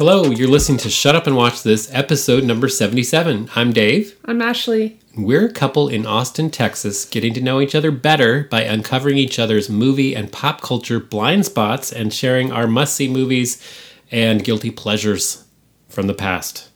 Hello, 0.00 0.30
you're 0.30 0.48
listening 0.48 0.78
to 0.78 0.88
Shut 0.88 1.14
Up 1.14 1.26
and 1.26 1.36
Watch 1.36 1.62
This, 1.62 1.92
episode 1.92 2.42
number 2.42 2.70
77. 2.70 3.50
I'm 3.54 3.70
Dave. 3.70 4.18
I'm 4.24 4.40
Ashley. 4.40 4.98
We're 5.14 5.44
a 5.44 5.52
couple 5.52 5.90
in 5.90 6.06
Austin, 6.06 6.50
Texas, 6.50 7.04
getting 7.04 7.34
to 7.34 7.42
know 7.42 7.60
each 7.60 7.74
other 7.74 7.90
better 7.90 8.44
by 8.44 8.62
uncovering 8.62 9.18
each 9.18 9.38
other's 9.38 9.68
movie 9.68 10.16
and 10.16 10.32
pop 10.32 10.62
culture 10.62 11.00
blind 11.00 11.44
spots 11.44 11.92
and 11.92 12.14
sharing 12.14 12.50
our 12.50 12.66
must 12.66 12.96
see 12.96 13.10
movies 13.10 13.62
and 14.10 14.42
guilty 14.42 14.70
pleasures 14.70 15.44
from 15.90 16.06
the 16.06 16.14
past. 16.14 16.70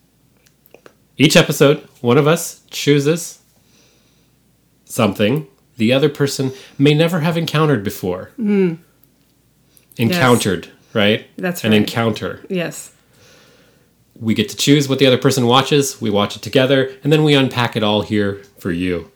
Each 1.17 1.35
episode, 1.35 1.79
one 2.03 2.19
of 2.19 2.27
us 2.27 2.61
chooses 2.69 3.41
something 4.85 5.47
the 5.79 5.95
other 5.95 6.11
person 6.11 6.53
may 6.77 6.93
never 6.93 7.21
have 7.21 7.39
encountered 7.39 7.85
before. 7.85 8.33
Hmm. 8.37 8.75
Encountered, 9.97 10.69
right? 10.93 11.27
That's 11.39 11.65
right. 11.65 11.73
An 11.73 11.73
encounter. 11.73 12.45
Yes. 12.51 12.91
We 14.19 14.35
get 14.35 14.49
to 14.51 14.57
choose 14.57 14.89
what 14.89 14.99
the 14.99 15.07
other 15.07 15.19
person 15.19 15.47
watches, 15.47 16.01
we 16.01 16.09
watch 16.11 16.37
it 16.37 16.43
together, 16.43 16.93
and 17.03 17.13
then 17.13 17.25
we 17.25 17.35
unpack 17.35 17.77
it 17.77 17.83
all 17.83 18.03
here 18.03 18.43
for 18.59 18.71
you. 18.71 19.11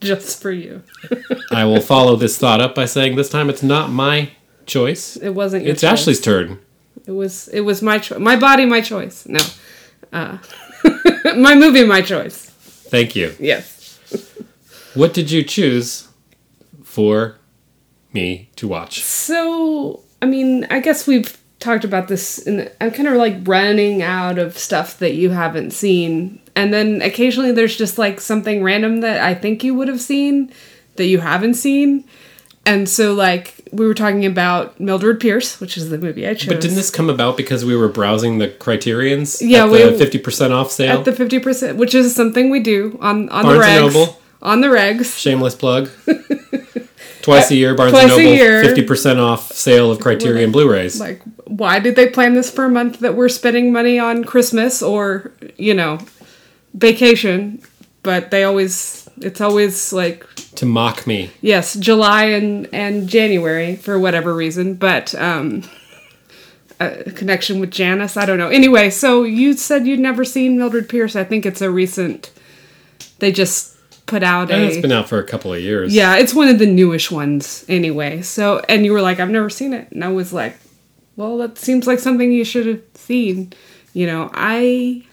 Just 0.00 0.40
for 0.40 0.50
you. 0.50 0.82
I 1.50 1.64
will 1.64 1.80
follow 1.80 2.14
this 2.16 2.38
thought 2.38 2.60
up 2.60 2.74
by 2.74 2.84
saying 2.84 3.16
this 3.16 3.30
time 3.30 3.48
it's 3.50 3.62
not 3.62 3.90
my 3.90 4.30
choice. 4.66 5.16
It 5.16 5.30
wasn't 5.30 5.64
your 5.64 5.72
It's 5.72 5.80
choice. 5.80 6.00
Ashley's 6.00 6.20
turn. 6.20 6.60
It 7.06 7.12
was 7.12 7.48
it 7.48 7.60
was 7.62 7.80
my 7.82 7.98
choice. 7.98 8.18
My 8.18 8.36
body, 8.36 8.66
my 8.66 8.80
choice. 8.80 9.26
No. 9.26 9.40
Uh, 10.12 10.38
my 11.36 11.54
movie, 11.54 11.84
my 11.84 12.02
choice. 12.02 12.44
Thank 12.90 13.16
you. 13.16 13.34
Yes. 13.38 13.98
What 14.94 15.14
did 15.14 15.30
you 15.30 15.44
choose 15.44 16.08
for 16.82 17.36
me 18.12 18.50
to 18.56 18.66
watch? 18.66 19.02
So, 19.04 20.02
I 20.20 20.26
mean, 20.26 20.66
I 20.70 20.80
guess 20.80 21.06
we've 21.06 21.38
talked 21.60 21.84
about 21.84 22.08
this 22.08 22.36
the, 22.36 22.70
I'm 22.82 22.90
kind 22.90 23.08
of 23.08 23.14
like 23.14 23.36
running 23.42 24.02
out 24.02 24.38
of 24.38 24.56
stuff 24.56 24.98
that 24.98 25.14
you 25.14 25.30
haven't 25.30 25.72
seen. 25.72 26.40
And 26.54 26.72
then 26.72 27.02
occasionally 27.02 27.52
there's 27.52 27.76
just 27.76 27.98
like 27.98 28.20
something 28.20 28.62
random 28.62 29.00
that 29.00 29.20
I 29.22 29.34
think 29.34 29.64
you 29.64 29.74
would 29.74 29.88
have 29.88 30.00
seen 30.00 30.52
that 30.96 31.06
you 31.06 31.18
haven't 31.20 31.54
seen. 31.54 32.04
And 32.66 32.88
so 32.88 33.14
like 33.14 33.54
we 33.72 33.86
were 33.86 33.94
talking 33.94 34.26
about 34.26 34.78
Mildred 34.78 35.20
Pierce, 35.20 35.60
which 35.60 35.76
is 35.76 35.90
the 35.90 35.98
movie 35.98 36.26
I 36.26 36.34
chose. 36.34 36.48
But 36.52 36.60
didn't 36.60 36.76
this 36.76 36.90
come 36.90 37.08
about 37.10 37.36
because 37.36 37.64
we 37.64 37.76
were 37.76 37.88
browsing 37.88 38.38
the 38.38 38.48
criterions? 38.48 39.40
Yeah, 39.42 39.68
we- 39.68 39.82
the 39.82 39.92
fifty 39.98 40.18
percent 40.18 40.52
off 40.52 40.70
sale. 40.70 40.98
at 40.98 41.04
the 41.04 41.12
50%, 41.12 41.76
which 41.76 41.94
is 41.94 42.14
something 42.14 42.50
we 42.50 42.60
do 42.60 42.98
on 43.00 43.28
on 43.30 43.44
Barnes 43.44 43.60
the 43.60 43.66
and 43.66 43.90
regs. 43.90 43.94
Noble. 43.94 44.18
On 44.40 44.60
the 44.60 44.68
regs. 44.68 45.18
Shameless 45.18 45.54
plug. 45.56 45.90
Twice 47.36 47.50
a 47.50 47.54
year, 47.54 47.74
Barnes 47.74 47.92
Twice 47.92 48.04
and 48.04 48.12
a 48.12 48.16
Noble, 48.16 48.34
year. 48.34 48.64
fifty 48.64 48.82
percent 48.82 49.18
off 49.20 49.52
sale 49.52 49.90
of 49.90 50.00
Criterion 50.00 50.50
Blu-rays. 50.52 51.00
Like 51.00 51.22
why 51.44 51.78
did 51.78 51.96
they 51.96 52.08
plan 52.08 52.34
this 52.34 52.50
for 52.50 52.64
a 52.64 52.70
month 52.70 53.00
that 53.00 53.14
we're 53.14 53.28
spending 53.28 53.72
money 53.72 53.98
on 53.98 54.24
Christmas 54.24 54.82
or, 54.82 55.32
you 55.56 55.74
know, 55.74 55.98
vacation? 56.74 57.62
But 58.02 58.30
they 58.30 58.44
always 58.44 59.08
it's 59.18 59.40
always 59.40 59.92
like 59.92 60.26
to 60.56 60.66
mock 60.66 61.06
me. 61.06 61.30
yes, 61.40 61.74
July 61.74 62.24
and 62.24 62.68
and 62.72 63.08
January 63.08 63.76
for 63.76 63.98
whatever 63.98 64.34
reason, 64.34 64.74
but 64.74 65.14
um 65.14 65.62
a 66.80 67.10
connection 67.10 67.58
with 67.58 67.72
Janice, 67.72 68.16
I 68.16 68.24
don't 68.24 68.38
know. 68.38 68.48
Anyway, 68.48 68.90
so 68.90 69.24
you 69.24 69.54
said 69.54 69.86
you'd 69.86 69.98
never 69.98 70.24
seen 70.24 70.56
Mildred 70.56 70.88
Pierce. 70.88 71.16
I 71.16 71.24
think 71.24 71.44
it's 71.44 71.60
a 71.60 71.70
recent 71.70 72.30
they 73.18 73.32
just 73.32 73.76
put 74.08 74.22
out 74.24 74.50
And 74.50 74.64
a 74.64 74.66
it's 74.66 74.80
been 74.80 74.90
out 74.90 75.08
for 75.08 75.18
a 75.18 75.24
couple 75.24 75.52
of 75.52 75.60
years. 75.60 75.94
Yeah, 75.94 76.16
it's 76.16 76.34
one 76.34 76.48
of 76.48 76.58
the 76.58 76.66
newish 76.66 77.10
ones 77.10 77.64
anyway. 77.68 78.22
So, 78.22 78.60
and 78.68 78.84
you 78.84 78.92
were 78.92 79.02
like, 79.02 79.20
I've 79.20 79.30
never 79.30 79.50
seen 79.50 79.72
it. 79.72 79.92
And 79.92 80.02
I 80.02 80.08
was 80.08 80.32
like, 80.32 80.56
well, 81.14 81.38
that 81.38 81.58
seems 81.58 81.86
like 81.86 82.00
something 82.00 82.32
you 82.32 82.44
should 82.44 82.66
have 82.66 82.82
seen. 82.94 83.52
You 83.92 84.06
know, 84.06 84.30
I 84.32 85.04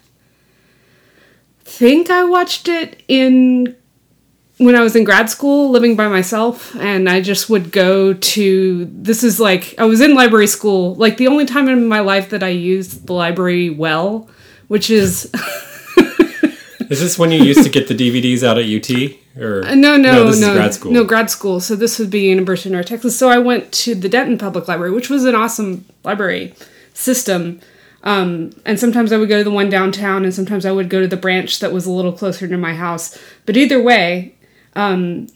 think 1.66 2.10
I 2.10 2.24
watched 2.24 2.68
it 2.68 3.04
in 3.08 3.76
when 4.58 4.76
I 4.76 4.82
was 4.82 4.96
in 4.96 5.04
grad 5.04 5.30
school 5.30 5.70
living 5.70 5.98
by 5.98 6.08
myself 6.08 6.74
and 6.78 7.10
I 7.10 7.20
just 7.20 7.50
would 7.50 7.74
go 7.74 8.14
to 8.14 8.86
this 8.86 9.24
is 9.24 9.40
like 9.40 9.76
I 9.78 9.84
was 9.84 10.00
in 10.00 10.16
library 10.16 10.48
school 10.48 10.96
like 10.96 11.18
the 11.18 11.28
only 11.28 11.46
time 11.46 11.68
in 11.68 11.86
my 11.88 12.00
life 12.00 12.30
that 12.30 12.42
I 12.42 12.50
used 12.50 13.08
the 13.08 13.14
library 13.14 13.70
well 13.70 14.30
which 14.70 14.90
is 14.90 15.30
Is 16.90 17.00
this 17.00 17.18
when 17.20 17.32
you 17.32 17.44
used 17.44 17.64
to 17.64 17.70
get 17.70 17.88
the 17.88 17.94
DVDs 17.96 18.44
out 18.44 18.58
at 18.58 18.66
UT? 18.66 19.42
Or 19.42 19.62
No, 19.76 19.98
no, 19.98 19.98
no. 19.98 20.26
this 20.26 20.40
is 20.40 20.46
grad 20.54 20.74
school. 20.74 20.92
No, 20.92 21.04
grad 21.04 21.30
school. 21.30 21.60
So 21.60 21.76
this 21.76 22.00
would 22.00 22.10
be 22.10 22.22
University 22.22 22.70
of 22.70 22.74
North 22.74 22.86
Texas. 22.88 23.18
So 23.18 23.30
I 23.30 23.38
went 23.38 23.72
to 23.74 23.96
the 23.96 24.10
Denton 24.10 24.38
Public 24.38 24.68
Library, 24.68 24.92
which 24.92 25.10
was 25.10 25.26
an 25.26 25.36
awesome 25.36 25.86
library 26.04 26.54
system. 26.94 27.60
Um, 28.04 28.52
and 28.66 28.80
sometimes 28.80 29.12
I 29.12 29.18
would 29.18 29.30
go 29.30 29.40
to 29.40 29.44
the 29.44 29.52
one 29.52 29.70
downtown, 29.70 30.24
and 30.24 30.34
sometimes 30.34 30.66
I 30.66 30.72
would 30.72 30.90
go 30.90 31.02
to 31.02 31.08
the 31.08 31.18
branch 31.18 31.60
that 31.60 31.72
was 31.72 31.86
a 31.86 31.92
little 31.92 32.14
closer 32.14 32.48
to 32.48 32.58
my 32.58 32.74
house. 32.74 33.18
But 33.46 33.58
either 33.58 33.82
way, 33.82 34.36
um, 34.76 35.28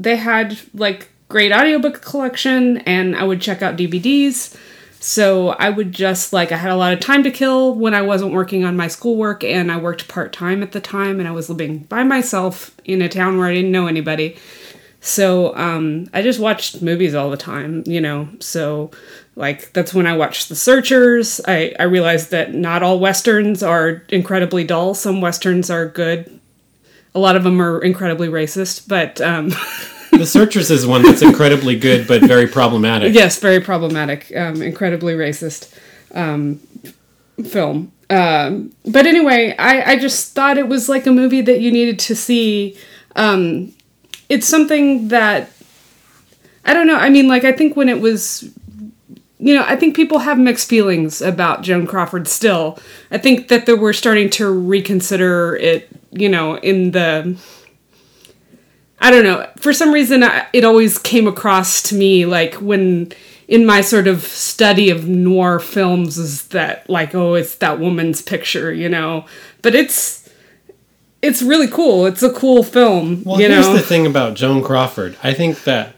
they 0.00 0.16
had 0.16 0.58
like 0.74 1.08
great 1.28 1.52
audiobook 1.52 2.02
collection, 2.02 2.78
and 2.78 3.16
I 3.16 3.24
would 3.24 3.40
check 3.40 3.62
out 3.62 3.76
DVDs. 3.76 4.56
So 5.00 5.50
I 5.50 5.70
would 5.70 5.92
just 5.92 6.32
like 6.32 6.52
I 6.52 6.56
had 6.56 6.70
a 6.72 6.76
lot 6.76 6.92
of 6.92 7.00
time 7.00 7.22
to 7.24 7.30
kill 7.30 7.74
when 7.74 7.94
I 7.94 8.02
wasn't 8.02 8.32
working 8.32 8.64
on 8.64 8.76
my 8.76 8.88
schoolwork 8.88 9.44
and 9.44 9.70
I 9.70 9.76
worked 9.76 10.08
part-time 10.08 10.62
at 10.62 10.72
the 10.72 10.80
time 10.80 11.20
and 11.20 11.28
I 11.28 11.32
was 11.32 11.48
living 11.48 11.78
by 11.80 12.02
myself 12.02 12.74
in 12.84 13.02
a 13.02 13.08
town 13.08 13.38
where 13.38 13.46
I 13.46 13.54
didn't 13.54 13.72
know 13.72 13.86
anybody. 13.86 14.36
So 15.00 15.56
um 15.56 16.08
I 16.12 16.22
just 16.22 16.40
watched 16.40 16.82
movies 16.82 17.14
all 17.14 17.30
the 17.30 17.36
time, 17.36 17.84
you 17.86 18.00
know. 18.00 18.28
So 18.40 18.90
like 19.36 19.72
that's 19.72 19.94
when 19.94 20.06
I 20.06 20.16
watched 20.16 20.48
The 20.48 20.56
Searchers. 20.56 21.40
I 21.46 21.74
I 21.78 21.84
realized 21.84 22.30
that 22.30 22.54
not 22.54 22.82
all 22.82 22.98
westerns 22.98 23.62
are 23.62 24.02
incredibly 24.08 24.64
dull. 24.64 24.94
Some 24.94 25.20
westerns 25.20 25.70
are 25.70 25.86
good. 25.86 26.40
A 27.14 27.18
lot 27.20 27.36
of 27.36 27.44
them 27.44 27.62
are 27.62 27.80
incredibly 27.80 28.28
racist, 28.28 28.88
but 28.88 29.20
um 29.20 29.52
The 30.18 30.26
Searchers 30.26 30.70
is 30.70 30.86
one 30.86 31.02
that's 31.02 31.22
incredibly 31.22 31.78
good 31.78 32.06
but 32.06 32.22
very 32.22 32.46
problematic. 32.46 33.14
Yes, 33.14 33.38
very 33.38 33.60
problematic, 33.60 34.34
um, 34.36 34.62
incredibly 34.62 35.14
racist 35.14 35.74
um, 36.14 36.56
film. 37.44 37.92
Um, 38.08 38.72
but 38.84 39.06
anyway, 39.06 39.54
I, 39.58 39.92
I 39.92 39.98
just 39.98 40.32
thought 40.34 40.58
it 40.58 40.68
was 40.68 40.88
like 40.88 41.06
a 41.06 41.12
movie 41.12 41.40
that 41.42 41.60
you 41.60 41.72
needed 41.72 41.98
to 42.00 42.16
see. 42.16 42.78
Um, 43.16 43.74
it's 44.28 44.46
something 44.46 45.08
that 45.08 45.50
I 46.64 46.74
don't 46.74 46.86
know. 46.86 46.96
I 46.96 47.10
mean, 47.10 47.28
like 47.28 47.44
I 47.44 47.52
think 47.52 47.76
when 47.76 47.88
it 47.88 48.00
was, 48.00 48.42
you 49.38 49.54
know, 49.54 49.64
I 49.66 49.76
think 49.76 49.94
people 49.94 50.20
have 50.20 50.38
mixed 50.38 50.68
feelings 50.68 51.20
about 51.20 51.62
Joan 51.62 51.86
Crawford. 51.86 52.28
Still, 52.28 52.78
I 53.10 53.18
think 53.18 53.48
that 53.48 53.66
they 53.66 53.74
were 53.74 53.92
starting 53.92 54.30
to 54.30 54.50
reconsider 54.50 55.56
it. 55.56 55.88
You 56.12 56.28
know, 56.28 56.56
in 56.58 56.92
the 56.92 57.36
I 58.98 59.10
don't 59.10 59.24
know. 59.24 59.48
For 59.58 59.72
some 59.72 59.92
reason, 59.92 60.22
I, 60.22 60.46
it 60.52 60.64
always 60.64 60.98
came 60.98 61.26
across 61.26 61.82
to 61.84 61.94
me 61.94 62.26
like 62.26 62.54
when 62.54 63.12
in 63.48 63.64
my 63.64 63.80
sort 63.80 64.08
of 64.08 64.22
study 64.22 64.90
of 64.90 65.06
noir 65.06 65.60
films 65.60 66.18
is 66.18 66.48
that 66.48 66.88
like 66.90 67.14
oh 67.14 67.34
it's 67.34 67.54
that 67.56 67.78
woman's 67.78 68.22
picture 68.22 68.72
you 68.72 68.88
know? 68.88 69.26
But 69.62 69.74
it's 69.74 70.28
it's 71.22 71.42
really 71.42 71.68
cool. 71.68 72.06
It's 72.06 72.22
a 72.22 72.32
cool 72.32 72.62
film 72.62 73.22
Well, 73.24 73.40
you 73.40 73.48
here's 73.48 73.66
know? 73.66 73.74
the 73.74 73.82
thing 73.82 74.06
about 74.06 74.34
Joan 74.34 74.62
Crawford. 74.62 75.16
I 75.22 75.34
think 75.34 75.64
that 75.64 75.94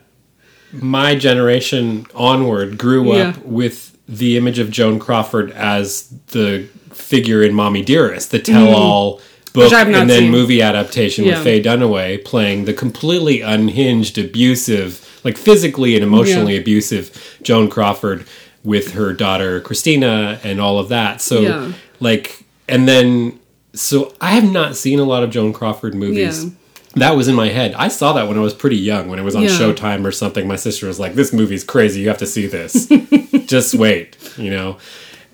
my 0.73 1.15
generation 1.15 2.07
onward 2.15 2.79
grew 2.79 3.13
up 3.13 3.39
with 3.45 3.97
the 4.07 4.37
image 4.37 4.59
of 4.59 4.71
Joan 4.71 4.99
Crawford 4.99 5.51
as 5.53 6.09
the 6.29 6.67
figure 6.93 7.43
in 7.43 7.55
Mommy 7.55 7.83
Dearest, 7.83 8.31
the 8.31 8.39
tell-all 8.39 9.19
mm-hmm. 9.19 9.25
Book 9.59 9.73
and 9.73 10.09
then 10.11 10.21
seen. 10.23 10.31
movie 10.31 10.63
adaptation 10.63 11.25
Yeah. 11.25 11.35
with 11.35 11.45
Faye 11.45 11.63
Dunaway 11.63 12.25
playing 12.25 12.65
the 12.65 12.73
completely 12.73 13.41
unhinged, 13.41 14.19
abusive, 14.19 15.21
like 15.25 15.37
physically 15.37 15.95
and 15.95 16.05
emotionally 16.05 16.55
Yeah. 16.55 16.61
abusive 16.61 17.37
Joan 17.43 17.69
Crawford 17.69 18.25
with 18.65 18.93
her 18.93 19.13
daughter 19.13 19.61
Christina 19.61 20.39
and 20.45 20.61
all 20.61 20.79
of 20.79 20.89
that. 20.89 21.21
So 21.21 21.41
Yeah. 21.41 21.73
like 22.01 22.45
and 22.69 22.89
then 22.89 23.39
so 23.75 24.13
I 24.21 24.31
have 24.33 24.51
not 24.51 24.77
seen 24.77 24.99
a 24.99 25.05
lot 25.05 25.23
of 25.23 25.31
Joan 25.31 25.53
Crawford 25.53 25.95
movies. 25.95 26.45
Yeah. 26.45 26.51
That 26.97 27.17
was 27.17 27.29
in 27.29 27.35
my 27.35 27.49
head. 27.49 27.75
I 27.77 27.89
saw 27.89 28.13
that 28.15 28.27
when 28.29 28.37
I 28.39 28.41
was 28.41 28.55
pretty 28.55 28.77
young, 28.77 29.09
when 29.09 29.19
it 29.19 29.23
was 29.23 29.37
on 29.37 29.43
Yeah. 29.43 29.51
Showtime 29.51 30.05
or 30.05 30.11
something. 30.11 30.49
My 30.49 30.57
sister 30.57 30.87
was 30.89 30.99
like, 30.99 31.15
"This 31.15 31.33
movie's 31.33 31.63
crazy. 31.63 32.01
You 32.01 32.09
have 32.09 32.19
to 32.19 32.27
see 32.27 32.47
this. 32.47 32.89
Just 33.47 33.75
wait," 33.75 34.17
you 34.37 34.51
know. 34.51 34.79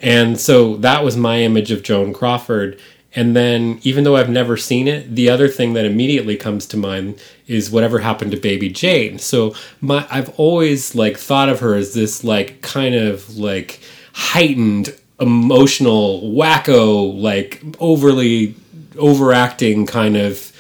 And 0.03 0.39
so 0.39 0.77
that 0.79 1.03
was 1.05 1.17
my 1.17 1.41
image 1.41 1.71
of 1.71 1.83
Joan 1.83 2.13
Crawford. 2.13 2.77
And 3.17 3.37
then, 3.37 3.79
even 3.85 4.03
though 4.05 4.17
I've 4.17 4.29
never 4.29 4.57
seen 4.57 4.89
it, 4.89 5.15
the 5.15 5.31
other 5.31 5.49
thing 5.49 5.75
that 5.75 5.85
immediately 5.85 6.37
comes 6.37 6.67
to 6.67 6.77
mind 6.77 7.21
is 7.47 7.71
whatever 7.71 8.01
happened 8.01 8.33
to 8.33 8.37
Baby 8.37 8.69
Jane. 8.69 9.19
So 9.19 9.55
my, 9.81 10.07
I've 10.11 10.37
always 10.39 10.95
like 10.95 11.17
thought 11.17 11.49
of 11.49 11.61
her 11.61 11.75
as 11.75 11.95
this 11.95 12.25
like 12.25 12.61
kind 12.61 12.95
of 12.95 13.37
like 13.37 13.81
heightened 14.15 14.95
emotional 15.21 16.23
wacko, 16.23 17.21
like 17.21 17.63
overly 17.79 18.57
overacting 18.99 19.87
kind 19.87 20.17
of 20.17 20.51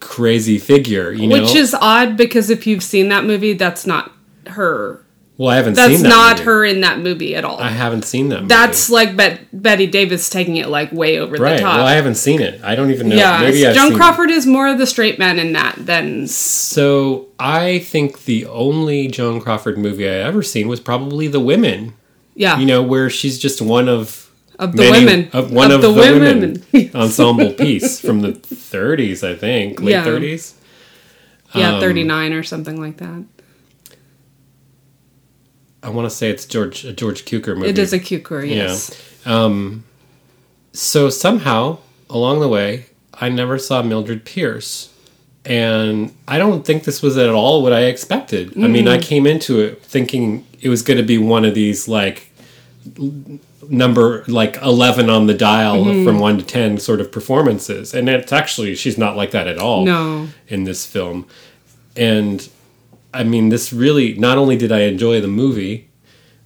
crazy 0.00 0.58
figure. 0.58 1.12
You 1.12 1.28
know, 1.28 1.40
which 1.40 1.54
is 1.54 1.74
odd 1.74 2.16
because 2.16 2.50
if 2.50 2.66
you've 2.66 2.82
seen 2.82 3.08
that 3.08 3.24
movie 3.24 3.54
that's 3.54 3.86
not 3.86 4.12
her 4.48 5.02
Well, 5.38 5.50
I 5.50 5.54
haven't 5.54 5.74
That's 5.74 5.92
seen 5.94 6.02
that. 6.02 6.08
That's 6.08 6.16
not 6.18 6.32
movie. 6.38 6.44
her 6.46 6.64
in 6.64 6.80
that 6.80 6.98
movie 6.98 7.36
at 7.36 7.44
all. 7.44 7.60
I 7.60 7.68
haven't 7.68 8.02
seen 8.04 8.28
that. 8.30 8.38
Movie. 8.42 8.48
That's 8.48 8.90
like 8.90 9.16
Bet- 9.16 9.40
Bette 9.52 9.86
Davis 9.86 10.28
taking 10.28 10.56
it 10.56 10.68
like 10.68 10.90
way 10.90 11.16
over 11.20 11.36
right. 11.36 11.58
the 11.58 11.62
top. 11.62 11.76
Well, 11.76 11.86
I 11.86 11.92
haven't 11.92 12.16
seen 12.16 12.42
it. 12.42 12.60
I 12.64 12.74
don't 12.74 12.90
even 12.90 13.08
know. 13.08 13.14
yeah, 13.14 13.40
Maybe 13.42 13.62
Joan 13.72 13.94
Crawford 13.94 14.30
is 14.30 14.46
more 14.46 14.66
of 14.66 14.78
the 14.78 14.86
straight 14.86 15.16
man 15.20 15.38
in 15.38 15.52
that 15.52 15.76
than 15.78 16.26
So 16.26 17.28
I 17.38 17.78
think 17.78 18.24
the 18.24 18.46
only 18.46 19.06
Joan 19.06 19.40
Crawford 19.40 19.78
movie 19.78 20.08
I 20.08 20.12
ever 20.14 20.42
seen 20.42 20.66
was 20.66 20.80
probably 20.80 21.28
The 21.28 21.38
Women. 21.40 21.94
yeah 22.34 22.58
You 22.58 22.66
know, 22.66 22.82
where 22.82 23.08
she's 23.08 23.38
just 23.38 23.62
one 23.62 23.88
of 23.88 24.24
of 24.58 24.72
the 24.76 24.90
women 24.90 25.30
of 25.32 25.52
one 25.52 25.70
of, 25.70 25.82
the, 25.82 25.92
the, 25.92 26.00
women, 26.00 26.64
women. 26.72 26.90
ensemble 26.96 27.52
piece 27.52 28.00
from 28.00 28.22
the 28.22 28.32
30s, 28.32 29.22
I 29.22 29.36
think, 29.36 29.80
late 29.80 29.92
Yeah. 29.92 30.04
30s. 30.04 30.54
yeah, 31.54 31.74
Um, 31.74 31.80
thirty 31.80 32.02
nine 32.02 32.32
or 32.32 32.42
something 32.42 32.80
like 32.80 32.96
that. 32.96 33.22
I 35.88 35.90
want 35.90 36.06
to 36.10 36.14
say 36.14 36.28
it's 36.30 36.44
George 36.44 36.84
a 36.84 36.92
George 36.92 37.24
Cukor 37.24 37.56
movie. 37.56 37.70
It 37.70 37.78
is 37.78 37.92
a 37.92 37.98
Cukor, 37.98 38.46
yes. 38.48 38.90
Um, 39.26 39.84
so 40.72 41.08
somehow 41.10 41.78
along 42.10 42.40
the 42.40 42.48
way, 42.48 42.86
I 43.14 43.28
never 43.30 43.58
saw 43.58 43.82
Mildred 43.82 44.24
Pierce. 44.24 44.92
And 45.44 46.14
I 46.26 46.36
don't 46.36 46.66
think 46.66 46.84
this 46.84 47.00
was 47.00 47.16
at 47.16 47.30
all 47.30 47.62
what 47.62 47.72
I 47.72 47.84
expected. 47.84 48.52
I 48.62 48.66
mean. 48.68 48.86
I 48.86 48.98
came 48.98 49.26
into 49.26 49.60
it 49.60 49.82
thinking 49.82 50.46
it 50.60 50.68
was 50.68 50.82
going 50.82 50.98
to 50.98 51.02
be 51.02 51.16
one 51.16 51.46
of 51.46 51.54
these 51.54 51.88
like 51.88 52.30
number 53.68 54.24
like 54.28 54.56
11 54.62 55.08
on 55.10 55.26
the 55.26 55.34
dial 55.34 55.84
Mm-hmm. 55.84 56.04
from 56.04 56.18
1 56.18 56.38
to 56.38 56.44
10 56.44 56.78
sort 56.78 57.00
of 57.00 57.10
performances. 57.10 57.94
And 57.94 58.08
it's 58.08 58.32
actually 58.32 58.74
she's 58.74 58.98
not 58.98 59.16
like 59.16 59.30
that 59.30 59.46
at 59.46 59.58
all 59.58 59.84
No. 59.86 60.28
in 60.48 60.64
this 60.64 60.84
film. 60.86 61.26
And 61.96 62.46
I 63.12 63.24
mean, 63.24 63.48
this 63.48 63.72
really 63.72 64.14
not 64.14 64.38
only 64.38 64.56
did 64.56 64.70
I 64.72 64.80
enjoy 64.80 65.20
the 65.20 65.28
movie, 65.28 65.90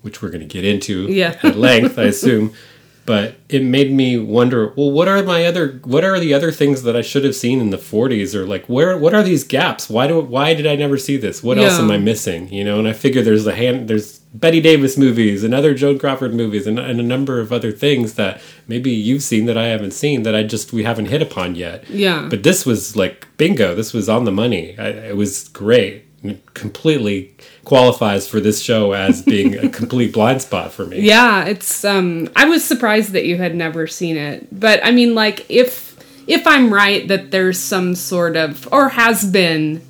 which 0.03 0.23
we're 0.23 0.31
going 0.31 0.47
to 0.47 0.53
get 0.53 0.65
into 0.65 1.07
Yeah. 1.11 1.39
at 1.43 1.57
length, 1.57 1.99
I 1.99 2.05
assume, 2.05 2.53
but 3.07 3.35
it 3.49 3.63
made 3.65 3.93
me 3.93 4.17
wonder. 4.19 4.73
Well, 4.77 4.91
what 4.93 5.09
are 5.09 5.23
my 5.25 5.45
other? 5.45 5.81
What 5.85 6.05
are 6.05 6.21
the 6.21 6.33
other 6.35 6.53
things 6.53 6.83
that 6.85 6.97
I 6.97 7.03
should 7.03 7.25
have 7.25 7.35
seen 7.35 7.61
in 7.61 7.71
the 7.71 7.77
'40s, 7.77 8.35
or 8.35 8.47
like 8.47 8.67
where? 8.67 8.97
What 8.97 9.13
are 9.15 9.23
these 9.25 9.43
gaps? 9.45 9.91
Why 9.91 10.07
do? 10.07 10.21
Why 10.21 10.55
did 10.55 10.67
I 10.67 10.77
never 10.77 10.97
see 10.97 11.17
this? 11.17 11.43
What 11.43 11.59
else 11.59 11.79
am 11.81 11.91
I 11.91 11.99
missing? 11.99 12.53
You 12.53 12.63
know, 12.65 12.79
and 12.79 12.87
I 12.89 12.93
figure 12.93 13.23
there's 13.23 13.47
a 13.47 13.55
hand. 13.55 13.89
There's 13.89 14.21
Bette 14.35 14.61
Davis 14.61 14.97
movies 14.97 15.43
and 15.45 15.53
other 15.53 15.75
Joan 15.75 15.99
Crawford 15.99 16.33
movies 16.33 16.67
and, 16.67 16.79
and 16.79 16.99
a 17.01 17.03
number 17.03 17.39
of 17.41 17.53
other 17.53 17.71
things 17.73 18.15
that 18.15 18.41
maybe 18.67 18.91
you've 18.91 19.23
seen 19.23 19.45
that 19.47 19.59
I 19.59 19.67
haven't 19.67 19.91
seen 19.93 20.23
that 20.23 20.35
I 20.35 20.43
just 20.45 20.73
we 20.73 20.85
haven't 20.85 21.07
hit 21.07 21.21
upon 21.23 21.55
yet. 21.57 21.89
Yeah. 21.91 22.29
But 22.31 22.43
this 22.45 22.65
was 22.65 22.97
like 22.97 23.27
bingo. 23.37 23.75
This 23.75 23.93
was 23.93 24.09
on 24.09 24.25
the 24.25 24.33
money. 24.33 24.75
I, 24.79 24.89
it 25.11 25.17
was 25.17 25.49
great. 25.49 26.05
Completely 26.55 27.35
qualifies 27.65 28.29
for 28.29 28.39
this 28.39 28.63
show 28.63 28.93
as 28.93 29.23
being 29.23 29.57
a 29.59 29.69
complete 29.69 30.13
blind 30.13 30.41
spot 30.41 30.73
for 30.73 30.87
me. 30.87 31.01
Yeah, 31.01 31.45
it's 31.45 31.85
um 31.85 32.29
I 32.37 32.45
was 32.45 32.65
surprised 32.65 33.13
that 33.13 33.27
you 33.27 33.39
had 33.39 33.55
never 33.55 33.87
seen 33.87 34.17
it. 34.17 34.47
But 34.53 34.85
I 34.85 34.93
mean 34.93 35.15
like 35.15 35.45
if 35.49 35.97
if 36.29 36.47
I'm 36.47 36.73
right 36.73 37.09
that 37.09 37.33
there's 37.33 37.59
some 37.59 37.95
sort 37.95 38.37
of 38.37 38.69
or 38.73 38.91
has 38.91 39.25
been 39.25 39.83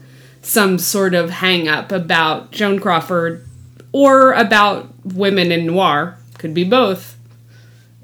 some 0.43 0.79
sort 0.79 1.15
of 1.15 1.31
hang 1.31 1.69
up 1.69 1.93
about 1.93 2.51
Joan 2.51 2.79
Crawford 2.81 3.47
or 3.93 4.33
about 4.33 4.89
women 5.05 5.53
in 5.53 5.67
noir, 5.67 6.19
could 6.39 6.55
be 6.55 6.65
both. 6.65 7.17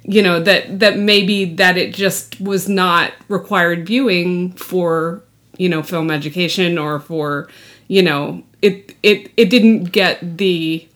You 0.04 0.22
know, 0.22 0.40
that 0.40 0.78
that 0.80 0.98
maybe 0.98 1.44
that 1.56 1.76
it 1.76 1.92
just 1.92 2.40
was 2.40 2.68
not 2.68 3.12
required 3.28 3.86
viewing 3.86 4.52
for, 4.52 5.22
you 5.58 5.68
know, 5.68 5.82
film 5.82 6.10
education 6.10 6.78
or 6.78 6.98
for, 6.98 7.48
you 7.88 8.02
know, 8.02 8.42
it 8.62 8.94
it 9.02 9.32
it 9.36 9.50
didn't 9.50 9.84
get 9.84 10.38
the 10.38 10.86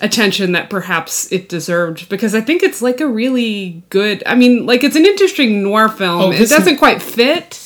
attention 0.00 0.52
that 0.52 0.68
perhaps 0.68 1.30
it 1.30 1.48
deserved 1.48 2.08
because 2.08 2.34
I 2.34 2.40
think 2.40 2.62
it's 2.62 2.82
like 2.82 3.00
a 3.00 3.06
really 3.06 3.82
good. 3.88 4.22
I 4.26 4.34
mean, 4.34 4.66
like 4.66 4.84
it's 4.84 4.96
an 4.96 5.06
interesting 5.06 5.62
noir 5.62 5.88
film. 5.88 6.22
Oh, 6.22 6.32
it 6.32 6.48
doesn't 6.48 6.76
quite 6.76 7.00
fit. 7.00 7.61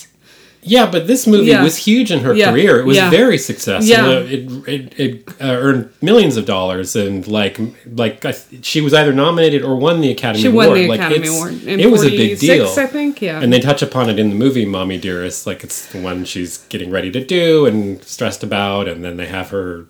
Yeah, 0.68 0.90
but 0.90 1.06
this 1.06 1.26
movie 1.26 1.46
Yeah. 1.50 1.62
was 1.62 1.76
huge 1.76 2.10
in 2.10 2.20
her 2.20 2.34
Yeah. 2.34 2.50
career. 2.50 2.80
It 2.80 2.86
was 2.86 2.96
Yeah. 2.96 3.08
very 3.08 3.38
successful. 3.38 3.94
It 4.10 4.50
it, 4.66 4.92
it 4.98 5.28
uh, 5.40 5.44
earned 5.46 5.90
millions 6.02 6.36
of 6.36 6.44
dollars 6.44 6.96
and 6.96 7.26
like 7.28 7.58
like 7.94 8.24
I, 8.24 8.34
she 8.62 8.80
was 8.80 8.92
either 8.92 9.12
nominated 9.12 9.62
or 9.62 9.76
won 9.76 10.00
the 10.00 10.10
Academy 10.10 10.42
She 10.42 10.48
Award. 10.48 10.68
won 10.68 10.78
the 10.78 10.88
like, 10.88 11.00
Academy 11.00 11.28
Award. 11.28 11.62
It 11.66 11.90
was 11.90 12.04
a 12.04 12.10
big 12.10 12.38
deal. 12.40 12.66
I 12.76 12.86
think. 12.86 13.22
Yeah. 13.22 13.40
And 13.40 13.52
they 13.52 13.60
touch 13.60 13.80
upon 13.80 14.10
it 14.10 14.18
in 14.18 14.28
the 14.30 14.34
movie 14.36 14.64
Mommy 14.66 14.98
Dearest, 14.98 15.46
like 15.46 15.62
it's 15.62 15.86
the 15.86 16.00
one 16.00 16.24
she's 16.24 16.58
getting 16.68 16.90
ready 16.90 17.10
to 17.12 17.24
do 17.24 17.64
and 17.66 18.02
stressed 18.04 18.42
about, 18.42 18.88
and 18.88 19.04
then 19.04 19.16
they 19.16 19.26
have 19.26 19.50
her 19.50 19.86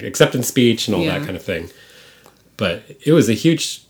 acceptance 0.00 0.46
speech 0.48 0.88
and 0.88 0.94
all 0.96 1.04
that 1.04 1.22
kind 1.24 1.36
of 1.36 1.42
thing. 1.42 1.68
But 2.56 2.82
it 3.04 3.12
was 3.12 3.28
a 3.28 3.34
huge 3.34 3.82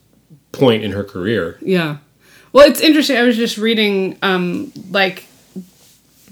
point 0.52 0.82
in 0.82 0.92
her 0.92 1.04
career. 1.04 1.58
Yeah. 1.62 1.98
Well, 2.52 2.66
it's 2.68 2.80
interesting. 2.80 3.16
I 3.18 3.22
was 3.22 3.36
just 3.36 3.58
reading, 3.58 4.16
um, 4.22 4.72
like 4.90 5.24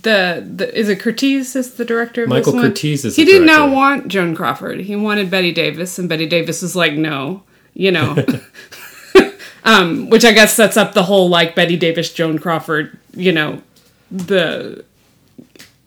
the 0.04 0.46
the 0.56 0.78
is 0.78 0.88
it 0.88 1.00
Curtiz 1.00 1.56
is 1.56 1.74
the 1.74 1.84
director. 1.84 2.22
Of 2.22 2.28
Michael? 2.28 2.52
Curtiz 2.52 3.04
is 3.04 3.16
He 3.16 3.24
did 3.24 3.42
not 3.42 3.70
want 3.70 4.08
Joan 4.08 4.34
Crawford. 4.34 4.80
He 4.80 4.96
wanted 4.96 5.30
Bette 5.30 5.52
Davis, 5.52 5.98
and 5.98 6.08
Bette 6.08 6.26
Davis 6.26 6.62
was 6.62 6.76
like, 6.76 6.94
no, 6.94 7.42
you 7.74 7.90
know. 7.90 8.16
um, 9.64 10.08
which 10.10 10.24
I 10.24 10.32
guess 10.32 10.54
sets 10.54 10.76
up 10.76 10.94
the 10.94 11.04
whole 11.04 11.28
like 11.28 11.54
Bette 11.54 11.76
Davis, 11.76 12.12
Joan 12.12 12.38
Crawford, 12.38 12.98
you 13.12 13.32
know, 13.32 13.62
the 14.10 14.84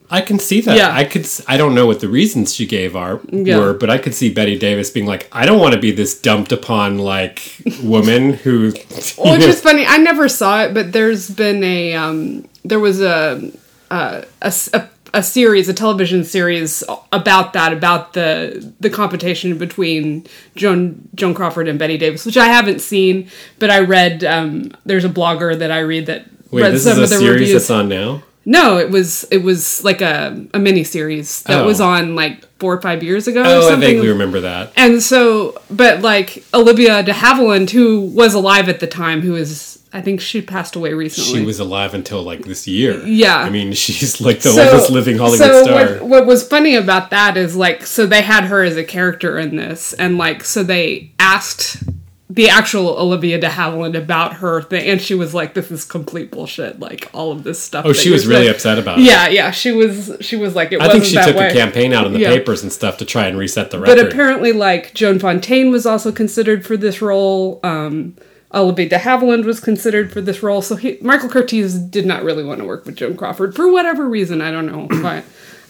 I 0.10 0.22
can 0.22 0.40
see 0.40 0.62
that. 0.62 0.78
Yeah. 0.78 0.96
I 0.96 1.04
could. 1.04 1.28
I 1.48 1.58
don't 1.58 1.76
know 1.76 1.86
what 1.86 2.00
the 2.00 2.08
reasons 2.08 2.54
she 2.54 2.66
gave 2.66 2.96
are 2.96 3.20
Yeah. 3.30 3.60
were, 3.60 3.74
but 3.74 3.90
I 3.90 3.98
could 3.98 4.16
see 4.16 4.34
Bette 4.34 4.58
Davis 4.58 4.90
being 4.90 5.06
like, 5.06 5.28
"I 5.34 5.46
don't 5.46 5.60
want 5.60 5.74
to 5.74 5.80
be 5.80 5.92
this 5.92 6.20
dumped 6.20 6.52
upon 6.52 6.98
like 6.98 7.58
woman 7.84 8.34
who." 8.34 8.74
Well, 9.18 9.34
which 9.34 9.46
is 9.46 9.60
funny. 9.60 9.86
I 9.86 9.98
never 9.98 10.30
saw 10.30 10.64
it, 10.64 10.74
but 10.74 10.92
there's 10.92 11.30
been 11.30 11.64
a 11.64 11.94
um, 11.94 12.48
there 12.64 12.80
was 12.80 13.02
a, 13.02 13.52
a, 13.92 14.26
a 14.42 14.54
a- 14.74 14.90
a 15.14 15.24
series, 15.24 15.70
a 15.70 15.74
television 15.74 16.26
series 16.26 16.84
about 17.14 17.54
that, 17.54 17.72
about 17.72 18.12
the 18.14 18.74
the 18.82 18.90
competition 18.90 19.58
between 19.58 20.26
Joan 20.56 21.08
Joan 21.16 21.34
Crawford 21.34 21.68
and 21.70 21.80
Bette 21.80 21.98
Davis, 21.98 22.26
which 22.26 22.36
I 22.38 22.48
haven't 22.48 22.82
seen, 22.82 23.30
but 23.58 23.70
I 23.72 23.80
read. 23.80 24.24
Um, 24.26 24.74
there's 24.86 25.06
a 25.06 25.10
blogger 25.10 25.58
that 25.58 25.72
I 25.72 25.80
read 25.80 26.08
that 26.08 26.26
Wait, 26.52 26.62
read 26.64 26.74
this 26.74 26.84
some 26.84 26.94
is 26.94 26.98
a 27.00 27.04
of 27.04 27.10
the 27.10 27.18
series 27.18 27.40
reviews. 27.40 27.54
that's 27.54 27.70
on 27.70 27.88
now. 27.88 28.22
No, 28.46 28.78
it 28.78 28.90
was 28.92 29.24
it 29.32 29.38
was 29.44 29.82
like 29.84 30.02
a 30.02 30.46
a 30.54 30.60
mini 30.60 30.84
series 30.84 31.42
that 31.44 31.62
Oh. 31.62 31.66
was 31.66 31.80
on 31.80 32.16
like 32.16 32.46
four 32.60 32.74
or 32.74 32.82
five 32.82 33.02
years 33.02 33.28
ago. 33.28 33.42
or 33.42 33.46
Oh, 33.46 33.74
I 33.74 33.76
vaguely 33.76 34.10
remember 34.10 34.42
that. 34.42 34.74
And 34.76 35.02
so, 35.02 35.60
but 35.72 36.02
like 36.02 36.44
Olivia 36.54 37.02
de 37.04 37.14
Havilland, 37.14 37.70
who 37.70 38.02
was 38.02 38.34
alive 38.34 38.68
at 38.68 38.80
the 38.82 38.88
time, 38.88 39.22
who 39.22 39.36
is, 39.36 39.77
I 39.94 40.02
think 40.02 40.20
she 40.20 40.42
passed 40.42 40.76
away 40.76 40.94
recently. 40.94 41.40
She 41.40 41.46
was 41.46 41.60
alive 41.60 41.94
until 41.94 42.22
like 42.22 42.44
this 42.46 42.68
year. 42.68 43.04
Yeah. 43.06 43.38
I 43.38 43.50
mean, 43.50 43.74
she's 43.74 44.20
like 44.20 44.42
the 44.42 44.50
oldest 44.50 44.90
living 44.90 45.18
Hollywood 45.18 45.40
so 45.40 45.64
star. 45.64 45.86
What, 45.96 46.04
what 46.04 46.26
was 46.26 46.48
funny 46.48 46.76
about 46.76 47.10
that 47.12 47.38
is 47.38 47.56
like, 47.56 47.86
so 47.86 48.06
they 48.06 48.22
had 48.22 48.46
her 48.46 48.64
as 48.64 48.76
a 48.76 48.84
character 48.84 49.38
in 49.40 49.56
this, 49.56 49.94
and 49.94 50.18
like, 50.18 50.44
so 50.44 50.62
they 50.64 51.12
asked 51.20 51.84
the 52.30 52.50
actual 52.50 52.90
Olivia 53.00 53.40
de 53.40 53.48
Havilland 53.48 53.98
about 53.98 54.34
her 54.36 54.62
thing, 54.62 54.86
and 54.90 55.02
she 55.02 55.16
was 55.16 55.34
like, 55.34 55.54
"This 55.54 55.72
is 55.72 55.86
complete 55.86 56.30
bullshit." 56.30 56.78
Like 56.80 57.10
all 57.14 57.32
of 57.32 57.44
this 57.44 57.58
stuff. 57.58 57.86
oh, 57.86 57.94
she 57.94 58.10
was 58.10 58.28
really 58.28 58.50
upset 58.50 58.78
about 58.78 59.00
it. 59.00 59.06
Yeah, 59.06 59.30
yeah, 59.30 59.52
she 59.52 59.72
was. 59.72 60.18
She 60.20 60.36
was 60.36 60.54
like, 60.54 60.74
"It 60.74 60.82
I 60.82 60.92
think 60.92 61.06
she 61.06 61.16
took 61.16 61.38
way." 61.38 61.48
a 61.48 61.54
campaign 61.54 61.94
out 61.94 62.06
in 62.06 62.12
the 62.12 62.20
Yeah. 62.20 62.30
papers 62.30 62.62
and 62.64 62.72
stuff 62.72 62.98
to 62.98 63.06
try 63.06 63.28
and 63.28 63.38
reset 63.38 63.72
the 63.72 63.80
record. 63.80 63.96
But 63.96 64.06
apparently, 64.12 64.52
like 64.52 64.94
Joan 64.94 65.20
Fontaine 65.20 65.72
was 65.72 65.86
also 65.86 66.12
considered 66.12 66.66
for 66.66 66.76
this 66.76 67.02
role. 67.02 67.62
Um, 67.64 68.18
Olivia 68.54 68.88
de 68.90 68.98
Havilland 68.98 69.46
was 69.46 69.60
considered 69.60 70.12
for 70.12 70.22
this 70.22 70.42
role. 70.42 70.62
So 70.62 70.76
he, 70.76 70.98
Michael 71.02 71.30
Curtiz 71.30 71.90
did 71.92 72.06
not 72.06 72.24
really 72.24 72.44
want 72.44 72.60
to 72.60 72.66
work 72.66 72.86
with 72.86 72.96
Joan 72.96 73.18
Crawford 73.18 73.56
for 73.56 73.72
whatever 73.72 74.08
reason. 74.08 74.42
I 74.42 74.52
don't 74.52 74.66
know, 74.66 74.88
but 75.02 75.24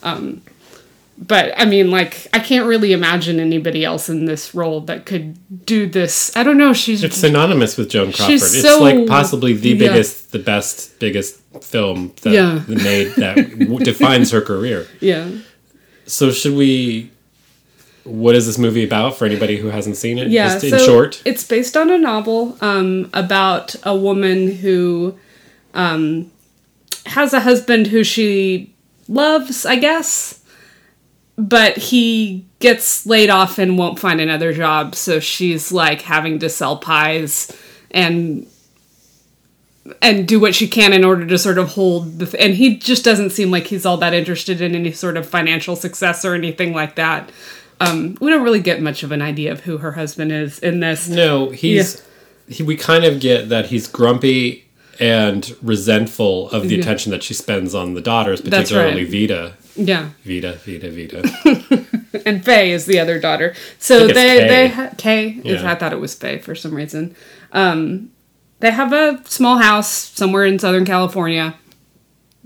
um, 0.04 0.42
but 1.18 1.54
I 1.60 1.66
mean, 1.66 1.90
like 1.90 2.28
I 2.34 2.40
can't 2.40 2.68
really 2.68 2.94
imagine 2.94 3.40
anybody 3.40 3.84
else 3.84 4.10
in 4.10 4.26
this 4.26 4.54
role 4.54 4.82
that 4.82 5.06
could 5.08 5.66
do 5.66 5.88
this. 5.88 6.36
I 6.38 6.44
don't 6.44 6.58
know. 6.58 6.74
She's 6.74 7.04
it's 7.04 7.18
synonymous 7.18 7.78
with 7.78 7.90
Joan 7.90 8.12
Crawford. 8.12 8.26
She's 8.28 8.44
it's 8.44 8.62
so- 8.62 8.82
like 8.82 9.08
possibly 9.08 9.54
the 9.54 9.70
yeah. 9.70 9.76
biggest, 9.88 10.32
the 10.32 10.40
best, 10.40 11.00
biggest 11.00 11.42
film 11.64 12.14
that 12.22 12.34
Yeah. 12.34 12.64
made 12.68 13.14
that 13.16 13.80
defines 13.84 14.30
her 14.32 14.42
career. 14.42 14.86
yeah. 15.00 15.30
So 16.06 16.32
should 16.32 16.54
we? 16.54 17.12
What 18.08 18.36
is 18.36 18.46
this 18.46 18.58
movie 18.58 18.84
about 18.86 19.18
for 19.18 19.26
anybody 19.26 19.58
who 19.58 19.68
hasn't 19.68 19.98
seen 19.98 20.18
it? 20.18 20.30
Yeah, 20.30 20.54
Just 20.54 20.64
in 20.64 20.70
so 20.72 20.78
short. 20.80 21.22
it's 21.26 21.44
based 21.44 21.76
on 21.76 21.90
a 21.92 21.98
novel 21.98 22.58
um, 22.62 23.10
about 23.14 23.76
a 23.84 23.96
woman 23.96 24.50
who 24.56 25.18
um, 25.74 26.32
has 27.06 27.34
a 27.34 27.42
husband 27.42 27.88
who 27.88 28.04
she 28.04 28.74
loves, 29.10 29.66
I 29.66 29.76
guess, 29.76 30.42
but 31.38 31.78
he 31.78 32.46
gets 32.60 33.06
laid 33.06 33.30
off 33.30 33.60
and 33.60 33.78
won't 33.78 34.00
find 34.00 34.20
another 34.22 34.54
job, 34.54 34.96
so 34.96 35.20
she's 35.20 35.72
like 35.72 36.02
having 36.02 36.40
to 36.40 36.50
sell 36.50 36.78
pies 36.78 37.56
and 37.92 38.48
and 40.02 40.28
do 40.28 40.38
what 40.40 40.54
she 40.54 40.68
can 40.68 40.92
in 40.92 41.06
order 41.06 41.26
to 41.26 41.38
sort 41.38 41.58
of 41.58 41.70
hold 41.70 42.20
the 42.20 42.26
th- 42.26 42.44
and 42.44 42.56
he 42.56 42.76
just 42.78 43.06
doesn't 43.06 43.30
seem 43.30 43.52
like 43.52 43.68
he's 43.68 43.86
all 43.86 43.96
that 43.96 44.14
interested 44.14 44.60
in 44.60 44.76
any 44.76 44.92
sort 44.92 45.16
of 45.16 45.28
financial 45.28 45.78
success 45.78 46.26
or 46.26 46.34
anything 46.36 46.74
like 46.74 46.96
that 46.96 47.30
Um, 47.80 48.18
we 48.20 48.30
don't 48.32 48.44
really 48.44 48.60
get 48.62 48.82
much 48.82 49.04
of 49.04 49.12
an 49.12 49.22
idea 49.22 49.52
of 49.52 49.62
who 49.62 49.78
her 49.78 49.92
husband 49.94 50.32
is 50.32 50.60
in 50.60 50.80
this. 50.80 51.08
No, 51.08 51.50
he's 51.50 52.04
he, 52.48 52.64
we 52.64 52.76
kind 52.76 53.04
of 53.06 53.20
get 53.20 53.50
that 53.50 53.68
he's 53.68 53.88
grumpy 53.88 54.66
and 55.00 55.56
resentful 55.62 56.50
of 56.50 56.64
the 56.70 56.76
Yeah. 56.76 56.82
attention 56.82 57.12
that 57.12 57.22
she 57.22 57.34
spends 57.36 57.76
on 57.76 57.94
the 57.94 58.02
daughters, 58.02 58.42
particularly 58.42 59.04
right. 59.04 59.12
Veda. 59.12 59.54
Yeah, 59.76 60.10
Veda, 60.24 60.54
Veda, 60.54 60.90
Veda. 60.90 61.22
and 62.26 62.44
Faye 62.44 62.72
is 62.72 62.88
the 62.88 63.00
other 63.00 63.20
daughter. 63.20 63.54
So 63.78 64.08
they 64.08 64.14
Kay. 64.40 64.48
they 64.48 64.68
ha- 64.70 64.90
Kay. 64.98 65.30
is- 65.44 65.64
I 65.64 65.76
thought 65.76 65.94
it 65.94 66.00
was 66.00 66.16
Faye 66.16 66.40
for 66.40 66.56
some 66.56 66.74
reason. 66.74 67.16
Um, 67.52 68.12
they 68.60 68.72
have 68.72 68.92
a 68.92 69.22
small 69.26 69.60
house 69.60 69.88
somewhere 69.92 70.46
in 70.46 70.58
Southern 70.58 70.84
California. 70.86 71.54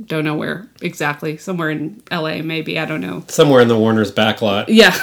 Don't 0.05 0.24
know 0.24 0.36
where 0.36 0.67
exactly. 0.81 1.38
Somewhere 1.38 1.70
in 1.70 2.01
L.A. 2.12 2.41
Maybe 2.41 2.79
I 2.79 2.86
don't 2.86 3.01
know. 3.01 3.24
Somewhere 3.27 3.62
in 3.62 3.67
the 3.67 3.77
Warner's 3.77 4.12
backlot. 4.12 4.65
Yeah. 4.67 4.96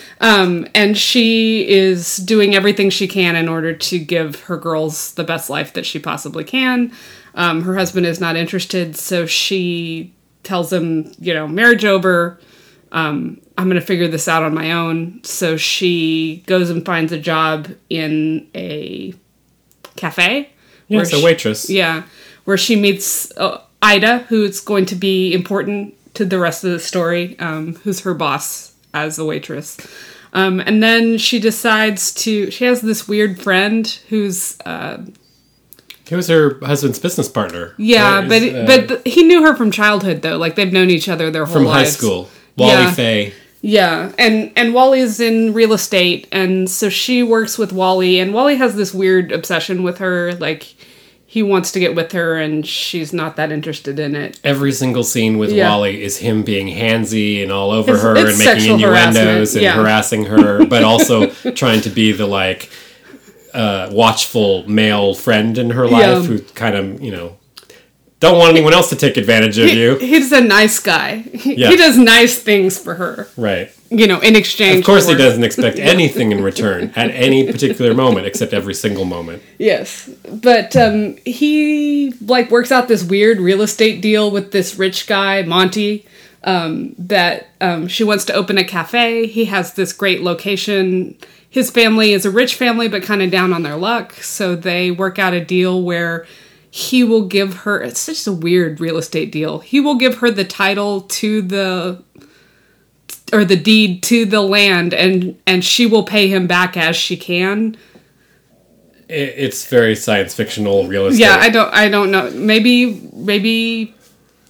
um, 0.20 0.66
and 0.74 0.96
she 0.96 1.68
is 1.68 2.16
doing 2.18 2.54
everything 2.54 2.90
she 2.90 3.06
can 3.08 3.36
in 3.36 3.48
order 3.48 3.74
to 3.74 3.98
give 3.98 4.42
her 4.44 4.56
girls 4.56 5.14
the 5.14 5.24
best 5.24 5.50
life 5.50 5.72
that 5.74 5.84
she 5.86 5.98
possibly 5.98 6.44
can. 6.44 6.92
Um, 7.34 7.62
her 7.62 7.76
husband 7.76 8.06
is 8.06 8.20
not 8.20 8.36
interested, 8.36 8.96
so 8.96 9.26
she 9.26 10.12
tells 10.42 10.72
him, 10.72 11.12
you 11.18 11.34
know, 11.34 11.46
marriage 11.46 11.84
over. 11.84 12.40
Um, 12.92 13.40
I'm 13.58 13.68
going 13.68 13.78
to 13.80 13.86
figure 13.86 14.08
this 14.08 14.26
out 14.28 14.42
on 14.42 14.54
my 14.54 14.72
own. 14.72 15.20
So 15.24 15.56
she 15.56 16.42
goes 16.46 16.70
and 16.70 16.84
finds 16.84 17.12
a 17.12 17.18
job 17.18 17.68
in 17.88 18.48
a 18.54 19.14
cafe. 19.96 20.50
where 20.88 21.00
Yes, 21.00 21.12
a 21.12 21.16
she- 21.16 21.24
waitress. 21.24 21.70
yeah, 21.70 22.02
where 22.44 22.56
she 22.56 22.74
meets 22.76 23.30
uh, 23.36 23.60
Ida, 23.82 24.18
who's 24.28 24.60
going 24.60 24.86
to 24.86 24.94
be 24.94 25.32
important 25.32 25.94
to 26.14 26.24
the 26.24 26.38
rest 26.38 26.64
of 26.64 26.72
the 26.72 26.78
story, 26.80 27.38
um, 27.38 27.76
who's 27.76 28.00
her 28.00 28.14
boss 28.14 28.72
as 28.92 29.18
a 29.18 29.24
waitress. 29.24 29.78
Um, 30.32 30.60
and 30.60 30.82
then 30.82 31.18
she 31.18 31.38
decides 31.40 32.12
to. 32.14 32.50
She 32.50 32.64
has 32.64 32.82
this 32.82 33.08
weird 33.08 33.40
friend 33.40 33.86
who's, 34.10 34.56
uh, 34.64 34.98
He 36.06 36.14
was 36.14 36.28
her 36.28 36.58
husband's 36.64 36.98
business 36.98 37.28
partner. 37.28 37.74
yeah, 37.78 38.20
but 38.28 38.42
uh, 38.42 38.66
but 38.66 38.88
th- 38.88 39.00
he 39.14 39.22
knew 39.24 39.42
her 39.44 39.56
from 39.56 39.70
childhood 39.70 40.22
though. 40.22 40.36
Like 40.36 40.54
they've 40.56 40.72
known 40.72 40.90
each 40.90 41.08
other 41.08 41.30
their 41.30 41.46
whole 41.46 41.54
from 41.54 41.66
high 41.66 41.84
school. 41.84 42.28
Wally 42.56 42.72
Yeah. 42.72 42.90
Fay. 42.92 43.32
Yeah, 43.62 44.12
and 44.18 44.52
and 44.56 44.72
Wally's 44.72 45.20
in 45.20 45.52
real 45.52 45.72
estate, 45.72 46.26
and 46.32 46.68
so 46.70 46.88
she 46.88 47.22
works 47.22 47.58
with 47.58 47.72
Wally, 47.72 48.18
and 48.18 48.32
Wally 48.32 48.56
has 48.56 48.74
this 48.74 48.94
weird 48.94 49.32
obsession 49.32 49.82
with 49.82 49.98
her. 49.98 50.34
Like 50.34 50.74
he 51.32 51.44
wants 51.44 51.70
to 51.70 51.78
get 51.78 51.94
with 51.94 52.10
her, 52.10 52.36
and 52.36 52.66
she's 52.66 53.12
not 53.12 53.36
that 53.36 53.52
interested 53.52 54.00
in 54.00 54.16
it. 54.16 54.40
Every 54.42 54.72
single 54.72 55.04
scene 55.04 55.38
with 55.38 55.52
Yeah. 55.52 55.68
Wally 55.68 56.02
is 56.02 56.16
him 56.16 56.42
being 56.42 56.66
handsy 56.66 57.40
and 57.40 57.52
all 57.52 57.70
over 57.70 57.92
It's- 57.92 58.02
her 58.02 58.16
it's 58.16 58.30
and 58.30 58.38
making 58.56 58.74
innuendos 58.74 59.54
and 59.54 59.62
yeah. 59.62 59.74
harassing 59.76 60.24
her, 60.24 60.64
but 60.74 60.82
also 60.82 61.28
trying 61.54 61.82
to 61.82 61.88
be 61.88 62.10
the 62.10 62.26
like 62.26 62.68
uh, 63.54 63.88
watchful 63.92 64.68
male 64.68 65.14
friend 65.14 65.56
in 65.56 65.70
her 65.70 65.86
life 65.86 66.02
Yeah. 66.02 66.20
who 66.22 66.40
kind 66.40 66.74
of 66.74 67.00
you 67.00 67.12
know 67.12 67.36
don't 68.20 68.38
want 68.38 68.50
anyone 68.54 68.72
else 68.74 68.90
to 68.90 68.96
take 68.96 69.16
advantage 69.16 69.58
of 69.58 69.68
He- 69.70 69.80
you. 69.80 69.96
He's 69.96 70.30
a 70.32 70.40
nice 70.40 70.78
guy. 70.78 71.24
He, 71.34 71.54
Yeah. 71.54 71.70
he 71.70 71.76
does 71.76 71.96
nice 71.98 72.38
things 72.38 72.78
for 72.78 72.94
her, 72.94 73.28
Right. 73.36 73.70
you 73.90 74.06
know, 74.06 74.20
in 74.20 74.36
exchange. 74.36 74.78
Of 74.80 74.84
course, 74.84 75.08
he 75.08 75.14
doesn't 75.14 75.42
expect 75.42 75.78
anything 75.94 76.30
in 76.30 76.42
return 76.42 76.92
at 76.96 77.10
any 77.10 77.50
particular 77.50 77.94
moment, 77.94 78.26
except 78.26 78.52
every 78.52 78.74
single 78.74 79.04
moment. 79.06 79.42
Yes, 79.58 80.08
but 80.30 80.76
um, 80.76 81.16
he 81.24 82.12
like 82.24 82.50
works 82.50 82.70
out 82.70 82.88
this 82.88 83.02
weird 83.02 83.40
real 83.40 83.62
estate 83.62 84.00
deal 84.02 84.30
with 84.30 84.52
this 84.52 84.76
rich 84.78 85.06
guy, 85.06 85.42
Monty. 85.42 86.04
Um, 86.42 86.94
that 86.98 87.48
um, 87.60 87.86
she 87.86 88.02
wants 88.02 88.24
to 88.24 88.32
open 88.32 88.56
a 88.56 88.64
cafe. 88.64 89.26
He 89.26 89.44
has 89.46 89.74
this 89.74 89.92
great 89.92 90.22
location. 90.22 91.16
His 91.50 91.70
family 91.70 92.12
is 92.12 92.24
a 92.24 92.30
rich 92.30 92.54
family, 92.54 92.88
but 92.88 93.02
kind 93.02 93.20
of 93.20 93.30
down 93.30 93.52
on 93.52 93.62
their 93.62 93.76
luck. 93.76 94.14
So 94.22 94.56
they 94.56 94.90
work 94.90 95.18
out 95.18 95.34
a 95.34 95.44
deal 95.44 95.82
where 95.82 96.26
he 96.70 97.02
will 97.02 97.26
give 97.26 97.58
her. 97.58 97.80
It's 97.80 98.06
just 98.06 98.26
a 98.26 98.32
weird 98.32 98.80
real 98.80 98.96
estate 98.96 99.32
deal. 99.32 99.58
He 99.58 99.80
will 99.80 99.96
give 99.96 100.18
her 100.18 100.30
the 100.30 100.44
title 100.44 101.02
to 101.02 101.42
the 101.42 102.02
or 103.32 103.44
the 103.44 103.56
deed 103.56 104.02
to 104.04 104.24
the 104.24 104.40
land, 104.40 104.94
and 104.94 105.38
and 105.46 105.64
she 105.64 105.86
will 105.86 106.04
pay 106.04 106.28
him 106.28 106.46
back 106.46 106.76
as 106.76 106.96
she 106.96 107.16
can. 107.16 107.76
It's 109.08 109.66
very 109.66 109.96
science 109.96 110.34
fictional 110.34 110.86
real 110.86 111.06
estate. 111.06 111.22
Yeah, 111.22 111.36
I 111.36 111.50
don't 111.50 111.74
I 111.74 111.88
don't 111.88 112.12
know. 112.12 112.30
Maybe 112.30 113.10
maybe 113.12 113.94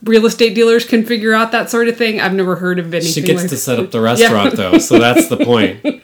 real 0.05 0.27
estate 0.27 0.55
dealers 0.55 0.85
can 0.85 1.07
figure 1.07 1.33
out 1.33 1.53
that 1.53 1.71
sort 1.71 1.89
of 1.89 1.97
thing. 1.97 2.21
I've 2.21 2.35
never 2.35 2.57
heard 2.57 2.79
of 2.79 2.93
anything 2.93 3.13
she 3.13 3.23
gets 3.23 3.43
like 3.43 3.51
to 3.51 3.57
set 3.57 3.79
up 3.79 3.91
the 3.91 4.01
restaurant 4.01 4.57
though, 4.57 4.77
so 4.79 4.99
that's 4.99 5.29
the 5.29 5.39
point. 5.39 6.03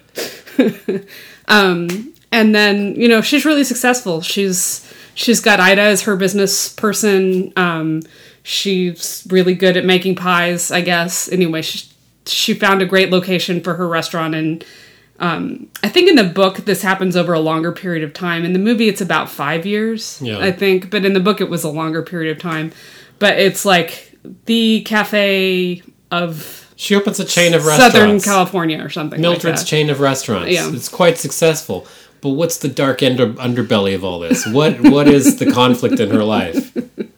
um, 1.49 2.15
and 2.33 2.55
then, 2.55 2.95
you 2.97 3.09
know, 3.09 3.21
she's 3.21 3.45
really 3.45 3.65
successful. 3.65 4.21
She's 4.21 4.86
she's 5.17 5.41
got 5.41 5.59
Ida 5.59 5.83
as 5.83 6.03
her 6.03 6.15
business 6.17 6.69
person. 6.69 7.53
Um 7.57 8.03
she's 8.45 9.27
really 9.29 9.55
good 9.55 9.77
at 9.77 9.85
making 9.85 10.15
pies, 10.15 10.71
I 10.71 10.81
guess. 10.81 11.29
Anyway, 11.33 11.63
she 11.63 11.89
she 12.27 12.55
found 12.55 12.81
a 12.83 12.87
great 12.87 13.11
location 13.11 13.61
for 13.61 13.75
her 13.75 13.89
restaurant 13.89 14.35
and 14.35 14.65
um, 15.19 15.69
I 15.83 15.89
think 15.89 16.11
in 16.11 16.17
the 16.17 16.25
book 16.25 16.57
this 16.59 16.83
happens 16.83 17.17
over 17.17 17.33
a 17.33 17.41
longer 17.41 17.73
period 17.73 18.05
of 18.05 18.13
time. 18.13 18.45
In 18.45 18.53
the 18.53 18.59
movie, 18.59 18.87
it's 18.89 19.01
about 19.01 19.31
five 19.31 19.65
years, 19.65 20.21
Yeah. 20.21 20.39
I 20.41 20.53
think, 20.53 20.91
but 20.91 21.05
in 21.07 21.15
the 21.15 21.21
book, 21.21 21.41
it 21.41 21.49
was 21.49 21.65
a 21.65 21.71
longer 21.71 22.03
period 22.03 22.37
of 22.37 22.43
time. 22.43 22.73
But 23.19 23.39
it's 23.39 23.65
like 23.65 24.13
the 24.45 24.83
cafe 24.83 25.83
of 26.11 26.71
She 26.77 26.95
opens 26.95 27.19
a 27.19 27.25
chain 27.25 27.55
of 27.55 27.65
restaurants. 27.65 27.95
Southern 27.95 28.21
California 28.21 28.85
or 28.85 28.91
something. 28.91 29.21
Mildred's 29.21 29.45
like 29.45 29.57
that. 29.57 29.67
chain 29.67 29.89
of 29.89 30.01
restaurants. 30.01 30.51
Yeah. 30.51 30.71
It's 30.71 30.91
quite 30.91 31.17
successful. 31.17 31.87
But 32.21 32.31
what's 32.31 32.59
the 32.59 32.69
dark 32.69 33.03
under, 33.03 33.29
underbelly 33.35 33.95
of 33.95 34.05
all 34.05 34.19
this? 34.19 34.47
What 34.47 34.81
what 34.81 35.07
is 35.09 35.37
the 35.37 35.51
conflict 35.53 36.01
in 36.01 36.11
her 36.11 36.25
life? 36.25 36.73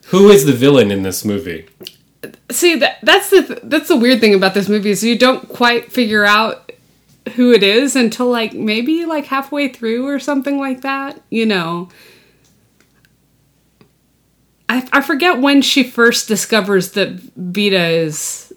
Who 0.06 0.28
is 0.28 0.44
the 0.44 0.52
villain 0.52 0.90
in 0.90 1.02
this 1.02 1.24
movie? 1.24 1.66
See 2.50 2.76
that 2.76 2.98
that's 3.02 3.30
the 3.30 3.42
th- 3.42 3.60
that's 3.64 3.88
the 3.88 3.96
weird 3.96 4.20
thing 4.20 4.34
about 4.34 4.54
this 4.54 4.68
movie 4.68 4.90
is 4.90 5.04
you 5.04 5.16
don't 5.18 5.48
quite 5.48 5.92
figure 5.92 6.24
out 6.24 6.72
who 7.36 7.52
it 7.52 7.62
is 7.62 7.94
until 7.94 8.28
like 8.28 8.52
maybe 8.54 9.04
like 9.04 9.26
halfway 9.26 9.68
through 9.68 10.06
or 10.06 10.18
something 10.18 10.58
like 10.58 10.80
that. 10.82 11.20
You 11.30 11.46
know. 11.46 11.88
I, 14.70 14.86
I 14.92 15.00
forget 15.00 15.38
when 15.40 15.62
she 15.62 15.82
first 15.82 16.28
discovers 16.28 16.92
that 16.92 17.08
Veda 17.36 17.86
is 17.86 18.52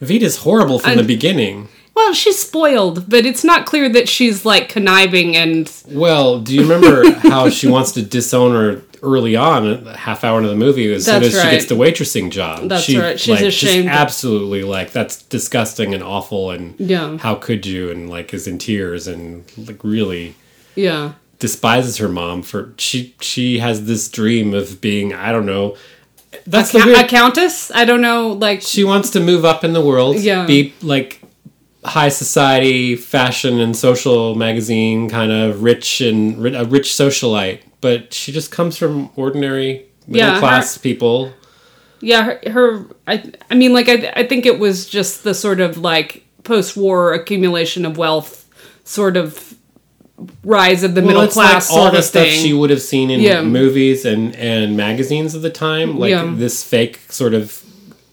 Veda's 0.00 0.38
horrible 0.38 0.78
from 0.78 0.90
I- 0.92 0.96
the 0.96 1.02
beginning. 1.04 1.68
Well 1.96 2.12
she's 2.12 2.38
spoiled 2.38 3.08
but 3.10 3.26
it's 3.26 3.42
not 3.42 3.66
clear 3.66 3.88
that 3.88 4.08
she's 4.08 4.44
like 4.44 4.68
conniving 4.68 5.34
and 5.36 5.72
Well, 5.88 6.38
do 6.40 6.54
you 6.54 6.62
remember 6.62 7.10
how 7.28 7.48
she 7.50 7.66
wants 7.66 7.90
to 7.92 8.02
disown 8.02 8.52
her 8.52 8.82
early 9.02 9.36
on, 9.36 9.66
a 9.86 9.96
half 9.96 10.24
hour 10.24 10.38
into 10.38 10.48
the 10.48 10.56
movie, 10.56 10.92
as 10.92 11.04
soon 11.04 11.20
That's 11.22 11.34
as 11.34 11.42
she 11.42 11.50
gets 11.50 11.66
the 11.66 11.74
waitressing 11.76 12.30
job? 12.30 12.68
That's 12.68 12.82
she, 12.84 12.98
right. 12.98 13.18
She's 13.20 13.36
like, 13.40 13.44
ashamed. 13.44 13.88
absolutely 13.88 14.62
like 14.64 14.90
that's 14.92 15.22
disgusting 15.22 15.94
and 15.94 16.02
awful, 16.02 16.50
and 16.50 16.74
Yeah. 16.78 17.18
how 17.18 17.34
could 17.36 17.66
you? 17.66 17.90
And 17.90 18.08
like 18.10 18.32
is 18.34 18.46
in 18.46 18.58
tears 18.58 19.06
and 19.06 19.44
like 19.56 19.82
really 19.84 20.34
yeah 20.74 21.12
despises 21.38 21.98
her 21.98 22.08
mom 22.08 22.42
for 22.42 22.72
she 22.78 23.14
she 23.20 23.58
has 23.58 23.84
this 23.86 24.08
dream 24.08 24.54
of 24.54 24.80
being 24.80 25.12
I 25.14 25.30
don't 25.32 25.46
know. 25.46 25.76
That's 26.46 26.72
the 26.72 26.80
Ca- 26.80 26.86
weird. 26.86 26.98
a 26.98 27.08
countess 27.08 27.70
i 27.74 27.84
don't 27.86 28.02
know 28.02 28.28
like 28.28 28.60
she 28.60 28.84
wants 28.84 29.10
to 29.10 29.20
move 29.20 29.44
up 29.44 29.62
in 29.64 29.72
the 29.72 29.84
world. 29.84 30.16
Yeah. 30.18 30.46
Be 30.46 30.74
like 30.82 31.20
high 31.86 32.08
society, 32.10 32.96
fashion 32.96 33.60
and 33.60 33.76
social 33.76 34.34
magazine 34.34 35.08
kind 35.08 35.30
of 35.32 35.62
rich 35.62 36.00
and 36.00 36.44
a 36.56 36.64
rich 36.64 36.88
socialite, 36.90 37.60
but 37.80 38.12
she 38.12 38.32
just 38.32 38.50
comes 38.50 38.76
from 38.76 39.08
ordinary 39.16 39.86
middle 40.06 40.28
Yeah, 40.32 40.38
class 40.40 40.76
people. 40.78 41.32
yeah 42.00 42.22
her, 42.24 42.40
her 42.50 42.86
I, 43.06 43.32
I 43.50 43.54
mean 43.54 43.72
like 43.72 43.88
I, 43.88 44.12
I 44.16 44.26
think 44.26 44.46
it 44.46 44.58
was 44.58 44.86
just 44.88 45.24
the 45.24 45.32
sort 45.34 45.60
of 45.60 45.78
like 45.78 46.24
post-war 46.44 47.14
accumulation 47.14 47.84
of 47.86 47.96
wealth 47.98 48.48
sort 48.84 49.16
of 49.16 49.54
rise 50.44 50.82
of 50.82 50.94
the 50.94 51.00
Well, 51.02 51.08
middle 51.08 51.28
class 51.28 51.70
like 51.70 51.78
all 51.78 51.90
the 51.92 52.02
stuff 52.02 52.24
thing 52.24 52.42
she 52.42 52.52
would 52.52 52.70
have 52.70 52.80
seen 52.82 53.10
in 53.10 53.20
Yeah. 53.20 53.42
movies 53.42 54.04
and 54.04 54.34
and 54.36 54.76
magazines 54.76 55.34
of 55.34 55.42
the 55.42 55.50
time, 55.50 55.98
like 55.98 56.10
Yeah. 56.10 56.32
this 56.36 56.62
fake 56.62 57.00
sort 57.10 57.34
of 57.34 57.62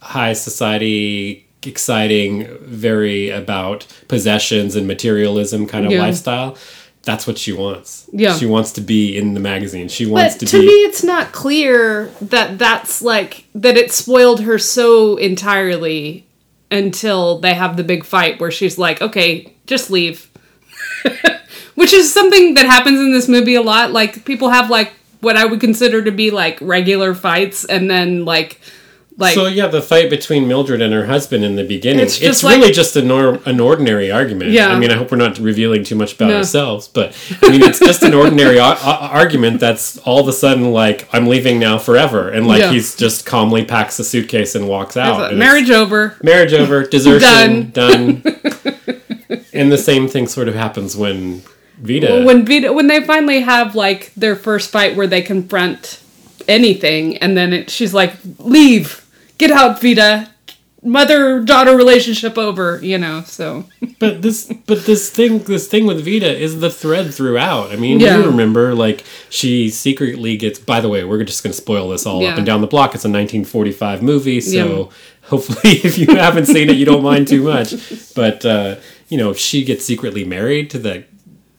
high 0.01 0.33
society, 0.33 1.47
exciting, 1.67 2.47
very 2.61 3.29
about 3.29 3.85
possessions 4.07 4.75
and 4.75 4.87
materialism 4.87 5.65
kind 5.67 5.85
of 5.85 5.91
Yeah. 5.91 6.01
lifestyle. 6.01 6.57
That's 7.03 7.27
what 7.27 7.37
she 7.37 7.51
wants. 7.51 8.09
Yeah. 8.13 8.37
she 8.37 8.45
wants 8.45 8.71
to 8.73 8.81
be 8.81 9.17
in 9.17 9.33
the 9.33 9.39
magazine. 9.41 9.89
She 9.89 10.05
wants 10.05 10.35
but 10.35 10.39
to, 10.41 10.45
to 10.47 10.59
be. 10.61 10.67
me 10.67 10.73
it's 10.85 11.03
not 11.03 11.31
clear 11.33 12.09
that 12.21 12.57
that's 12.57 13.01
like 13.01 13.45
that 13.55 13.75
it 13.75 13.91
spoiled 13.91 14.41
her 14.41 14.57
so 14.57 15.17
entirely 15.17 16.25
until 16.71 17.39
they 17.39 17.53
have 17.53 17.75
the 17.77 17.83
big 17.83 18.03
fight 18.05 18.39
where 18.39 18.49
she's 18.51 18.77
like 18.79 18.99
okay 19.01 19.53
just 19.67 19.91
leave 19.91 20.31
which 21.75 21.93
is 21.93 22.11
something 22.11 22.53
that 22.55 22.65
happens 22.65 22.99
in 22.99 23.11
this 23.11 23.27
movie 23.27 23.55
a 23.55 23.61
lot 23.61 23.91
like 23.91 24.25
people 24.25 24.49
have 24.49 24.69
like 24.71 24.91
what 25.21 25.35
i 25.37 25.45
would 25.45 25.59
consider 25.59 26.01
to 26.03 26.11
be 26.11 26.31
like 26.31 26.57
regular 26.61 27.13
fights 27.13 27.63
and 27.65 27.91
then 27.91 28.25
like 28.25 28.59
Like 29.15 29.35
so 29.35 29.45
yeah, 29.45 29.67
the 29.67 29.81
fight 29.81 30.09
between 30.09 30.47
Mildred 30.47 30.81
and 30.81 30.91
her 30.91 31.05
husband 31.05 31.43
in 31.43 31.55
the 31.55 31.63
beginning, 31.63 32.05
It's 32.07 32.43
like- 32.43 32.57
really 32.57 32.71
just 32.71 32.95
an, 32.95 33.11
or, 33.11 33.39
an 33.45 33.59
ordinary 33.59 34.09
argument. 34.11 34.49
Yeah. 34.51 34.69
I 34.69 34.79
mean, 34.79 34.89
I 34.89 34.95
hope 34.95 35.11
we're 35.11 35.17
not 35.17 35.37
revealing 35.37 35.83
too 35.83 35.95
much 35.95 36.13
about 36.15 36.29
No. 36.29 36.37
ourselves, 36.37 36.87
but 36.87 37.15
I 37.43 37.49
mean, 37.49 37.61
it's 37.61 37.77
just 37.79 38.01
an 38.01 38.15
ordinary 38.15 38.57
ar- 38.59 38.77
ar- 38.83 39.09
argument 39.11 39.59
that's 39.59 39.97
all 39.99 40.19
of 40.21 40.27
a 40.27 40.33
sudden 40.33 40.71
like, 40.71 41.07
I'm 41.13 41.27
leaving 41.27 41.59
now 41.59 41.77
forever. 41.77 42.29
And 42.29 42.47
like, 42.47 42.61
Yeah. 42.61 42.71
he's 42.71 42.95
just 42.95 43.25
calmly 43.25 43.63
packs 43.65 43.97
the 43.97 44.03
suitcase 44.03 44.55
and 44.55 44.67
walks 44.67 44.97
out. 44.97 45.21
a 45.21 45.25
And 45.27 45.37
marriage 45.37 45.69
over. 45.69 46.15
marriage 46.23 46.53
over, 46.53 46.83
desertion, 46.83 47.69
done. 47.71 48.23
and 49.53 49.71
the 49.71 49.77
same 49.77 50.07
thing 50.07 50.27
sort 50.27 50.47
of 50.47 50.55
happens 50.55 50.95
when 50.97 51.43
Veda. 51.77 52.23
when 52.23 52.45
Veda, 52.45 52.73
when 52.73 52.87
they 52.87 53.03
finally 53.03 53.41
have 53.41 53.75
like 53.75 54.11
their 54.15 54.35
first 54.35 54.71
fight 54.71 54.95
where 54.95 55.07
they 55.07 55.21
confront 55.21 55.99
anything, 56.47 57.17
and 57.17 57.35
then 57.37 57.53
it, 57.53 57.69
she's 57.69 57.93
like, 57.93 58.13
"Leave, 58.39 59.02
get 59.37 59.51
out, 59.51 59.81
Veda." 59.81 60.29
Mother 60.85 61.39
daughter 61.39 61.77
relationship 61.77 62.37
over, 62.37 62.77
you 62.83 62.97
know. 62.97 63.23
So 63.25 63.63
But 63.99 64.21
this, 64.21 64.51
but 64.65 64.85
this 64.85 65.09
thing, 65.09 65.39
this 65.39 65.65
thing 65.65 65.85
with 65.85 66.03
Veda 66.03 66.37
is 66.37 66.59
the 66.59 66.69
thread 66.69 67.13
throughout. 67.13 67.71
I 67.71 67.77
mean, 67.77 68.01
Yeah. 68.01 68.17
you 68.17 68.25
remember, 68.25 68.75
like 68.75 69.05
she 69.29 69.69
secretly 69.69 70.35
gets. 70.35 70.59
By 70.59 70.81
the 70.81 70.89
way, 70.89 71.05
we're 71.05 71.23
just 71.23 71.41
going 71.41 71.53
to 71.53 71.57
spoil 71.57 71.87
this 71.87 72.05
all 72.05 72.21
Yeah. 72.21 72.31
up 72.33 72.37
and 72.37 72.45
down 72.45 72.59
the 72.59 72.67
block. 72.67 72.95
It's 72.95 73.05
a 73.05 73.07
1945 73.09 74.03
movie, 74.03 74.41
so 74.41 74.51
Yeah. 74.91 75.29
hopefully, 75.29 75.75
if 75.85 75.97
you 75.97 76.07
haven't 76.07 76.47
seen 76.47 76.69
it, 76.69 76.75
you 76.75 76.83
don't 76.85 77.01
mind 77.03 77.29
too 77.29 77.43
much. 77.43 77.73
But 78.13 78.43
uh, 78.45 78.75
you 79.07 79.17
know, 79.17 79.31
she 79.31 79.63
gets 79.63 79.85
secretly 79.85 80.25
married 80.25 80.69
to 80.71 80.79
the 80.79 81.05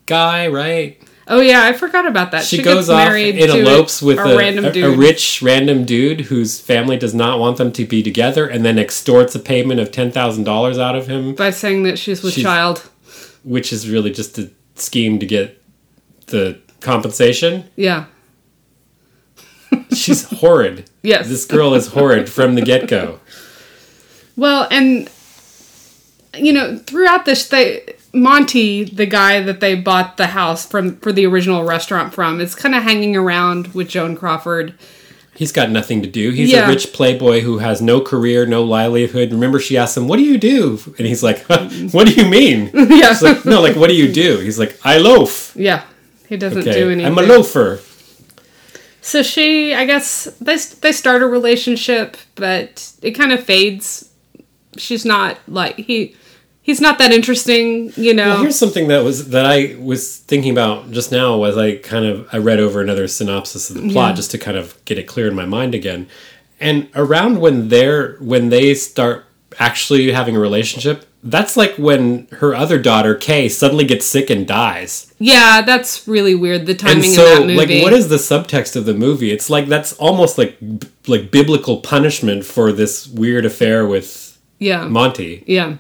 guy, 0.05 0.49
right? 0.49 0.99
Oh 1.27 1.41
yeah, 1.41 1.65
I 1.65 1.73
forgot 1.73 2.07
about 2.07 2.33
that. 2.33 2.45
She, 2.45 2.59
gets 2.59 2.67
goes 2.69 2.91
off 2.91 2.99
married 2.99 3.39
and 3.39 3.51
elopes 3.67 4.03
with 4.03 4.19
a, 4.19 4.37
a- 4.37 4.93
a 4.93 4.97
rich 4.97 5.41
random 5.41 5.85
dude 5.87 6.23
whose 6.23 6.61
family 6.61 6.99
does 6.99 7.15
not 7.15 7.39
want 7.39 7.57
them 7.57 7.73
to 7.73 7.87
be 7.87 8.03
together, 8.03 8.47
and 8.47 8.63
then 8.65 8.79
extorts 8.79 9.35
a 9.35 9.39
payment 9.39 9.81
of 9.81 9.91
ten 9.91 10.11
thousand 10.13 10.45
dollars 10.45 10.79
out 10.79 10.95
of 10.97 11.07
him. 11.07 11.35
by 11.35 11.51
saying 11.51 11.83
that 11.85 11.99
she's 11.99 12.23
with 12.23 12.35
She's- 12.35 12.45
child. 12.45 12.91
which 13.43 13.73
is 13.73 13.89
really 13.89 14.11
just 14.11 14.39
a 14.39 14.51
scheme 14.75 15.19
to 15.19 15.25
get 15.27 15.63
the 16.27 16.59
compensation. 16.81 17.65
Yeah. 17.77 18.05
She's 19.93 20.25
horrid. 20.41 20.91
Yes. 21.03 21.29
This 21.29 21.45
girl 21.47 21.75
is 21.75 21.89
horrid 21.89 22.29
from 22.29 22.55
the 22.55 22.63
get 22.63 22.89
go. 22.89 23.21
Well, 24.37 24.67
and 24.71 25.09
you 26.37 26.53
know, 26.53 26.79
throughout 26.79 27.25
this, 27.25 27.49
they 27.49 27.95
Monty, 28.15 28.85
the 28.85 29.07
guy 29.07 29.41
that 29.43 29.61
they 29.61 29.75
bought 29.75 30.17
the 30.17 30.29
house 30.29 30.65
from 30.67 30.97
for 30.97 31.13
the 31.13 31.27
original 31.27 31.65
restaurant 31.65 32.15
from, 32.15 32.41
is 32.41 32.55
kind 32.55 32.75
of 32.75 32.83
hanging 32.83 33.17
around 33.17 33.69
with 33.75 33.89
Joan 33.89 34.17
Crawford. 34.17 34.75
He's 35.37 35.51
got 35.51 35.69
nothing 35.71 36.01
to 36.03 36.09
do. 36.09 36.31
He's 36.31 36.51
Yeah. 36.53 36.67
a 36.67 36.69
rich 36.69 36.93
playboy 36.93 37.41
who 37.41 37.59
has 37.59 37.83
no 37.83 38.01
career, 38.01 38.47
no 38.47 38.63
livelihood. 38.63 39.33
Remember, 39.33 39.59
she 39.59 39.77
asked 39.77 39.97
him, 39.97 40.07
What 40.07 40.19
do 40.19 40.23
you 40.23 40.39
do? 40.39 40.79
And 40.97 41.07
he's 41.09 41.25
like, 41.25 41.41
What 41.93 42.07
do 42.07 42.13
you 42.15 42.27
mean? 42.29 42.71
Yeah. 42.75 43.17
Like, 43.21 43.45
No, 43.45 43.61
like, 43.61 43.75
what 43.75 43.89
do 43.91 43.97
you 43.97 44.13
do? 44.13 44.39
He's 44.39 44.59
like, 44.61 44.79
I 44.85 44.99
loaf. 44.99 45.53
Yeah, 45.57 45.83
he 46.29 46.37
doesn't 46.37 46.61
Okay. 46.63 46.73
do 46.73 46.91
anything. 46.91 47.07
I'm 47.07 47.19
a 47.19 47.23
loafer. 47.23 47.81
So 49.01 49.23
she, 49.23 49.75
I 49.75 49.85
guess 49.85 50.25
they 50.41 50.57
they 50.81 50.93
start 50.93 51.21
a 51.21 51.27
relationship, 51.27 52.17
but 52.37 52.91
it 53.03 53.11
kind 53.13 53.33
of 53.33 53.43
fades. 53.45 54.09
She's 54.79 55.05
not 55.05 55.39
like 55.49 55.77
he. 55.77 56.15
He's 56.65 56.81
not 56.81 56.97
that 56.99 57.13
interesting, 57.13 57.93
you 57.97 58.15
know. 58.15 58.29
Well, 58.31 58.43
here's 58.43 58.59
something 58.59 58.89
that 58.89 59.05
was 59.05 59.29
that 59.29 59.45
I 59.47 59.77
was 59.79 60.17
thinking 60.19 60.51
about 60.51 60.91
just 60.91 61.13
now 61.13 61.37
was 61.37 61.57
I 61.59 61.77
kind 61.77 62.07
of 62.07 62.27
I 62.33 62.39
read 62.39 62.59
over 62.59 62.81
another 62.81 63.07
synopsis 63.07 63.69
of 63.71 63.77
the 63.77 63.83
plot 63.93 64.11
Yeah. 64.13 64.17
just 64.17 64.31
to 64.33 64.39
kind 64.39 64.57
of 64.57 64.83
get 64.87 64.99
it 64.99 65.05
clear 65.05 65.29
in 65.29 65.35
my 65.35 65.45
mind 65.45 65.75
again. 65.75 66.07
And 66.59 66.89
around 66.95 67.41
when 67.41 67.69
they're 67.69 68.17
when 68.17 68.49
they 68.49 68.75
start 68.75 69.27
actually 69.61 70.11
having 70.13 70.35
a 70.37 70.41
relationship, 70.41 71.05
that's 71.23 71.55
like 71.57 71.75
when 71.77 72.27
her 72.41 72.55
other 72.55 72.79
daughter 72.79 73.15
Kay 73.15 73.49
suddenly 73.49 73.85
gets 73.85 74.07
sick 74.07 74.31
and 74.31 74.47
dies. 74.47 75.13
yeah, 75.19 75.61
that's 75.63 76.09
really 76.09 76.35
weird. 76.35 76.65
The 76.67 76.75
timing 76.75 77.05
And 77.05 77.13
so 77.13 77.23
of 77.25 77.39
that 77.41 77.47
movie. 77.47 77.57
like 77.75 77.83
what 77.85 77.93
is 77.93 78.09
the 78.09 78.17
subtext 78.17 78.75
of 78.75 78.87
the 78.87 78.95
movie? 78.95 79.31
It's 79.33 79.51
like 79.51 79.67
that's 79.67 79.93
almost 79.95 80.39
like 80.39 80.59
b- 80.61 80.89
like 81.07 81.31
biblical 81.31 81.79
punishment 81.83 82.45
for 82.47 82.73
this 82.73 83.07
weird 83.07 83.45
affair 83.45 83.87
with 83.87 84.39
yeah, 84.59 84.87
Monty. 84.89 85.45
yeah. 85.47 85.77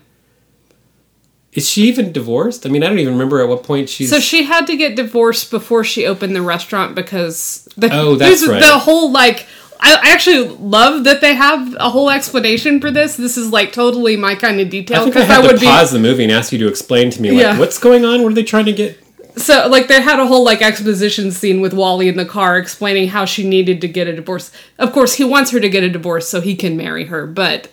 Is 1.55 1.69
she 1.69 1.83
even 1.89 2.13
divorced? 2.13 2.67
I 2.67 2.69
mean, 2.69 2.83
I 2.83 2.89
don't 2.89 2.99
even 2.99 3.13
remember 3.15 3.41
at 3.41 3.49
what 3.49 3.63
point 3.63 3.89
she's 3.89 4.11
So 4.11 4.19
she 4.21 4.43
had 4.43 4.67
to 4.67 4.77
get 4.77 4.97
divorced 4.97 5.51
before 5.51 5.85
she 5.85 6.05
opened 6.07 6.35
the 6.35 6.43
restaurant 6.43 6.95
because 6.95 7.69
the, 7.77 7.89
Oh, 7.93 8.17
that's 8.17 8.47
right. 8.47 8.61
the 8.61 8.79
whole 8.79 9.11
like 9.13 9.47
I 9.81 9.95
I 10.03 10.11
actually 10.13 10.49
love 10.49 11.05
that 11.05 11.21
they 11.21 11.35
have 11.35 11.75
a 11.79 11.91
whole 11.91 12.11
explanation 12.11 12.81
for 12.81 12.91
this. 12.91 13.17
This 13.17 13.37
is 13.37 13.51
like 13.51 13.73
totally 13.73 14.17
my 14.17 14.35
kind 14.35 14.61
of 14.61 14.67
I 14.67 14.71
detail 14.71 15.05
think 15.05 15.17
I 15.17 15.21
had 15.25 15.43
to 15.43 15.47
would 15.49 15.61
be 15.61 15.67
pause 15.67 15.91
the 15.93 15.99
movie 15.99 16.25
and 16.25 16.33
ask 16.33 16.53
you 16.53 16.59
to 16.59 16.69
explain 16.69 17.11
to 17.11 17.21
me, 17.23 17.31
like, 17.31 17.41
Yeah. 17.41 17.59
what's 17.59 17.79
going 17.79 18.05
on? 18.05 18.23
What 18.23 18.33
are 18.33 18.35
they 18.35 18.45
trying 18.45 18.67
to 18.67 18.73
get? 18.73 18.99
so 19.37 19.67
like 19.69 19.89
they 19.89 20.01
had 20.01 20.21
a 20.21 20.27
whole 20.27 20.45
like 20.45 20.63
exposition 20.63 21.33
scene 21.33 21.61
with 21.61 21.75
Wally 21.75 22.07
in 22.09 22.17
the 22.17 22.25
car 22.25 22.57
explaining 22.57 23.09
how 23.09 23.25
she 23.25 23.47
needed 23.47 23.81
to 23.81 23.89
get 23.89 24.07
a 24.07 24.15
divorce. 24.15 24.53
Of 24.79 24.93
course, 24.93 25.15
he 25.15 25.25
wants 25.25 25.51
her 25.51 25.59
to 25.61 25.69
get 25.69 25.83
a 25.83 25.89
divorce 25.89 26.29
so 26.29 26.41
he 26.41 26.55
can 26.55 26.77
marry 26.77 27.07
her, 27.07 27.27
but 27.27 27.69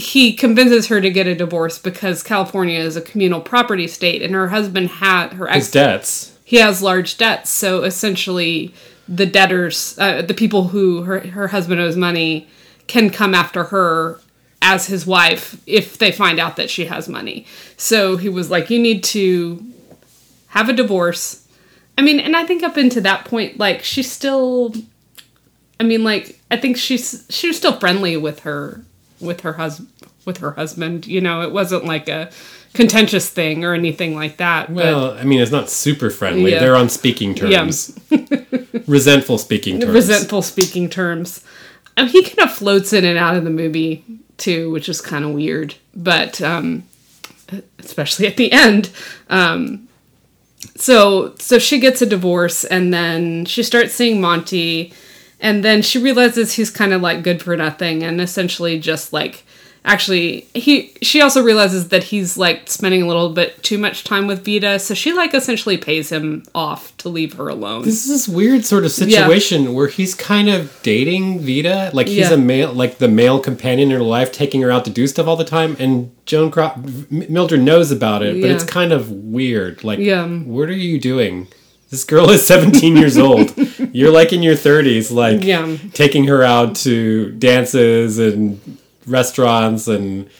he 0.00 0.32
convinces 0.32 0.88
her 0.88 1.00
to 1.00 1.10
get 1.10 1.26
a 1.26 1.34
divorce 1.34 1.78
because 1.78 2.22
California 2.22 2.78
is 2.80 2.96
a 2.96 3.00
communal 3.02 3.40
property 3.40 3.86
state 3.86 4.22
and 4.22 4.34
her 4.34 4.48
husband 4.48 4.88
had 4.88 5.34
her 5.34 5.48
ex 5.48 5.66
His 5.66 5.70
debts. 5.70 6.38
he 6.44 6.56
has 6.56 6.82
large 6.82 7.16
debts 7.18 7.50
so 7.50 7.82
essentially 7.84 8.74
the 9.08 9.26
debtors 9.26 9.96
uh, 9.98 10.22
the 10.22 10.34
people 10.34 10.68
who 10.68 11.02
her, 11.02 11.20
her 11.20 11.48
husband 11.48 11.80
owes 11.80 11.96
money 11.96 12.48
can 12.86 13.10
come 13.10 13.34
after 13.34 13.64
her 13.64 14.20
as 14.62 14.86
his 14.86 15.06
wife 15.06 15.60
if 15.66 15.96
they 15.98 16.12
find 16.12 16.38
out 16.38 16.56
that 16.56 16.68
she 16.70 16.86
has 16.86 17.08
money 17.08 17.46
so 17.76 18.16
he 18.16 18.28
was 18.28 18.50
like 18.50 18.70
you 18.70 18.78
need 18.78 19.02
to 19.04 19.64
have 20.48 20.68
a 20.68 20.72
divorce 20.72 21.46
i 21.98 22.02
mean 22.02 22.20
and 22.20 22.36
i 22.36 22.44
think 22.44 22.62
up 22.62 22.76
into 22.76 23.00
that 23.00 23.24
point 23.24 23.58
like 23.58 23.82
she's 23.82 24.10
still 24.10 24.74
i 25.78 25.82
mean 25.84 26.04
like 26.04 26.38
i 26.50 26.56
think 26.56 26.76
she's 26.76 27.24
she 27.30 27.46
was 27.48 27.56
still 27.56 27.78
friendly 27.80 28.16
with 28.16 28.40
her 28.40 28.84
with 29.20 29.40
her 29.40 29.54
husband 29.54 29.88
with 30.24 30.38
her 30.38 30.52
husband 30.52 31.06
you 31.06 31.20
know 31.20 31.40
it 31.42 31.50
wasn't 31.52 31.84
like 31.84 32.08
a 32.08 32.30
contentious 32.74 33.28
thing 33.28 33.64
or 33.64 33.74
anything 33.74 34.14
like 34.14 34.36
that 34.36 34.68
but 34.72 34.84
Well, 34.84 35.12
I 35.18 35.24
mean, 35.24 35.40
it's 35.40 35.50
not 35.50 35.68
super 35.68 36.08
friendly. 36.08 36.52
Yeah. 36.52 36.60
They're 36.60 36.76
on 36.76 36.88
speaking 36.88 37.34
terms. 37.34 37.98
Resentful 38.86 39.38
speaking 39.38 39.80
terms. 39.80 39.92
resentful 39.92 40.42
speaking 40.42 40.88
terms. 40.88 41.44
Um, 41.96 42.06
he 42.06 42.22
kind 42.22 42.48
of 42.48 42.54
floats 42.54 42.92
in 42.92 43.04
and 43.04 43.18
out 43.18 43.34
of 43.36 43.42
the 43.42 43.50
movie 43.50 44.04
too, 44.36 44.70
which 44.70 44.88
is 44.88 45.00
kind 45.00 45.24
of 45.24 45.32
weird. 45.32 45.74
But 45.96 46.40
um, 46.40 46.84
especially 47.80 48.26
at 48.28 48.36
the 48.36 48.52
end, 48.52 48.90
um, 49.28 49.88
so 50.76 51.34
so 51.38 51.58
she 51.58 51.78
gets 51.80 52.00
a 52.02 52.06
divorce, 52.06 52.64
and 52.64 52.92
then 52.94 53.44
she 53.46 53.62
starts 53.64 53.94
seeing 53.94 54.20
Monty, 54.20 54.92
and 55.40 55.64
then 55.64 55.82
she 55.82 55.98
realizes 55.98 56.52
he's 56.54 56.70
kind 56.70 56.92
of 56.92 57.00
like 57.00 57.22
good 57.22 57.42
for 57.42 57.56
nothing, 57.56 58.02
and 58.02 58.20
essentially 58.20 58.78
just 58.78 59.12
like 59.12 59.44
actually 59.82 60.42
he 60.52 60.92
she 61.00 61.22
also 61.22 61.42
realizes 61.42 61.88
that 61.88 62.04
he's 62.04 62.36
like 62.36 62.68
spending 62.68 63.00
a 63.00 63.06
little 63.06 63.30
bit 63.30 63.62
too 63.62 63.78
much 63.78 64.04
time 64.04 64.26
with 64.26 64.44
Veda, 64.44 64.78
so 64.78 64.92
she 64.92 65.10
like 65.14 65.32
essentially 65.32 65.78
pays 65.78 66.10
him 66.12 66.42
off 66.54 66.94
to 66.98 67.08
leave 67.08 67.32
her 67.34 67.48
alone. 67.48 67.82
This 67.82 68.04
is 68.04 68.08
this 68.08 68.28
weird 68.28 68.66
sort 68.66 68.84
of 68.84 68.90
situation 68.92 69.72
where 69.72 69.88
he's 69.88 70.14
kind 70.14 70.50
of 70.50 70.78
dating 70.82 71.38
Veda, 71.40 71.90
like 71.94 72.08
he's 72.08 72.28
Yeah. 72.28 72.34
a 72.34 72.36
male, 72.36 72.72
like 72.74 72.98
the 72.98 73.08
male 73.08 73.40
companion 73.40 73.90
in 73.90 73.96
her 73.96 74.02
life, 74.02 74.30
taking 74.32 74.60
her 74.60 74.70
out 74.70 74.84
to 74.84 74.90
do 74.90 75.06
stuff 75.06 75.26
all 75.26 75.36
the 75.36 75.44
time, 75.46 75.76
and 75.78 76.10
Joan 76.26 76.50
Cro- 76.50 76.74
Mildred 77.08 77.62
knows 77.62 77.90
about 77.90 78.22
it, 78.22 78.38
but 78.42 78.50
it's 78.50 78.64
kind 78.64 78.92
of 78.92 79.10
weird. 79.10 79.82
Like, 79.82 79.98
Yeah. 79.98 80.26
what 80.28 80.68
are 80.68 80.72
you 80.74 81.00
doing? 81.00 81.48
This 81.90 82.04
girl 82.04 82.30
is 82.30 82.46
17 82.46 82.96
years 82.96 83.18
old. 83.18 83.52
You're 83.92 84.12
like 84.12 84.32
in 84.32 84.42
your 84.42 84.54
30s, 84.54 85.10
like 85.12 85.42
Yeah. 85.42 85.76
taking 85.92 86.24
her 86.24 86.42
out 86.44 86.76
to 86.76 87.32
dances 87.32 88.18
and 88.18 88.78
restaurants, 89.06 89.88
and 89.88 90.30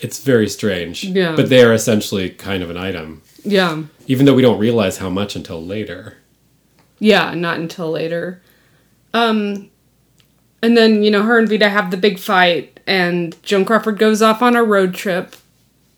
it's 0.00 0.20
very 0.22 0.48
strange. 0.48 1.02
Yeah. 1.04 1.34
But 1.34 1.48
they 1.48 1.62
are 1.64 1.72
essentially 1.72 2.30
kind 2.30 2.62
of 2.62 2.70
an 2.70 2.76
item, 2.76 3.22
yeah. 3.42 3.82
even 4.06 4.24
though 4.26 4.34
we 4.34 4.42
don't 4.42 4.58
realize 4.60 4.98
how 4.98 5.10
much 5.10 5.34
until 5.34 5.64
later. 5.64 6.18
Yeah, 7.00 7.34
not 7.34 7.58
until 7.58 7.90
later. 7.90 8.40
Um, 9.14 9.68
and 10.62 10.76
then 10.76 11.02
you 11.02 11.10
know 11.10 11.22
her 11.22 11.38
and 11.38 11.48
Veda 11.48 11.68
have 11.70 11.90
the 11.90 11.96
big 11.96 12.20
fight, 12.20 12.78
and 12.86 13.40
Joan 13.42 13.64
Crawford 13.64 13.98
goes 13.98 14.22
off 14.22 14.42
on 14.42 14.54
a 14.54 14.62
road 14.62 14.94
trip, 14.94 15.34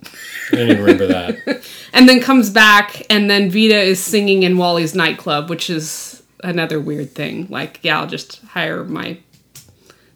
I 0.53 0.57
didn't 0.57 0.71
even 0.71 0.83
remember 0.85 1.07
that. 1.07 1.63
and 1.93 2.09
then 2.09 2.21
comes 2.21 2.51
back, 2.51 3.03
and 3.11 3.29
then 3.31 3.51
Veda 3.51 3.79
is 3.81 4.03
singing 4.03 4.43
in 4.43 4.57
Wally's 4.59 4.95
nightclub, 4.95 5.49
which 5.51 5.71
is 5.71 6.23
another 6.43 6.81
weird 6.81 7.15
thing. 7.15 7.47
Like, 7.51 7.81
yeah, 7.83 8.01
I'll 8.01 8.07
just 8.07 8.41
hire 8.43 8.85
my 8.85 9.19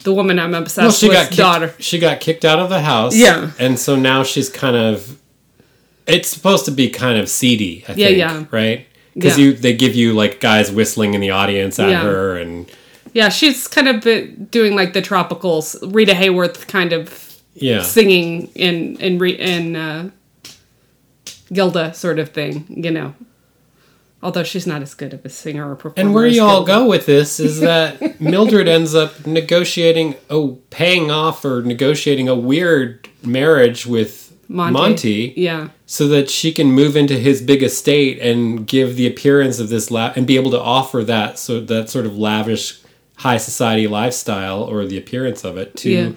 the 0.05 0.13
woman 0.13 0.39
I'm 0.39 0.55
obsessed 0.55 0.79
Well, 0.85 0.93
she 0.93 1.09
with 1.09 1.17
got 1.17 1.25
kicked, 1.29 1.37
daughter. 1.39 1.75
She 1.79 1.99
got 1.99 2.21
kicked 2.21 2.45
out 2.45 2.59
of 2.59 2.69
the 2.69 2.83
house. 2.83 3.17
Yeah. 3.17 3.53
and 3.59 3.79
so 3.79 3.97
now 3.97 4.23
she's 4.23 4.49
kind 4.51 4.77
of. 4.77 5.19
It's 6.07 6.29
supposed 6.29 6.67
to 6.67 6.71
be 6.71 6.91
kind 6.91 7.19
of 7.19 7.29
seedy. 7.31 7.85
I 7.89 7.93
Yeah, 7.93 8.07
think, 8.09 8.19
yeah. 8.19 8.45
Right. 8.51 8.87
Because 9.15 9.39
Yeah. 9.39 9.45
you 9.47 9.53
they 9.55 9.73
give 9.75 9.95
you 9.95 10.13
like 10.13 10.41
guys 10.41 10.71
whistling 10.71 11.15
in 11.15 11.21
the 11.23 11.31
audience 11.31 11.79
at 11.79 11.89
Yeah. 11.89 12.03
her 12.03 12.37
and 12.37 12.67
Yeah, 13.15 13.31
she's 13.31 13.67
kind 13.69 13.89
of 13.89 14.51
doing 14.51 14.75
like 14.77 14.93
the 14.93 15.01
tropicals, 15.01 15.77
Rita 15.95 16.13
Hayworth 16.13 16.67
kind 16.69 16.93
of 16.93 17.37
Yeah. 17.55 17.81
singing 17.83 18.51
in 18.55 18.97
in 18.97 19.23
in 19.25 19.77
uh, 19.77 20.11
Gilda 21.53 21.95
sort 21.95 22.19
of 22.19 22.31
thing, 22.31 22.65
you 22.69 22.91
know. 22.91 23.15
Although 24.23 24.43
she's 24.45 24.67
not 24.67 24.81
as 24.81 24.95
good 24.95 25.13
of 25.13 25.23
a 25.27 25.29
singer 25.29 25.71
or 25.71 25.77
performer. 25.77 26.01
And 26.09 26.15
where 26.15 26.27
you 26.27 26.43
all 26.43 26.65
go 26.65 26.87
with 26.89 27.05
this 27.05 27.39
is 27.39 27.61
that 27.71 28.21
Mildred 28.21 28.67
ends 28.69 28.95
up 28.95 29.27
negotiating, 29.27 30.15
oh, 30.31 30.59
paying 30.71 31.11
off 31.11 31.45
or 31.45 31.61
negotiating 31.63 32.27
a 32.29 32.35
weird 32.35 33.07
marriage 33.23 33.85
with 33.87 34.35
Monty. 34.49 34.73
Monty, 34.73 35.35
Yeah, 35.37 35.69
so 35.85 36.09
that 36.09 36.31
she 36.31 36.53
can 36.53 36.73
move 36.73 36.97
into 36.97 37.19
his 37.19 37.43
big 37.43 37.63
estate 37.63 38.19
and 38.21 38.67
give 38.67 38.97
the 38.97 39.07
appearance 39.07 39.59
of 39.59 39.69
this 39.69 39.91
la- 39.91 40.13
and 40.17 40.27
be 40.27 40.37
able 40.37 40.51
to 40.53 40.61
offer 40.61 41.05
that 41.05 41.39
so 41.39 41.61
that 41.61 41.91
sort 41.91 42.07
of 42.07 42.17
lavish 42.17 42.81
high 43.17 43.37
society 43.39 43.87
lifestyle 43.87 44.63
or 44.63 44.87
the 44.87 44.97
appearance 44.99 45.45
of 45.45 45.57
it 45.59 45.77
to 45.79 45.91
Yeah. 45.91 46.11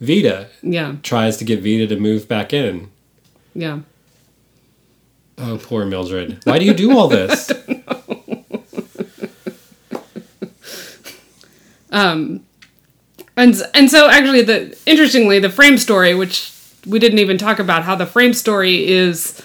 Veda. 0.00 0.48
yeah, 0.62 0.96
Tries 1.04 1.36
to 1.36 1.44
get 1.44 1.60
Veda 1.60 1.86
to 1.86 1.96
move 2.00 2.26
back 2.26 2.52
in. 2.52 2.88
yeah. 3.54 3.80
Oh, 5.38 5.58
poor 5.62 5.84
Mildred. 5.84 6.40
Why 6.44 6.58
do 6.58 6.64
you 6.64 6.74
do 6.74 6.96
all 6.96 7.08
this? 7.08 7.50
um, 11.90 12.44
and 13.36 13.60
and 13.74 13.90
so 13.90 14.08
actually 14.08 14.42
the 14.42 14.78
interestingly 14.86 15.38
the 15.38 15.50
frame 15.50 15.78
story 15.78 16.14
which 16.14 16.52
we 16.86 16.98
didn't 16.98 17.18
even 17.18 17.38
talk 17.38 17.58
about 17.58 17.82
how 17.84 17.94
the 17.94 18.06
frame 18.06 18.34
story 18.34 18.86
is 18.86 19.42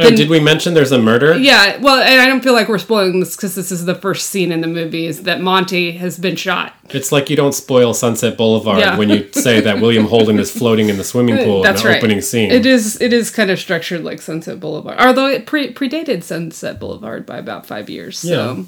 Oh, 0.00 0.10
did 0.10 0.30
we 0.30 0.40
mention 0.40 0.72
there's 0.74 0.92
a 0.92 0.98
murder? 0.98 1.36
yeah 1.36 1.76
well 1.78 2.00
and 2.02 2.20
i 2.20 2.26
don't 2.26 2.42
feel 2.42 2.54
like 2.54 2.68
we're 2.68 2.78
spoiling 2.78 3.20
this 3.20 3.36
because 3.36 3.54
this 3.54 3.70
is 3.70 3.84
the 3.84 3.94
first 3.94 4.30
scene 4.30 4.50
in 4.50 4.60
the 4.62 4.66
movie 4.66 5.06
is 5.06 5.24
that 5.24 5.40
monty 5.42 5.92
has 5.92 6.18
been 6.18 6.34
shot 6.36 6.74
It's 6.90 7.12
like 7.12 7.28
you 7.28 7.36
don't 7.36 7.52
spoil 7.52 7.92
Sunset 7.92 8.36
Boulevard 8.38 8.78
Yeah. 8.80 8.96
when 8.96 9.10
you 9.10 9.30
say 9.32 9.60
that 9.60 9.80
William 9.80 10.06
Holden 10.12 10.38
is 10.38 10.50
floating 10.50 10.88
in 10.88 10.96
the 10.96 11.04
swimming 11.04 11.36
pool 11.44 11.58
in 11.58 11.62
that's 11.64 11.82
the 11.82 11.88
right 11.88 11.98
opening 11.98 12.20
scene. 12.22 12.50
it 12.50 12.64
is 12.64 13.00
it 13.02 13.12
is 13.12 13.30
kind 13.30 13.50
of 13.50 13.58
structured 13.58 14.02
like 14.02 14.22
sunset 14.22 14.58
boulevard 14.60 14.98
although 14.98 15.26
it 15.26 15.44
pre- 15.46 15.72
predated 15.74 16.22
sunset 16.22 16.80
boulevard 16.80 17.26
by 17.26 17.36
about 17.38 17.66
five 17.66 17.90
years 17.90 18.18
so 18.18 18.64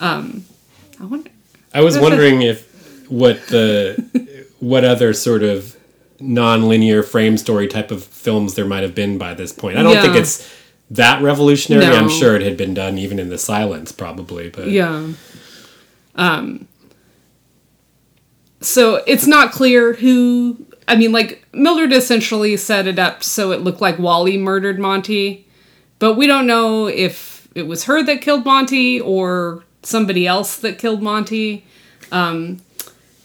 um 0.00 0.44
i 1.00 1.04
wonder 1.04 1.30
I 1.74 1.82
was 1.82 1.98
wondering 2.06 2.42
if 2.42 2.66
what 3.10 3.46
the 3.48 3.96
what 4.58 4.84
other 4.84 5.12
sort 5.12 5.42
of 5.42 5.76
non-linear 6.20 7.02
frame 7.02 7.36
story 7.36 7.68
type 7.68 7.90
of 7.90 8.02
films 8.04 8.54
there 8.54 8.64
might 8.64 8.82
have 8.82 8.94
been 8.94 9.18
by 9.18 9.34
this 9.34 9.52
point. 9.52 9.78
I 9.78 9.82
don't 9.82 10.00
think 10.00 10.16
it's 10.16 10.52
that 10.90 11.22
revolutionary. 11.22 11.84
I'm 11.84 12.08
sure 12.08 12.34
it 12.34 12.42
had 12.42 12.56
been 12.56 12.74
done 12.74 12.98
even 12.98 13.18
in 13.18 13.28
the 13.28 13.38
silence 13.38 13.92
probably, 13.92 14.48
but 14.48 14.68
Yeah. 14.68 15.12
Um 16.14 16.66
so 18.60 18.96
it's 19.06 19.26
not 19.26 19.52
clear 19.52 19.92
who 19.94 20.66
I 20.88 20.96
mean 20.96 21.12
like 21.12 21.46
Mildred 21.52 21.92
essentially 21.92 22.56
set 22.56 22.86
it 22.86 22.98
up 22.98 23.22
so 23.22 23.52
it 23.52 23.60
looked 23.60 23.80
like 23.80 23.98
Wally 23.98 24.36
murdered 24.36 24.78
Monty, 24.78 25.46
but 25.98 26.14
we 26.14 26.26
don't 26.26 26.46
know 26.46 26.86
if 26.86 27.46
it 27.54 27.66
was 27.66 27.84
her 27.84 28.02
that 28.02 28.20
killed 28.20 28.44
Monty 28.44 29.00
or 29.00 29.64
somebody 29.82 30.26
else 30.26 30.56
that 30.56 30.78
killed 30.78 31.02
Monty. 31.02 31.64
Um 32.10 32.60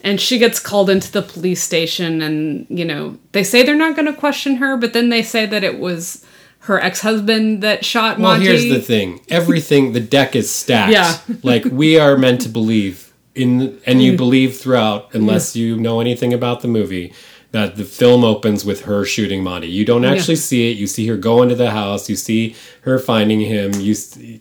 and 0.03 0.19
she 0.19 0.37
gets 0.37 0.59
called 0.59 0.89
into 0.89 1.11
the 1.11 1.21
police 1.21 1.63
station 1.63 2.21
and 2.21 2.65
you 2.69 2.85
know 2.85 3.17
they 3.31 3.43
say 3.43 3.63
they're 3.63 3.75
not 3.75 3.95
going 3.95 4.05
to 4.05 4.13
question 4.19 4.57
her 4.57 4.77
but 4.77 4.93
then 4.93 5.09
they 5.09 5.23
say 5.23 5.45
that 5.45 5.63
it 5.63 5.79
was 5.79 6.23
her 6.59 6.79
ex-husband 6.79 7.61
that 7.63 7.83
shot 7.83 8.17
Well, 8.19 8.31
Monty. 8.31 8.45
here's 8.45 8.63
the 8.63 8.79
thing. 8.79 9.19
Everything 9.29 9.91
the 9.91 9.99
deck 9.99 10.33
is 10.33 10.49
stacked. 10.49 10.93
Yeah. 10.93 11.17
like 11.43 11.65
we 11.65 11.99
are 11.99 12.15
meant 12.17 12.39
to 12.41 12.49
believe 12.49 13.11
in 13.35 13.79
and 13.85 13.99
Mm. 13.99 14.03
you 14.03 14.15
believe 14.17 14.57
throughout 14.57 15.13
unless 15.13 15.55
you 15.55 15.75
know 15.77 15.99
anything 15.99 16.33
about 16.33 16.61
the 16.61 16.67
movie 16.69 17.13
that 17.53 17.75
the 17.75 17.85
film 17.85 18.23
opens 18.23 18.65
with 18.65 18.81
her 18.85 19.05
shooting 19.05 19.43
Monty. 19.43 19.67
You 19.67 19.85
don't 19.85 20.05
actually 20.05 20.37
see 20.37 20.71
it. 20.71 20.77
You 20.77 20.87
see 20.87 21.05
her 21.07 21.15
go 21.15 21.43
into 21.43 21.53
the 21.53 21.69
house, 21.69 22.09
you 22.09 22.15
see 22.15 22.55
her 22.81 22.97
finding 22.97 23.41
him, 23.41 23.73
you 23.75 23.95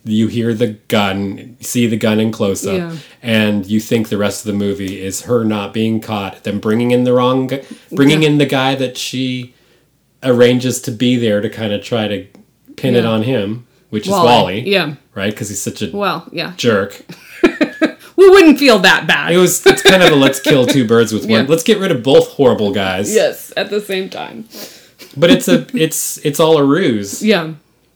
you 0.05 0.29
hear 0.29 0.55
the 0.55 0.68
gun, 0.88 1.59
see 1.61 1.87
the 1.87 1.98
gun 1.98 2.18
in 2.20 2.33
close 2.33 2.66
up 2.66 2.75
Yeah. 2.79 2.96
and 3.22 3.66
you 3.66 3.81
think 3.81 4.09
the 4.09 4.16
rest 4.16 4.46
of 4.46 4.51
the 4.53 4.59
movie 4.59 4.98
is 5.01 5.22
her 5.22 5.44
not 5.44 5.75
being 5.75 6.01
caught, 6.01 6.42
then 6.44 6.59
bringing 6.59 6.90
in 6.90 7.05
the 7.05 7.12
wrong 7.12 7.51
bringing 7.90 8.22
Yeah. 8.22 8.29
in 8.31 8.38
the 8.38 8.46
guy 8.46 8.75
that 8.77 8.96
she 8.96 9.55
arranges 10.22 10.81
to 10.83 10.90
be 10.90 11.16
there 11.16 11.42
to 11.42 11.51
kind 11.51 11.75
of 11.75 11.83
try 11.85 12.09
to 12.09 12.27
pin 12.77 12.94
it 12.94 13.05
on 13.05 13.25
him, 13.25 13.66
which 13.90 14.07
is 14.07 14.11
Wally. 14.12 14.25
Wally, 14.27 14.70
Yeah. 14.70 14.94
right? 15.14 15.31
Because 15.31 15.51
he's 15.51 15.61
such 15.61 15.83
a 15.83 15.90
Well, 15.92 16.27
yeah. 16.33 16.55
jerk. 16.57 17.03
We 18.22 18.30
wouldn't 18.30 18.58
feel 18.58 18.78
that 18.80 19.06
bad. 19.06 19.32
It 19.32 19.38
was 19.38 19.66
it's 19.66 19.82
kind 19.82 20.02
of 20.02 20.12
a 20.12 20.14
let's 20.14 20.38
kill 20.38 20.64
two 20.64 20.87
birds 20.87 21.12
with 21.12 21.22
one. 21.22 21.30
Yeah. 21.30 21.46
Let's 21.48 21.64
get 21.64 21.78
rid 21.78 21.90
of 21.90 22.02
both 22.02 22.28
horrible 22.28 22.72
guys. 22.72 23.12
yes, 23.12 23.52
at 23.56 23.68
the 23.70 23.80
same 23.80 24.08
time. 24.08 24.48
But 25.16 25.30
it's 25.30 25.48
a 25.48 25.66
it's 25.76 26.18
it's 26.18 26.38
all 26.38 26.56
a 26.56 26.64
ruse. 26.64 27.22
Yeah, 27.22 27.54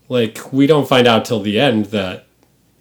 Like 0.09 0.53
we 0.53 0.67
don't 0.67 0.89
find 0.89 1.07
out 1.07 1.25
till 1.25 1.41
the 1.41 1.61
end 1.61 1.87
that 1.87 2.27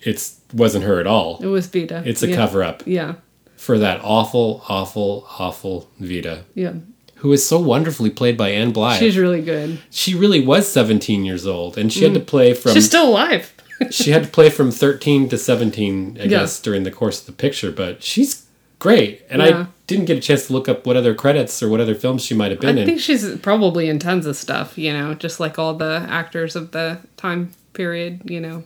it's 0.02 0.40
wasn't 0.54 0.86
her 0.86 1.00
at 1.00 1.08
all. 1.08 1.38
it 1.42 1.48
was 1.48 1.68
Veda. 1.68 2.04
It's 2.06 2.24
a 2.24 2.30
yeah. 2.30 2.36
cover 2.36 2.64
up 2.64 2.84
Yeah, 2.86 3.16
for 3.56 3.78
that 3.78 4.02
awful, 4.04 4.64
awful, 4.68 5.28
awful 5.38 5.90
Veda, 6.00 6.46
yeah. 6.54 6.74
who 7.18 7.32
is 7.32 7.48
so 7.48 7.60
wonderfully 7.60 8.10
played 8.10 8.38
by 8.38 8.50
Ann 8.50 8.74
Blyth. 8.74 9.00
She's 9.00 9.18
really 9.18 9.42
good. 9.42 9.80
she 9.92 10.16
really 10.16 10.46
was 10.46 10.68
17 10.68 11.26
years 11.26 11.46
old, 11.46 11.78
and 11.78 11.94
she 11.94 12.04
had 12.04 12.12
mm. 12.12 12.16
to 12.16 12.22
play 12.22 12.54
from 12.54 12.74
She's 12.74 12.88
still 12.88 13.08
alive. 13.10 13.54
She 13.92 14.12
had 14.12 14.24
to 14.24 14.30
play 14.30 14.50
from 14.50 14.72
13 14.72 15.30
to 15.30 15.38
17 15.38 16.18
i 16.20 16.24
Yeah. 16.24 16.28
guess 16.30 16.60
during 16.60 16.84
the 16.84 16.92
course 16.92 17.20
of 17.20 17.26
the 17.26 17.32
picture 17.34 17.72
but 17.72 18.02
she's 18.04 18.46
great 18.80 19.24
and 19.30 19.42
i 19.42 19.68
didn't 19.88 20.06
get 20.06 20.18
a 20.18 20.22
chance 20.22 20.48
to 20.48 20.54
look 20.54 20.68
up 20.68 20.86
what 20.88 20.96
other 20.98 21.14
credits 21.14 21.62
or 21.62 21.70
what 21.70 21.80
other 21.80 21.96
films 21.96 22.24
she 22.24 22.34
might 22.34 22.52
have 22.52 22.60
I 22.60 22.68
been 22.68 22.78
in 22.78 22.84
I 22.84 22.86
think 22.88 23.00
she's 23.02 23.38
probably 23.40 23.88
in 23.90 24.00
tons 24.00 24.26
of 24.26 24.36
stuff, 24.36 24.78
you 24.78 24.92
know, 24.92 25.14
just 25.14 25.40
like 25.40 25.60
all 25.60 25.74
the 25.76 26.06
actors 26.10 26.56
of 26.56 26.72
the 26.72 27.00
time 27.18 27.52
period, 27.74 28.22
you 28.26 28.40
know. 28.40 28.64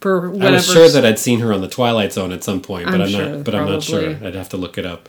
For 0.00 0.28
whatever. 0.30 0.48
i 0.48 0.50
was 0.56 0.66
sure 0.70 0.88
that 0.90 1.04
i'd 1.06 1.18
seen 1.18 1.40
her 1.40 1.50
on 1.52 1.62
the 1.62 1.68
twilight 1.68 2.12
zone 2.12 2.30
at 2.32 2.44
some 2.44 2.60
point 2.60 2.84
but 2.86 2.94
i'm, 2.96 3.00
I'm 3.02 3.08
sure, 3.08 3.28
not 3.36 3.44
but 3.44 3.54
i'm 3.54 3.66
not 3.66 3.82
sure 3.82 4.10
i'd 4.22 4.34
have 4.34 4.50
to 4.50 4.58
look 4.58 4.76
it 4.76 4.84
up 4.84 5.08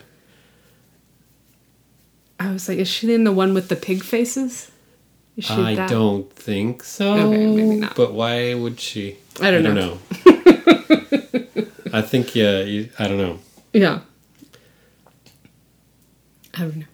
I 2.38 2.52
was 2.52 2.68
like, 2.68 2.78
is 2.78 2.88
she 2.88 3.12
in 3.14 3.24
the 3.24 3.32
one 3.32 3.54
with 3.54 3.68
the 3.68 3.76
pig 3.76 4.02
faces? 4.02 4.70
Is 5.36 5.44
she 5.44 5.52
i 5.54 5.74
that? 5.74 5.90
don't 5.90 6.32
think 6.32 6.82
so 6.82 7.12
Okay, 7.14 7.46
maybe 7.46 7.76
not. 7.76 7.94
but 7.94 8.12
why 8.14 8.54
would 8.54 8.80
she 8.80 9.16
I 9.40 9.50
don't 9.50 9.62
know. 9.64 9.74
know 9.74 9.98
i 11.92 12.02
think 12.02 12.34
yeah 12.34 12.60
you, 12.60 12.88
i 12.98 13.06
don't 13.08 13.18
know 13.18 13.38
Yeah. 13.72 14.00
I 16.58 16.60
don't 16.60 16.76
know. 16.76 16.86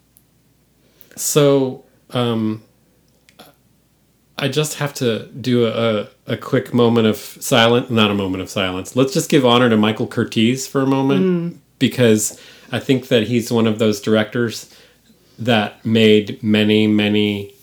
So, 1.14 1.84
um, 2.10 2.62
I 4.36 4.48
just 4.48 4.78
have 4.78 4.92
to 4.94 5.26
do 5.28 5.66
a, 5.68 6.08
a 6.26 6.36
quick 6.36 6.74
moment 6.74 7.06
of 7.06 7.16
silence. 7.16 7.88
Not 7.90 8.10
a 8.10 8.14
moment 8.14 8.42
of 8.42 8.50
silence. 8.50 8.96
Let's 8.96 9.12
just 9.12 9.30
give 9.30 9.46
honor 9.46 9.70
to 9.70 9.76
Michael 9.76 10.08
Curtiz 10.08 10.66
for 10.66 10.80
a 10.80 10.86
moment 10.86 11.60
because 11.78 12.40
I 12.72 12.80
think 12.80 13.06
that 13.06 13.28
he's 13.28 13.52
one 13.52 13.68
of 13.68 13.78
those 13.78 14.00
directors 14.00 14.74
that 15.38 15.84
made 15.86 16.42
many, 16.42 16.88
many, 16.88 17.54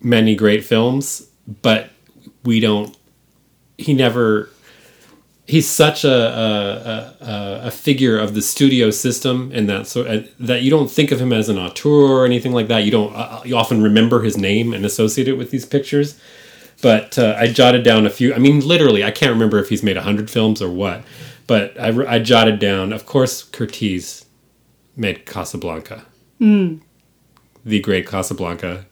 many 0.00 0.34
great 0.34 0.64
films, 0.64 1.28
but 1.62 1.90
we 2.44 2.60
don't. 2.60 2.96
He 3.78 3.94
never 3.94 4.50
he's 5.50 5.68
such 5.68 6.04
a 6.04 6.08
a, 6.10 7.24
a 7.24 7.60
a 7.66 7.70
figure 7.70 8.18
of 8.18 8.34
the 8.34 8.42
studio 8.42 8.90
system 8.90 9.50
and 9.52 9.68
that 9.68 9.86
so 9.86 10.04
uh, 10.04 10.22
that 10.38 10.62
you 10.62 10.70
don't 10.70 10.90
think 10.90 11.10
of 11.10 11.20
him 11.20 11.32
as 11.32 11.48
an 11.48 11.58
auteur 11.58 11.90
or 11.90 12.24
anything 12.24 12.52
like 12.52 12.68
that. 12.68 12.84
You 12.84 12.90
don't 12.90 13.14
uh, 13.14 13.42
you 13.44 13.56
often 13.56 13.82
remember 13.82 14.22
his 14.22 14.36
name 14.36 14.72
and 14.72 14.84
associate 14.84 15.28
it 15.28 15.34
with 15.34 15.50
these 15.50 15.66
pictures. 15.66 16.18
But 16.82 17.18
uh, 17.18 17.34
I 17.38 17.48
jotted 17.48 17.82
down 17.82 18.06
a 18.06 18.10
few. 18.10 18.32
I 18.32 18.38
mean, 18.38 18.60
literally, 18.60 19.04
I 19.04 19.10
can't 19.10 19.32
remember 19.32 19.58
if 19.58 19.68
he's 19.68 19.82
made 19.82 19.98
hundred 19.98 20.30
films 20.30 20.62
or 20.62 20.70
what. 20.70 21.02
But 21.46 21.78
I, 21.78 21.88
I 22.06 22.18
jotted 22.20 22.58
down. 22.58 22.92
Of 22.92 23.04
course, 23.04 23.44
Curtiz 23.44 24.24
made 24.96 25.26
Casablanca, 25.26 26.06
the 27.64 27.80
great 27.80 28.06
Casablanca. 28.06 28.86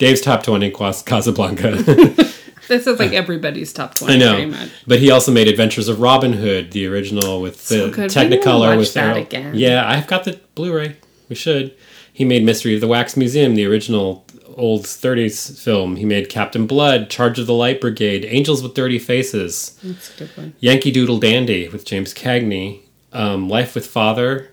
Dave's 0.00 0.20
top 0.20 0.42
twenty 0.42 0.70
Cas- 0.72 1.02
Casablanca. 1.02 1.84
This 2.68 2.86
is 2.86 3.00
like 3.00 3.12
everybody's 3.12 3.72
top 3.72 3.96
20 3.96 4.14
I 4.14 4.16
know, 4.16 4.68
but 4.86 5.00
he 5.00 5.10
also 5.10 5.32
made 5.32 5.48
Adventures 5.48 5.88
of 5.88 5.98
Robin 5.98 6.32
Hood, 6.34 6.70
the 6.70 6.86
original 6.86 7.40
with 7.42 7.60
So 7.60 7.88
the 7.88 7.92
good. 7.96 8.10
Technicolor 8.12 8.68
watch 8.68 8.78
with 8.78 8.94
that 8.94 9.06
Errol- 9.08 9.22
again. 9.22 9.54
Yeah, 9.56 9.88
I've 9.88 10.06
got 10.06 10.22
the 10.22 10.38
Blu-ray. 10.54 10.94
We 11.28 11.34
should. 11.34 11.74
He 12.12 12.24
made 12.24 12.44
Mystery 12.44 12.76
of 12.76 12.80
the 12.80 12.86
Wax 12.86 13.16
Museum, 13.16 13.56
the 13.56 13.66
original 13.66 14.24
old 14.56 14.84
'30s 14.84 15.60
film. 15.60 15.96
He 15.96 16.04
made 16.04 16.28
Captain 16.28 16.68
Blood, 16.68 17.10
Charge 17.10 17.40
of 17.40 17.48
the 17.48 17.54
Light 17.54 17.80
Brigade, 17.80 18.24
Angels 18.24 18.62
with 18.62 18.74
Dirty 18.74 19.00
Faces, 19.00 19.76
That's 19.82 20.14
a 20.14 20.18
good 20.18 20.36
one. 20.36 20.54
Yankee 20.60 20.92
Doodle 20.92 21.18
Dandy 21.18 21.68
with 21.68 21.84
James 21.84 22.14
Cagney, 22.14 22.82
um, 23.12 23.48
Life 23.48 23.74
with 23.74 23.86
Father, 23.88 24.48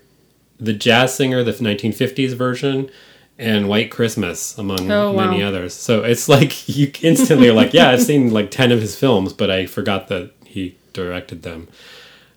The 0.58 0.72
Jazz 0.72 1.14
Singer, 1.14 1.44
the 1.44 1.52
1950s 1.52 2.34
version, 2.34 2.90
and 3.38 3.68
White 3.68 3.90
Christmas, 3.90 4.58
among 4.58 4.90
Oh, 4.90 5.12
wow. 5.12 5.26
many 5.30 5.42
others. 5.42 5.72
So 5.74 6.02
it's 6.04 6.28
like 6.28 6.68
you 6.76 6.90
instantly 7.02 7.48
are 7.48 7.52
like, 7.52 7.72
yeah, 7.72 7.90
I've 7.90 8.02
seen 8.02 8.32
like 8.32 8.50
10 8.50 8.72
of 8.72 8.80
his 8.80 8.96
films, 8.96 9.32
but 9.32 9.50
I 9.50 9.66
forgot 9.66 10.08
that 10.08 10.32
he 10.44 10.76
directed 10.92 11.42
them. 11.42 11.68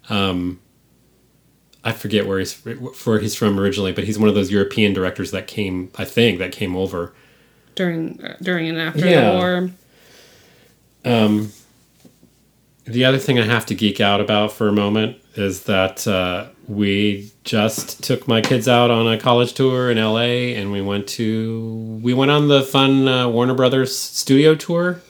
Um, 0.10 0.60
I 1.84 1.92
forget 1.94 2.28
where 2.28 2.38
he's 2.38 2.54
where 3.06 3.20
he's 3.20 3.34
from 3.34 3.60
originally, 3.60 3.92
but 3.92 4.04
he's 4.04 4.20
one 4.20 4.30
of 4.30 4.36
those 4.36 4.52
European 4.52 4.94
directors 4.94 5.32
that 5.32 5.48
came, 5.48 5.90
I 5.98 6.06
think, 6.06 6.38
that 6.40 6.52
came 6.52 6.76
over. 6.76 7.14
during 7.76 8.24
uh, 8.24 8.38
during 8.42 8.70
and 8.70 8.78
after 8.80 9.08
Yeah. 9.10 9.32
the 9.32 9.38
war. 9.38 9.70
Um, 11.04 11.52
the 12.86 13.06
other 13.06 13.18
thing 13.18 13.40
I 13.40 13.46
have 13.46 13.66
to 13.68 13.76
geek 13.76 14.00
out 14.00 14.22
about 14.22 14.52
for 14.52 14.68
a 14.68 14.72
moment 14.72 15.18
is 15.36 15.64
that 15.64 16.08
uh, 16.08 16.48
we 16.68 17.32
just 17.44 18.04
took 18.04 18.28
my 18.28 18.42
kids 18.42 18.68
out 18.68 18.92
on 18.92 19.08
a 19.08 19.18
college 19.18 19.54
tour 19.54 19.90
in 19.90 19.98
LA, 19.98 20.56
and 20.58 20.72
we 20.72 20.82
went 20.82 21.08
to 21.08 22.00
we 22.02 22.14
went 22.14 22.32
on 22.32 22.48
the 22.48 22.64
fun 22.64 23.08
uh, 23.08 23.28
Warner 23.28 23.54
Brothers 23.54 23.98
studio 23.98 24.56
tour, 24.56 25.02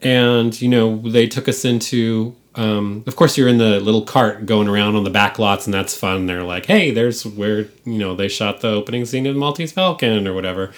and 0.00 0.60
you 0.60 0.68
know 0.68 0.98
they 0.98 1.26
took 1.26 1.48
us 1.48 1.64
into. 1.64 2.34
Um, 2.54 3.04
of 3.06 3.14
course, 3.14 3.38
you're 3.38 3.46
in 3.46 3.58
the 3.58 3.78
little 3.78 4.02
cart 4.02 4.44
going 4.44 4.66
around 4.66 4.96
on 4.96 5.04
the 5.04 5.10
back 5.10 5.38
lots, 5.38 5.66
and 5.66 5.72
that's 5.72 5.96
fun. 5.96 6.26
They're 6.26 6.42
like, 6.42 6.66
"Hey, 6.66 6.90
there's 6.90 7.24
where 7.24 7.68
you 7.84 7.98
know 7.98 8.16
they 8.16 8.28
shot 8.28 8.60
the 8.60 8.68
opening 8.68 9.04
scene 9.04 9.26
of 9.26 9.36
Maltese 9.36 9.72
Falcon 9.72 10.26
or 10.26 10.34
whatever." 10.34 10.72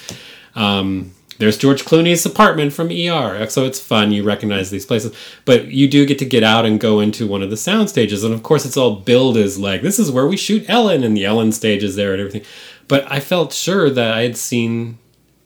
Um, 0.55 1.13
there's 1.41 1.57
George 1.57 1.87
Clooney's 1.87 2.27
apartment 2.27 2.75
from 2.75 2.91
ER. 2.91 3.49
So 3.49 3.65
it's 3.65 3.81
fun. 3.81 4.13
You 4.13 4.23
recognize 4.23 4.71
these 4.71 4.85
places. 4.85 5.17
But 5.47 5.69
you 5.69 5.89
do 5.89 6.05
get 6.05 6.19
to 6.19 6.27
get 6.27 6.43
out 6.43 6.67
and 6.67 6.79
go 6.79 7.01
into 7.01 7.27
one 7.27 7.43
of 7.43 7.49
the 7.49 7.57
sound 7.57 7.89
stages. 7.89 8.23
And 8.23 8.35
of 8.35 8.43
course, 8.43 8.67
it's 8.67 8.77
all 8.77 8.97
billed 8.97 9.39
as 9.39 9.59
like, 9.59 9.81
this 9.81 9.99
is 9.99 10.11
where 10.11 10.27
we 10.27 10.37
shoot 10.37 10.69
Ellen, 10.69 11.03
and 11.03 11.17
the 11.17 11.25
Ellen 11.25 11.51
stage 11.51 11.83
is 11.83 11.97
there 11.97 12.13
and 12.13 12.21
everything. 12.21 12.45
But 12.89 13.11
I 13.11 13.21
felt 13.21 13.55
sure 13.55 13.89
that 13.89 14.13
I 14.13 14.21
had 14.21 14.37
seen 14.37 14.99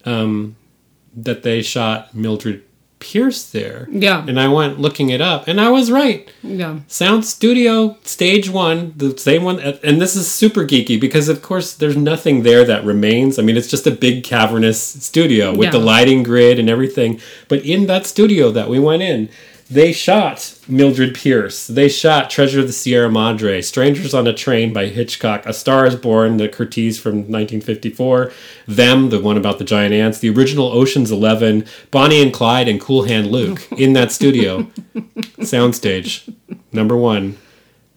um, 0.04 0.56
that 1.14 1.44
they 1.44 1.62
shot 1.62 2.12
Mildred 2.12 2.63
Pierce 3.04 3.44
there. 3.50 3.86
Yeah. 3.90 4.24
And 4.26 4.40
I 4.40 4.48
went 4.48 4.80
looking 4.80 5.10
it 5.10 5.20
up, 5.20 5.46
and 5.46 5.60
I 5.60 5.68
was 5.68 5.92
right. 5.92 6.26
Yeah. 6.42 6.80
Sound 6.88 7.26
Studio, 7.26 7.98
stage 8.02 8.48
one, 8.48 8.94
the 8.96 9.16
same 9.18 9.42
one, 9.42 9.60
and 9.60 10.00
this 10.00 10.16
is 10.16 10.26
super 10.26 10.64
geeky 10.64 10.98
because, 10.98 11.28
of 11.28 11.42
course, 11.42 11.74
there's 11.74 11.98
nothing 11.98 12.44
there 12.44 12.64
that 12.64 12.82
remains. 12.82 13.38
I 13.38 13.42
mean, 13.42 13.58
it's 13.58 13.68
just 13.68 13.86
a 13.86 13.90
big 13.90 14.24
cavernous 14.24 14.80
studio 14.80 15.54
with 15.54 15.70
the 15.70 15.78
lighting 15.78 16.22
grid 16.22 16.58
and 16.58 16.70
everything. 16.70 17.20
But 17.48 17.66
in 17.66 17.86
that 17.88 18.06
studio 18.06 18.50
that 18.52 18.70
we 18.70 18.80
went 18.80 19.02
in, 19.02 19.28
they 19.70 19.92
shot 19.92 20.58
Mildred 20.68 21.14
Pierce. 21.14 21.66
They 21.66 21.88
shot 21.88 22.30
Treasure 22.30 22.60
of 22.60 22.66
the 22.66 22.72
Sierra 22.72 23.10
Madre, 23.10 23.60
Strangers 23.62 24.14
on 24.14 24.26
a 24.26 24.34
Train 24.34 24.72
by 24.72 24.86
Hitchcock, 24.86 25.46
A 25.46 25.52
Star 25.52 25.86
is 25.86 25.96
Born, 25.96 26.36
the 26.36 26.48
Curtiz 26.48 26.98
from 26.98 27.16
1954, 27.16 28.32
Them, 28.66 29.10
the 29.10 29.20
one 29.20 29.36
about 29.36 29.58
the 29.58 29.64
giant 29.64 29.94
ants, 29.94 30.18
the 30.18 30.30
original 30.30 30.66
Ocean's 30.66 31.10
Eleven, 31.10 31.66
Bonnie 31.90 32.22
and 32.22 32.32
Clyde, 32.32 32.68
and 32.68 32.80
Cool 32.80 33.04
Hand 33.04 33.30
Luke 33.30 33.66
in 33.76 33.94
that 33.94 34.12
studio. 34.12 34.64
Soundstage, 35.38 36.32
number 36.72 36.96
one 36.96 37.38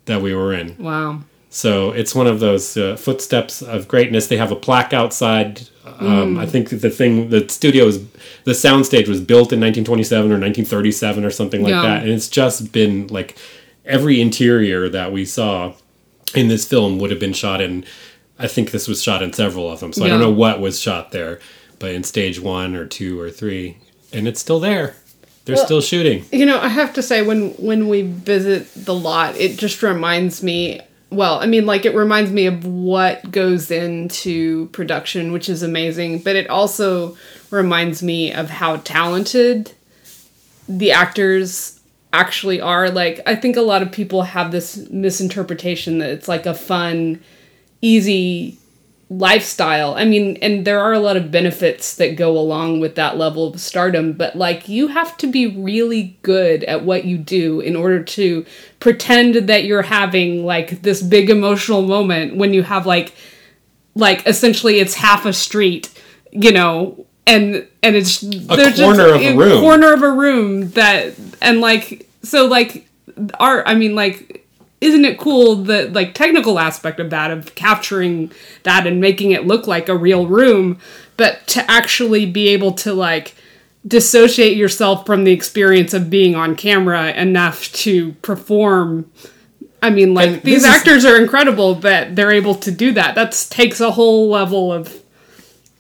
that 0.06 0.22
we 0.22 0.34
were 0.34 0.54
in. 0.54 0.78
Wow. 0.78 1.22
So 1.50 1.92
it's 1.92 2.14
one 2.14 2.28
of 2.28 2.40
those 2.40 2.78
uh, 2.78 2.96
footsteps 2.96 3.62
of 3.62 3.88
greatness. 3.88 4.28
They 4.28 4.38
have 4.38 4.52
a 4.52 4.56
plaque 4.56 4.94
outside. 4.94 5.68
Um, 6.00 6.38
I 6.38 6.46
think 6.46 6.70
the 6.70 6.90
thing, 6.90 7.30
the 7.30 7.48
studio 7.50 7.86
is, 7.86 8.06
the 8.48 8.54
soundstage 8.54 9.10
was 9.10 9.20
built 9.20 9.52
in 9.52 9.60
1927 9.60 10.32
or 10.32 10.40
1937 10.40 11.26
or 11.26 11.30
something 11.30 11.62
like 11.64 11.72
Yeah. 11.72 11.82
that, 11.82 12.04
and 12.04 12.12
it's 12.12 12.30
just 12.30 12.72
been 12.72 13.08
like 13.08 13.36
every 13.86 14.22
interior 14.22 14.88
that 14.88 15.12
we 15.12 15.26
saw 15.26 15.74
in 16.34 16.48
this 16.48 16.64
film 16.66 16.98
would 17.00 17.12
have 17.12 17.20
been 17.20 17.34
shot 17.34 17.60
in. 17.60 17.84
I 18.40 18.48
think 18.48 18.72
this 18.72 18.88
was 18.88 19.04
shot 19.04 19.22
in 19.22 19.34
several 19.34 19.70
of 19.70 19.82
them, 19.82 19.92
so 19.92 20.06
I 20.06 20.08
don't 20.08 20.22
know 20.22 20.32
what 20.32 20.62
was 20.62 20.80
shot 20.80 21.12
there, 21.12 21.40
but 21.80 21.92
in 21.92 22.04
stage 22.06 22.40
one 22.40 22.74
or 22.74 22.86
two 22.86 23.20
or 23.20 23.30
three, 23.30 23.78
and 24.14 24.28
it's 24.30 24.40
still 24.40 24.62
there. 24.62 24.96
They're 25.44 25.56
Well- 25.58 25.66
still 25.66 25.82
shooting. 25.82 26.24
You 26.32 26.46
know, 26.46 26.60
I 26.60 26.70
have 26.70 26.94
to 26.94 27.02
say 27.02 27.22
when 27.24 27.50
when 27.58 27.90
we 27.90 28.02
visit 28.04 28.68
the 28.76 28.94
lot, 28.96 29.36
it 29.38 29.58
just 29.58 29.84
reminds 29.84 30.42
me 30.42 30.80
well, 31.10 31.40
I 31.42 31.46
mean 31.48 31.66
like 31.66 31.86
it 31.86 31.96
reminds 31.96 32.32
me 32.32 32.46
of 32.48 32.66
what 32.66 33.32
goes 33.32 33.72
into 33.72 34.68
production, 34.74 35.32
which 35.34 35.48
is 35.50 35.64
amazing, 35.64 36.20
but 36.20 36.36
it 36.36 36.50
also 36.50 37.16
reminds 37.50 38.04
me 38.04 38.32
of 38.32 38.50
how 38.50 38.78
talented 38.78 39.72
the 40.68 40.92
actors 40.92 41.80
actually 42.14 42.60
are. 42.60 42.90
Like 42.90 43.22
I 43.26 43.36
think 43.36 43.56
a 43.56 43.62
lot 43.62 43.82
of 43.82 43.92
people 43.92 44.24
have 44.24 44.52
this 44.52 44.78
misinterpretation 44.90 46.00
that 46.00 46.10
it's 46.10 46.28
like 46.28 46.46
a 46.46 46.54
fun 46.54 47.22
easy 47.82 48.58
lifestyle. 49.10 49.94
I 49.94 50.04
mean, 50.04 50.38
and 50.42 50.66
there 50.66 50.82
are 50.82 50.92
a 50.92 51.00
lot 51.00 51.16
of 51.16 51.32
benefits 51.32 51.96
that 51.96 52.18
go 52.18 52.38
along 52.38 52.82
with 52.82 52.96
that 52.96 53.18
level 53.18 53.48
of 53.48 53.62
stardom, 53.62 54.14
but 54.14 54.36
like 54.36 54.68
you 54.68 54.88
have 54.88 55.16
to 55.18 55.28
be 55.28 55.48
really 55.48 56.18
good 56.24 56.64
at 56.66 56.84
what 56.84 57.06
you 57.06 57.18
do 57.18 57.62
in 57.62 57.76
order 57.76 58.04
to 58.04 58.46
pretend 58.80 59.36
that 59.48 59.64
you're 59.64 59.84
having 59.84 60.46
like 60.46 60.82
this 60.82 61.02
big 61.02 61.30
emotional 61.30 61.84
moment 61.84 62.36
when 62.36 62.54
you 62.54 62.64
have 62.64 62.86
like 62.86 63.14
like 63.96 64.28
essentially 64.28 64.80
it's 64.80 64.94
half 64.94 65.26
a 65.26 65.34
street, 65.34 65.90
you 66.32 66.52
know, 66.52 67.07
and 67.28 67.68
and 67.84 67.96
it's 67.96 68.24
a 68.24 68.74
corner 68.74 69.10
of 69.14 69.22
a 69.22 69.36
room. 69.36 69.62
corner 69.62 69.94
of 69.94 70.02
a 70.02 70.12
room 70.12 70.70
that 70.72 71.14
and 71.42 71.60
like 71.62 72.08
so 72.24 72.46
like 72.48 72.88
art 73.40 73.64
I 73.68 73.76
mean 73.76 73.94
like 73.94 74.46
isn't 74.82 75.06
it 75.06 75.18
cool 75.20 75.56
the 75.56 75.90
like 75.90 76.14
technical 76.14 76.58
aspect 76.60 77.00
of 77.00 77.10
that 77.12 77.30
of 77.32 77.54
capturing 77.56 78.32
that 78.64 78.88
and 78.88 79.02
making 79.02 79.32
it 79.32 79.46
look 79.46 79.68
like 79.68 79.90
a 79.90 79.96
real 79.98 80.26
room 80.28 80.80
but 81.18 81.46
to 81.48 81.70
actually 81.70 82.26
be 82.26 82.48
able 82.50 82.72
to 82.72 82.94
like 82.94 83.36
dissociate 83.88 84.56
yourself 84.58 85.06
from 85.06 85.24
the 85.24 85.32
experience 85.32 85.94
of 85.94 86.10
being 86.10 86.36
on 86.36 86.56
camera 86.56 87.12
enough 87.14 87.72
to 87.74 88.14
perform 88.22 89.10
I 89.82 89.90
mean 89.90 90.14
like 90.14 90.30
And 90.30 90.42
these 90.44 90.64
this 90.64 90.64
is- 90.64 90.70
actors 90.80 91.06
are 91.06 91.18
incredible 91.22 91.76
that 91.76 92.16
they're 92.16 92.32
able 92.32 92.56
to 92.56 92.72
do 92.72 92.92
that 92.94 93.16
that 93.16 93.32
takes 93.50 93.80
a 93.82 93.92
whole 93.92 94.30
level 94.30 94.72
of 94.72 95.04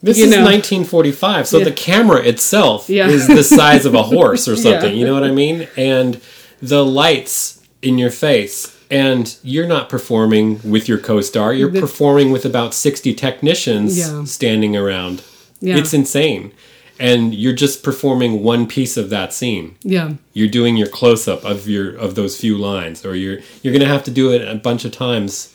This 0.07 0.17
you 0.17 0.25
is 0.25 0.31
know. 0.31 0.43
1945, 0.43 1.47
so 1.47 1.57
Yeah. 1.59 1.65
the 1.65 1.71
camera 1.71 2.19
itself 2.23 2.89
Yeah. 2.89 3.07
is 3.09 3.27
the 3.27 3.43
size 3.43 3.85
of 3.85 3.93
a 3.93 4.03
horse 4.13 4.47
or 4.47 4.55
something. 4.55 4.91
Yeah. 4.93 4.99
You 4.99 5.05
know 5.05 5.13
what 5.13 5.23
I 5.23 5.31
mean? 5.31 5.67
And 5.77 6.19
the 6.61 6.83
lights 6.85 7.59
in 7.81 7.97
your 7.97 8.09
face, 8.09 8.73
and 8.89 9.35
you're 9.43 9.67
not 9.67 9.89
performing 9.89 10.59
with 10.63 10.87
your 10.89 10.97
co-star. 10.97 11.53
You're 11.53 11.69
The- 11.71 11.79
performing 11.81 12.31
with 12.31 12.45
about 12.45 12.73
60 12.73 13.13
technicians 13.13 14.01
standing 14.31 14.75
around. 14.75 15.21
Yeah. 15.61 15.77
It's 15.77 15.93
insane, 15.93 16.51
and 16.99 17.33
you're 17.35 17.53
just 17.65 17.83
performing 17.83 18.43
one 18.43 18.65
piece 18.67 18.95
of 18.97 19.09
that 19.09 19.33
scene. 19.33 19.75
yeah 19.83 20.11
You're 20.33 20.47
doing 20.59 20.77
your 20.77 20.87
close-up 20.87 21.43
of 21.45 21.67
your 21.67 21.95
of 21.95 22.15
those 22.15 22.37
few 22.37 22.57
lines, 22.57 23.05
or 23.05 23.15
you're 23.15 23.39
you're 23.61 23.73
gonna 23.73 23.85
have 23.95 24.03
to 24.05 24.11
do 24.11 24.31
it 24.31 24.41
a 24.47 24.55
bunch 24.55 24.85
of 24.85 24.91
times. 24.91 25.49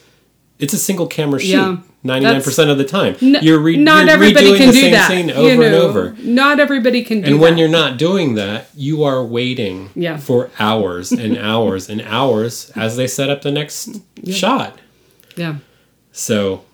It's 0.59 0.75
a 0.75 0.79
single 0.79 1.07
camera 1.07 1.41
shoot. 1.41 1.49
Yeah. 1.49 1.77
Ninety-nine 2.05 2.43
percent 2.43 2.69
of 2.69 2.79
the 2.79 2.85
time, 2.85 3.15
N- 3.23 3.39
you're 3.43 3.61
re- 3.61 3.77
not 3.77 4.07
you're 4.07 4.15
everybody 4.15 4.47
redoing 4.51 4.57
can 4.59 4.67
the 4.69 4.73
do 4.73 4.81
same 4.81 4.91
that 4.93 5.09
scene 5.09 5.29
you 5.29 5.35
over 5.35 5.63
and 5.63 5.75
over. 5.75 6.17
not 6.19 6.59
everybody 6.59 7.05
can 7.05 7.19
do 7.19 7.23
that. 7.27 7.31
And 7.31 7.41
when 7.41 7.55
that. 7.55 7.61
you're 7.61 7.69
not 7.69 7.97
doing 7.97 8.35
that, 8.35 8.69
you 8.75 9.05
are 9.05 9.25
waiting 9.25 9.91
Yeah. 9.95 10.17
for 10.17 10.51
hours 10.59 11.13
and 11.13 11.39
hours 11.53 11.89
and 11.89 12.03
hours 12.03 12.73
as 12.75 12.97
they 12.97 13.07
set 13.07 13.31
up 13.31 13.43
the 13.43 13.53
next 13.53 14.01
shot. 14.29 14.79
yeah 15.37 15.57
So, 16.11 16.65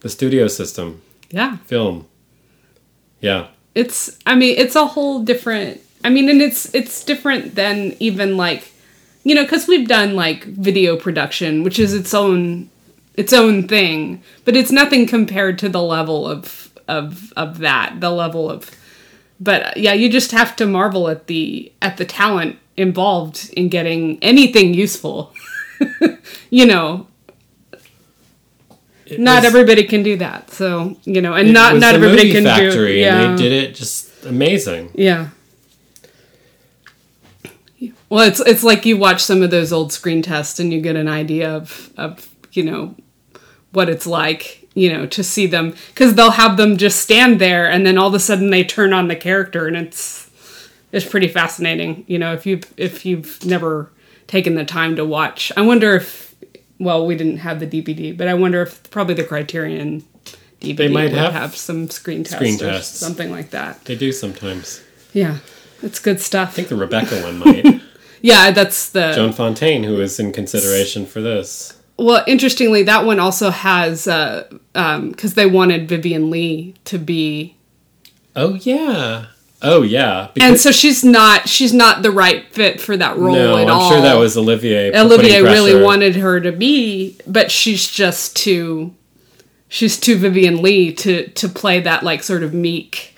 the 0.00 0.08
studio 0.08 0.46
system, 0.46 1.02
yeah 1.32 1.56
film, 1.66 2.06
yeah, 3.20 3.48
it's 3.74 4.16
i 4.24 4.34
mean 4.36 4.56
it's 4.56 4.76
a 4.76 4.86
whole 4.86 5.24
different 5.24 5.80
i 6.04 6.08
mean 6.10 6.28
and 6.28 6.40
it's 6.40 6.72
it's 6.74 7.02
different 7.04 7.54
than 7.56 7.94
even 7.98 8.36
like 8.36 8.70
you 9.24 9.34
know 9.34 9.42
because 9.42 9.66
we've 9.66 9.88
done 9.88 10.14
like 10.14 10.44
video 10.44 10.96
production 10.96 11.62
which 11.64 11.78
is 11.78 11.92
its 11.92 12.14
own 12.14 12.70
its 13.18 13.32
own 13.32 13.66
thing 13.68 14.22
but 14.44 14.54
it's 14.56 14.70
nothing 14.70 15.06
compared 15.06 15.58
to 15.58 15.68
the 15.68 15.82
level 15.82 16.26
of 16.26 16.70
of 16.86 17.32
of 17.36 17.58
that 17.58 18.00
the 18.00 18.10
level 18.10 18.48
of 18.50 18.70
but 19.40 19.76
yeah 19.76 19.92
you 19.92 20.08
just 20.08 20.30
have 20.32 20.54
to 20.56 20.64
marvel 20.66 21.08
at 21.08 21.26
the 21.26 21.70
at 21.82 21.96
the 21.96 22.04
talent 22.04 22.56
involved 22.76 23.50
in 23.56 23.68
getting 23.68 24.18
anything 24.22 24.72
useful 24.72 25.32
you 26.50 26.64
know 26.66 27.06
It 29.06 29.18
not 29.20 29.36
was- 29.42 29.44
everybody 29.46 29.84
can 29.84 30.02
do 30.02 30.16
that 30.18 30.50
so 30.50 30.96
you 31.04 31.20
know 31.20 31.34
and 31.34 31.52
not 31.52 31.76
not 31.76 31.94
everybody 31.94 32.30
can 32.32 32.44
factory, 32.44 32.94
do 32.94 33.00
yeah 33.00 33.20
and 33.22 33.38
they 33.38 33.42
did 33.42 33.52
it 33.52 33.74
just 33.74 34.24
amazing. 34.26 34.90
yeah. 34.94 35.28
Well, 38.10 38.26
it's 38.26 38.40
it's 38.40 38.64
like 38.64 38.84
you 38.86 38.96
watch 38.96 39.22
some 39.22 39.42
of 39.42 39.50
those 39.50 39.72
old 39.72 39.92
screen 39.92 40.22
tests 40.22 40.58
and 40.58 40.72
you 40.72 40.80
get 40.80 40.96
an 40.96 41.08
idea 41.08 41.48
of 41.54 41.92
of 41.96 42.28
you 42.52 42.64
know 42.64 42.94
what 43.72 43.88
it's 43.88 44.06
like 44.06 44.66
you 44.74 44.92
know 44.92 45.06
to 45.06 45.22
see 45.24 45.46
them 45.46 45.74
because 45.88 46.14
they'll 46.14 46.30
have 46.30 46.56
them 46.56 46.76
just 46.76 47.00
stand 47.00 47.40
there 47.40 47.68
and 47.70 47.84
then 47.86 47.98
all 47.98 48.08
of 48.08 48.14
a 48.14 48.20
sudden 48.20 48.50
they 48.50 48.64
turn 48.64 48.92
on 48.92 49.08
the 49.08 49.16
character 49.16 49.66
and 49.66 49.76
it's 49.76 50.30
it's 50.92 51.04
pretty 51.08 51.28
fascinating 51.28 52.04
you 52.06 52.18
know 52.18 52.32
if 52.32 52.46
you've 52.46 52.64
if 52.76 53.04
you've 53.04 53.44
never 53.44 53.90
taken 54.26 54.54
the 54.54 54.64
time 54.64 54.96
to 54.96 55.04
watch 55.04 55.50
i 55.56 55.60
wonder 55.60 55.96
if 55.96 56.34
well 56.78 57.04
we 57.06 57.16
didn't 57.16 57.38
have 57.38 57.60
the 57.60 57.66
dvd 57.66 58.16
but 58.16 58.28
i 58.28 58.34
wonder 58.34 58.62
if 58.62 58.88
probably 58.90 59.14
the 59.14 59.24
criterion 59.24 60.02
dvd 60.60 60.76
They 60.76 60.88
might 60.88 61.12
have 61.12 61.32
have, 61.32 61.56
some 61.56 61.88
screen 61.90 62.24
tests 62.24 62.36
screen 62.36 62.54
or 62.56 62.72
tests. 62.72 62.98
something 62.98 63.30
like 63.30 63.50
that 63.50 63.84
They 63.84 63.96
do 63.96 64.12
sometimes. 64.12 64.82
yeah 65.12 65.38
it's 65.82 65.98
good 66.00 66.20
stuff 66.20 66.50
I 66.50 66.52
think 66.52 66.68
the 66.68 66.76
Rebecca 66.76 67.20
one 67.22 67.38
might. 67.38 67.82
yeah 68.22 68.50
that's 68.50 68.90
the 68.90 69.12
Joan 69.12 69.32
Fontaine, 69.32 69.84
who 69.84 70.00
is 70.00 70.18
in 70.18 70.32
consideration 70.32 71.06
for 71.06 71.20
this. 71.20 71.77
Well, 71.98 72.22
interestingly, 72.26 72.84
that 72.84 73.04
one 73.04 73.18
also 73.18 73.50
has 73.50 74.06
uh, 74.06 74.48
um, 74.74 75.10
because 75.10 75.34
they 75.34 75.46
wanted 75.46 75.88
Vivien 75.88 76.30
Leigh 76.30 76.74
to 76.84 76.98
be, 76.98 77.56
Oh 78.36 78.54
yeah. 78.54 79.26
Oh 79.60 79.82
yeah. 79.82 80.28
and 80.40 80.58
so 80.58 80.70
she's 80.70 81.02
not 81.02 81.48
she's 81.48 81.74
not 81.74 82.02
the 82.02 82.12
right 82.12 82.46
fit 82.54 82.80
for 82.80 82.96
that 82.96 83.16
role 83.16 83.34
no, 83.34 83.56
at 83.56 83.66
I'm 83.68 83.70
all. 83.70 83.90
sure 83.90 84.00
that 84.00 84.14
was 84.14 84.36
Olivier. 84.36 84.96
Olivier 84.96 85.42
really 85.42 85.82
wanted 85.82 86.14
her 86.14 86.40
to 86.40 86.52
be, 86.52 87.16
but 87.26 87.50
she's 87.50 87.88
just 87.88 88.36
too 88.36 88.94
she's 89.68 89.98
too 89.98 90.16
Vivien 90.16 90.62
Leigh 90.62 90.92
to 90.92 91.26
to 91.26 91.48
play 91.48 91.80
that 91.80 92.04
like 92.04 92.22
sort 92.22 92.44
of 92.44 92.54
meek. 92.54 93.16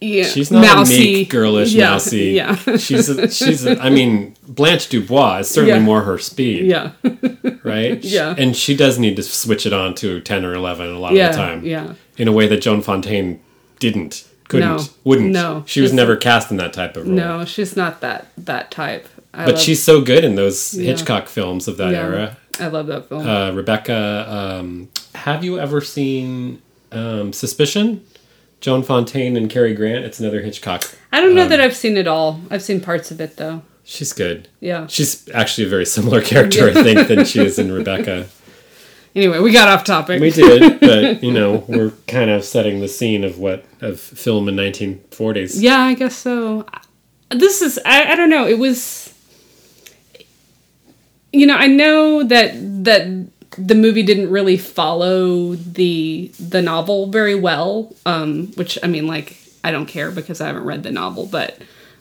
Yeah, 0.00 0.24
She's 0.24 0.50
not 0.50 0.60
mousy, 0.60 0.94
a 0.94 0.98
meek, 0.98 1.30
girlish, 1.30 1.72
yeah, 1.72 1.90
mousy. 1.92 2.18
Yeah, 2.34 2.54
she's 2.76 3.08
a, 3.08 3.30
she's. 3.30 3.64
A, 3.64 3.80
I 3.82 3.88
mean, 3.88 4.36
Blanche 4.46 4.88
Dubois 4.90 5.38
is 5.38 5.48
certainly 5.48 5.78
Yeah. 5.78 5.84
more 5.84 6.02
her 6.02 6.18
speed, 6.18 6.66
yeah, 6.66 6.90
right? 7.64 8.04
Yeah. 8.04 8.34
and 8.36 8.54
she 8.54 8.76
does 8.76 8.98
need 8.98 9.16
to 9.16 9.22
switch 9.22 9.64
it 9.64 9.72
on 9.72 9.94
to 9.96 10.20
ten 10.20 10.44
or 10.44 10.52
eleven 10.52 10.90
a 10.94 10.98
lot 10.98 11.14
yeah, 11.14 11.28
of 11.28 11.32
the 11.34 11.38
time. 11.40 11.64
yeah. 11.64 11.94
in 12.18 12.28
a 12.28 12.32
way 12.32 12.46
that 12.46 12.58
Joan 12.60 12.82
Fontaine 12.82 13.40
didn't, 13.78 14.26
couldn't, 14.48 14.68
No. 14.68 14.82
wouldn't. 15.04 15.30
No. 15.32 15.62
she 15.66 15.80
was 15.80 15.94
never 15.94 16.14
cast 16.14 16.50
in 16.50 16.58
that 16.58 16.74
type 16.74 16.96
of 16.98 17.06
role. 17.06 17.16
No, 17.16 17.44
she's 17.46 17.74
not 17.74 18.02
that 18.02 18.26
that 18.36 18.70
type. 18.70 19.08
I 19.32 19.46
but 19.46 19.54
love, 19.54 19.62
she's 19.64 19.82
so 19.82 20.02
good 20.02 20.24
in 20.24 20.34
those. 20.34 20.72
Hitchcock 20.72 21.26
films 21.28 21.68
of 21.68 21.78
that 21.78 21.94
era. 21.94 22.36
I 22.60 22.68
love 22.68 22.86
that 22.88 23.08
film. 23.08 23.26
Uh, 23.26 23.52
Rebecca, 23.52 24.26
um, 24.28 24.88
have 25.14 25.42
you 25.44 25.58
ever 25.58 25.80
seen 25.80 26.60
um, 26.92 27.32
Suspicion? 27.34 28.04
Joan 28.66 28.82
Fontaine 28.82 29.36
and 29.36 29.48
Cary 29.48 29.74
Grant. 29.74 30.04
It's 30.04 30.18
another 30.18 30.40
Hitchcock. 30.40 30.82
I 31.12 31.20
don't 31.20 31.36
know 31.36 31.44
um, 31.44 31.50
that 31.50 31.60
I've 31.60 31.76
seen 31.76 31.96
it 31.96 32.08
all. 32.08 32.40
I've 32.50 32.64
seen 32.64 32.80
parts 32.80 33.12
of 33.12 33.20
it 33.20 33.36
though. 33.36 33.62
She's 33.84 34.12
good. 34.12 34.48
Yeah. 34.58 34.88
She's 34.88 35.28
actually 35.28 35.68
a 35.68 35.70
very 35.70 35.86
similar 35.86 36.20
character, 36.32 36.68
I 36.70 36.72
think, 36.72 37.06
than 37.06 37.24
she 37.24 37.44
is 37.44 37.60
in 37.60 37.70
Rebecca. 37.70 38.26
Anyway, 39.14 39.38
we 39.38 39.52
got 39.52 39.68
off 39.68 39.84
topic. 39.84 40.20
We 40.20 40.30
did, 40.30 40.80
but 40.80 41.22
you 41.22 41.30
know, 41.30 41.64
we're 41.68 41.92
kind 42.08 42.28
of 42.28 42.44
setting 42.44 42.80
the 42.80 42.88
scene 42.88 43.22
of 43.22 43.38
what 43.38 43.64
of 43.82 44.00
film 44.00 44.48
in 44.48 44.56
1940s. 44.56 45.62
Yeah, 45.62 45.78
I 45.78 45.94
guess 45.94 46.16
so. 46.16 46.66
This 47.30 47.62
is 47.62 47.78
I, 47.86 48.14
I 48.14 48.16
don't 48.16 48.30
know. 48.30 48.48
It 48.48 48.58
was 48.58 49.14
you 51.32 51.46
know, 51.46 51.54
I 51.54 51.68
know 51.68 52.24
that 52.24 52.50
that 52.84 53.28
the 53.58 53.74
movie 53.74 54.02
didn't 54.02 54.30
really 54.30 54.56
follow 54.56 55.54
the 55.54 56.30
the 56.38 56.62
novel 56.62 57.06
very 57.10 57.34
well, 57.34 57.94
um, 58.04 58.48
which 58.54 58.78
I 58.82 58.86
mean 58.86 59.06
like 59.06 59.36
I 59.64 59.70
don't 59.72 59.86
care 59.86 60.10
because 60.10 60.40
I 60.40 60.46
haven't 60.46 60.64
read 60.64 60.82
the 60.82 60.90
novel, 60.92 61.26
but 61.26 61.58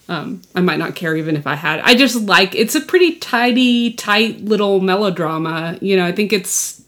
um, 0.07 0.41
I 0.53 0.61
might 0.61 0.77
not 0.77 0.95
care 0.95 1.15
even 1.15 1.35
if 1.35 1.47
I 1.47 1.55
had. 1.55 1.79
I 1.79 1.95
just 1.95 2.15
like 2.21 2.53
it's 2.55 2.75
a 2.75 2.81
pretty 2.81 3.15
tidy, 3.15 3.93
tight 3.93 4.41
little 4.45 4.79
melodrama. 4.79 5.77
You 5.81 5.95
know, 5.97 6.05
I 6.05 6.11
think 6.11 6.31
it's 6.33 6.83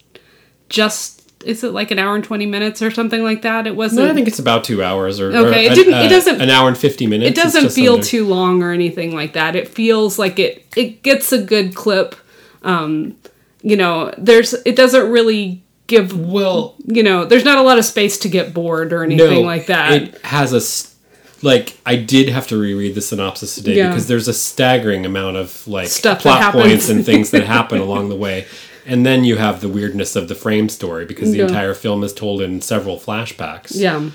just 0.69 1.15
is 1.45 1.63
it 1.63 1.71
like 1.71 1.91
an 1.91 1.99
hour 1.99 2.15
and 2.15 2.23
twenty 2.23 2.45
minutes 2.45 2.81
or 2.81 2.91
something 2.91 3.23
like 3.23 3.41
that? 3.43 3.67
It 3.67 3.75
wasn't. 3.75 4.05
No, 4.05 4.11
I 4.11 4.13
think 4.13 4.27
it's 4.27 4.39
about 4.39 4.63
two 4.63 4.83
hours 4.83 5.19
or, 5.19 5.27
Okay, 5.35 5.67
or 5.67 5.71
it 5.71 5.75
didn't- 5.75 5.93
it 5.93 6.05
uh, 6.07 6.09
doesn't- 6.09 6.41
an 6.41 6.49
hour 6.49 6.67
and 6.67 6.77
50 6.77 7.07
minutes. 7.07 7.29
it 7.29 7.41
doesn't 7.41 7.69
feel 7.71 7.93
under- 7.93 8.05
too 8.05 8.25
long 8.25 8.61
or 8.63 8.71
anything 8.71 9.15
like 9.15 9.33
that. 9.33 9.55
It 9.55 9.67
feels 9.67 10.19
like 10.19 10.39
it 10.39 10.65
it 10.75 11.03
gets 11.03 11.31
a 11.31 11.37
good 11.41 11.73
clip. 11.75 12.15
Um, 12.63 13.15
you 13.61 13.75
know, 13.75 14.13
there's 14.17 14.53
it 14.65 14.75
doesn't 14.75 15.09
really 15.11 15.63
give 15.87 16.17
well. 16.19 16.75
you 16.85 17.01
know, 17.03 17.25
there's 17.25 17.45
not 17.45 17.57
a 17.57 17.61
lot 17.61 17.77
of 17.77 17.85
space 17.85 18.17
to 18.19 18.29
get 18.29 18.53
bored 18.53 18.91
or 18.93 19.03
anything 19.03 19.45
like 19.45 19.67
that. 19.67 19.91
It 19.93 20.21
has 20.25 20.53
a 20.53 21.45
like 21.45 21.77
I 21.85 21.95
did 21.95 22.29
have 22.29 22.47
to 22.47 22.57
reread 22.57 22.95
the 22.95 23.01
synopsis 23.01 23.55
today 23.55 23.75
Yeah. 23.77 23.89
because 23.89 24.07
there's 24.07 24.27
a 24.27 24.33
staggering 24.33 25.05
amount 25.05 25.37
of 25.37 25.67
like 25.67 25.87
Stuff 25.87 26.21
plot 26.23 26.51
points 26.53 26.89
and 26.89 27.05
things 27.05 27.31
that 27.31 27.43
happen 27.55 27.79
along 27.79 28.09
the 28.09 28.15
way. 28.15 28.45
And 28.85 29.05
then 29.05 29.23
you 29.25 29.35
have 29.37 29.61
the 29.61 29.67
weirdness 29.69 30.15
of 30.15 30.29
the 30.29 30.35
frame 30.35 30.67
story 30.69 31.05
because 31.05 31.31
the 31.31 31.37
Yeah. 31.39 31.47
entire 31.47 31.73
film 31.73 32.03
is 32.03 32.13
told 32.13 32.41
in 32.41 32.61
several 32.61 32.97
flashbacks. 32.99 33.71
yeah. 33.75 34.09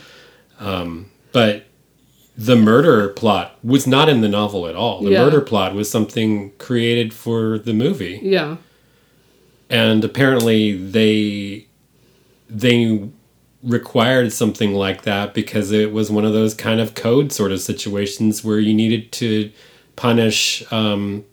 Um, 0.59 1.07
But 1.33 1.65
the 2.37 2.57
murder 2.57 3.09
plot 3.09 3.57
was 3.63 3.87
not 3.87 4.09
in 4.09 4.21
the 4.23 4.29
novel 4.29 4.67
at 4.67 4.75
all. 4.75 5.03
The 5.03 5.11
Yeah. 5.13 5.25
murder 5.25 5.41
plot 5.43 5.75
was 5.75 5.89
something 5.91 6.53
created 6.59 7.13
for 7.13 7.59
the 7.59 7.73
movie. 7.75 8.19
Yeah. 8.23 8.57
And 9.73 10.05
apparently 10.05 10.77
they 10.77 11.67
they 12.49 13.09
required 13.63 14.33
something 14.33 14.75
like 14.75 15.03
that 15.03 15.33
because 15.33 15.73
it 15.73 15.93
was 15.93 16.11
one 16.11 16.25
of 16.25 16.33
those 16.33 16.53
kind 16.53 16.81
of 16.81 16.95
code 16.95 17.33
sort 17.33 17.53
of 17.53 17.61
situations 17.61 18.45
where 18.45 18.59
you 18.59 18.75
needed 18.75 19.11
to 19.13 19.51
punish 19.97 20.63
um, 20.73 21.25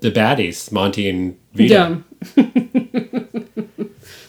the 0.00 0.10
baddies, 0.10 0.70
Monty 0.70 1.08
and 1.08 1.38
Veda. 1.54 2.02
Yeah. 2.36 2.44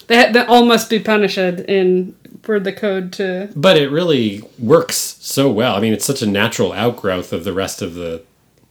they, 0.08 0.32
they 0.32 0.46
all 0.46 0.66
must 0.66 0.90
be 0.90 1.00
punished 1.00 1.38
in 1.38 2.16
for 2.44 2.62
the 2.62 2.72
code 2.72 3.12
to 3.14 3.52
But 3.54 3.76
it 3.76 3.90
really 3.90 4.44
works 4.58 5.18
so 5.20 5.52
well. 5.52 5.76
I 5.76 5.82
mean, 5.82 5.92
it's 5.92 6.06
such 6.06 6.22
a 6.22 6.28
natural 6.28 6.72
outgrowth 6.72 7.34
of 7.34 7.44
the 7.44 7.52
rest 7.52 7.82
of 7.82 7.96
the 7.96 8.24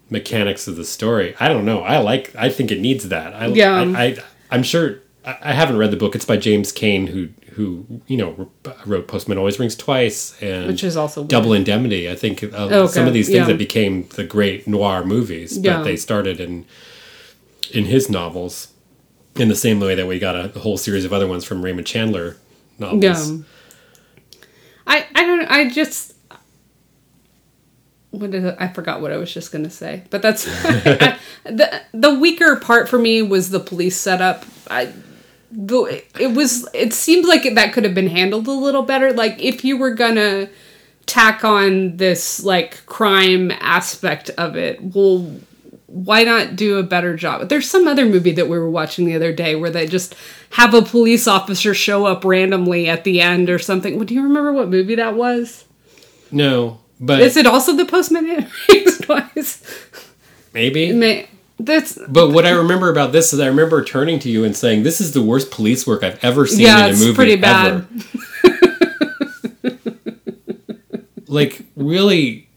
mechanics 0.08 0.66
of 0.66 0.76
the 0.76 0.84
story. 0.84 1.34
I 1.38 1.48
don't 1.48 1.66
know. 1.66 1.82
I 1.82 1.98
like. 1.98 2.34
I 2.36 2.48
think 2.48 2.70
it 2.70 2.80
needs 2.80 3.08
that. 3.10 3.34
I, 3.34 3.48
Yeah. 3.48 3.74
I, 3.74 4.02
I 4.02 4.16
I'm 4.50 4.62
sure. 4.62 5.00
I, 5.24 5.54
haven't 5.54 5.76
read 5.76 5.90
the 5.90 5.96
book. 5.96 6.14
It's 6.14 6.24
by 6.24 6.36
James 6.36 6.70
Cain, 6.70 7.08
who 7.08 7.30
who 7.54 7.84
you 8.06 8.16
know 8.16 8.48
wrote 8.84 9.08
Postman 9.08 9.38
Always 9.38 9.58
Rings 9.58 9.74
Twice 9.74 10.40
and 10.40 10.66
which 10.68 10.84
is 10.84 10.96
also 10.96 11.24
Double 11.24 11.52
Indemnity. 11.52 12.08
I 12.08 12.14
think 12.14 12.44
uh, 12.44 12.46
Okay, 12.70 12.92
some 12.92 13.08
of 13.08 13.12
these 13.12 13.26
things 13.26 13.38
yeah. 13.38 13.46
that 13.46 13.58
became 13.58 14.06
the 14.14 14.22
great 14.24 14.68
noir 14.68 15.04
movies, 15.04 15.58
Yeah. 15.58 15.78
but 15.78 15.84
they 15.84 15.96
started 15.96 16.38
in 16.38 16.64
in 17.72 17.86
his 17.86 18.08
novels 18.08 18.68
in 19.34 19.48
the 19.48 19.56
same 19.56 19.80
way 19.80 19.94
that 19.96 20.06
we 20.06 20.18
got 20.20 20.36
a, 20.36 20.52
a 20.54 20.60
whole 20.60 20.76
series 20.76 21.04
of 21.04 21.12
other 21.12 21.26
ones 21.26 21.44
from 21.44 21.62
Raymond 21.62 21.86
Chandler 21.86 22.36
novels. 22.78 23.02
Yeah. 23.02 23.38
I 24.86 25.06
I 25.14 25.26
don't 25.26 25.46
I 25.50 25.68
just 25.70 26.14
what 28.16 28.34
is 28.34 28.44
it? 28.44 28.56
I 28.58 28.68
forgot 28.68 29.00
what 29.00 29.12
I 29.12 29.16
was 29.16 29.32
just 29.32 29.52
gonna 29.52 29.70
say, 29.70 30.02
but 30.10 30.22
that's 30.22 30.46
I, 30.64 31.18
the 31.44 31.82
the 31.92 32.14
weaker 32.14 32.56
part 32.56 32.88
for 32.88 32.98
me 32.98 33.22
was 33.22 33.50
the 33.50 33.60
police 33.60 33.96
setup. 33.96 34.44
I 34.68 34.92
the, 35.50 36.02
it 36.18 36.34
was 36.34 36.68
it 36.74 36.92
seemed 36.92 37.26
like 37.26 37.54
that 37.54 37.72
could 37.72 37.84
have 37.84 37.94
been 37.94 38.08
handled 38.08 38.46
a 38.46 38.52
little 38.52 38.82
better. 38.82 39.12
Like 39.12 39.40
if 39.40 39.64
you 39.64 39.76
were 39.76 39.94
gonna 39.94 40.48
tack 41.06 41.44
on 41.44 41.96
this 41.96 42.42
like 42.42 42.84
crime 42.86 43.50
aspect 43.52 44.30
of 44.30 44.56
it, 44.56 44.82
well, 44.82 45.40
why 45.86 46.24
not 46.24 46.56
do 46.56 46.78
a 46.78 46.82
better 46.82 47.16
job? 47.16 47.48
There's 47.48 47.70
some 47.70 47.86
other 47.86 48.04
movie 48.06 48.32
that 48.32 48.48
we 48.48 48.58
were 48.58 48.70
watching 48.70 49.06
the 49.06 49.14
other 49.14 49.32
day 49.32 49.54
where 49.54 49.70
they 49.70 49.86
just 49.86 50.14
have 50.50 50.74
a 50.74 50.82
police 50.82 51.26
officer 51.26 51.74
show 51.74 52.06
up 52.06 52.24
randomly 52.24 52.88
at 52.88 53.04
the 53.04 53.20
end 53.20 53.48
or 53.48 53.58
something. 53.58 53.96
Well, 53.96 54.04
do 54.04 54.14
you 54.14 54.22
remember 54.22 54.52
what 54.52 54.68
movie 54.68 54.96
that 54.96 55.14
was? 55.14 55.64
No, 56.30 56.80
but 57.00 57.20
Is 57.20 57.36
it 57.36 57.46
also 57.46 57.74
the 57.74 57.84
Postman 57.84 58.46
twice? 59.02 59.62
maybe. 60.54 60.92
May- 60.92 61.28
That's 61.58 61.98
But 62.08 62.30
what 62.30 62.44
I 62.46 62.50
remember 62.50 62.90
about 62.90 63.12
this 63.12 63.32
is 63.32 63.40
I 63.40 63.46
remember 63.46 63.82
turning 63.84 64.18
to 64.20 64.28
you 64.28 64.44
and 64.44 64.54
saying, 64.56 64.82
"This 64.82 65.00
is 65.00 65.12
the 65.12 65.22
worst 65.22 65.50
police 65.50 65.86
work 65.86 66.02
I've 66.04 66.22
ever 66.22 66.46
seen 66.46 66.60
Yeah, 66.66 66.78
in 66.80 66.84
a 66.84 66.88
it's 66.90 67.00
movie 67.00 67.14
pretty 67.14 67.36
bad. 67.36 67.86
ever." 67.86 67.88
like 71.28 71.62
really, 71.76 72.48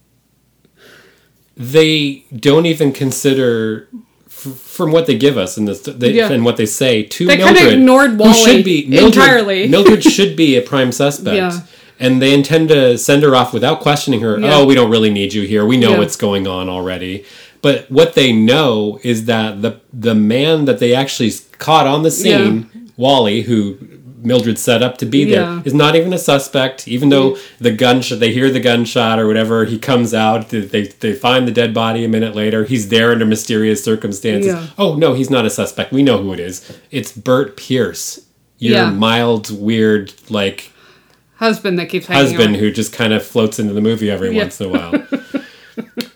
they 1.57 2.25
don't 2.35 2.65
even 2.65 2.91
consider. 2.91 3.87
f- 4.27 4.55
From 4.77 4.91
what 4.93 5.05
they 5.07 5.17
give 5.17 5.37
us 5.37 5.57
and 5.57 5.67
this, 5.67 5.81
they, 5.81 6.11
Yeah. 6.13 6.31
and 6.31 6.45
what 6.45 6.55
they 6.57 6.65
say 6.65 7.03
to 7.03 7.25
They 7.25 7.37
Mildred, 7.37 7.73
ignored 7.73 8.11
who 8.11 8.33
should 8.33 8.63
be 8.63 8.85
Mildred, 8.87 9.15
entirely. 9.17 9.67
Mildred 9.67 10.03
should 10.03 10.35
be 10.37 10.55
a 10.55 10.61
prime 10.61 10.91
suspect, 10.93 11.35
Yeah. 11.35 11.59
And 11.99 12.21
they 12.21 12.33
intend 12.33 12.69
to 12.69 12.97
send 12.97 13.23
her 13.23 13.35
off 13.35 13.53
without 13.53 13.79
questioning 13.81 14.21
her. 14.21 14.39
Yeah. 14.39 14.55
Oh, 14.55 14.65
we 14.65 14.75
don't 14.75 14.89
really 14.91 15.09
need 15.11 15.33
you 15.33 15.43
here. 15.43 15.65
We 15.65 15.77
know 15.77 15.91
Yeah. 15.91 15.97
what's 15.99 16.15
going 16.15 16.47
on 16.47 16.69
already. 16.69 17.25
But 17.61 17.91
what 17.91 18.13
they 18.13 18.31
know 18.31 18.99
is 19.03 19.25
that 19.25 19.61
the 19.61 19.77
the 19.93 20.15
man 20.15 20.65
that 20.65 20.79
they 20.79 20.93
actually 20.95 21.33
caught 21.57 21.87
on 21.87 22.03
the 22.03 22.11
scene, 22.11 22.69
Wally, 22.95 23.41
who 23.41 23.77
Mildred 24.21 24.57
set 24.59 24.83
up 24.83 24.97
to 24.97 25.05
be 25.05 25.23
there, 25.23 25.61
is 25.63 25.71
Yeah. 25.73 25.77
not 25.77 25.95
even 25.95 26.11
a 26.11 26.17
suspect. 26.17 26.87
Even 26.89 27.07
though 27.09 27.37
the 27.59 27.71
gunshot, 27.71 28.19
they 28.19 28.31
hear 28.33 28.49
the 28.49 28.59
gunshot 28.59 29.17
or 29.19 29.27
whatever, 29.27 29.63
he 29.65 29.77
comes 29.77 30.13
out. 30.13 30.49
They 30.49 30.89
they, 30.99 31.13
find 31.13 31.47
the 31.47 31.51
dead 31.53 31.73
body 31.73 32.03
a 32.03 32.09
minute 32.09 32.35
later. 32.35 32.63
He's 32.65 32.89
there 32.89 33.11
under 33.11 33.25
mysterious 33.25 33.81
circumstances. 33.83 34.53
Yeah. 34.53 34.67
Oh 34.77 34.95
no, 34.95 35.13
he's 35.13 35.29
not 35.29 35.45
a 35.45 35.49
suspect. 35.49 35.91
We 35.93 36.03
know 36.03 36.17
who 36.21 36.31
it 36.33 36.39
is. 36.39 36.61
It's 36.91 37.11
Bert 37.13 37.55
Pierce. 37.57 38.21
Your 38.57 38.73
Yeah. 38.73 38.89
mild, 38.91 39.49
weird, 39.57 40.11
like 40.29 40.71
husband 41.39 41.79
that 41.79 41.87
keeps 41.89 42.05
husband 42.07 42.55
who 42.57 42.71
just 42.71 42.93
kind 42.93 43.11
of 43.13 43.25
floats 43.25 43.59
into 43.59 43.73
the 43.73 43.81
movie 43.81 44.09
every 44.11 44.33
Yeah. 44.35 44.43
once 44.43 44.59
in 44.61 44.67
a 44.67 44.69
while. 44.69 44.93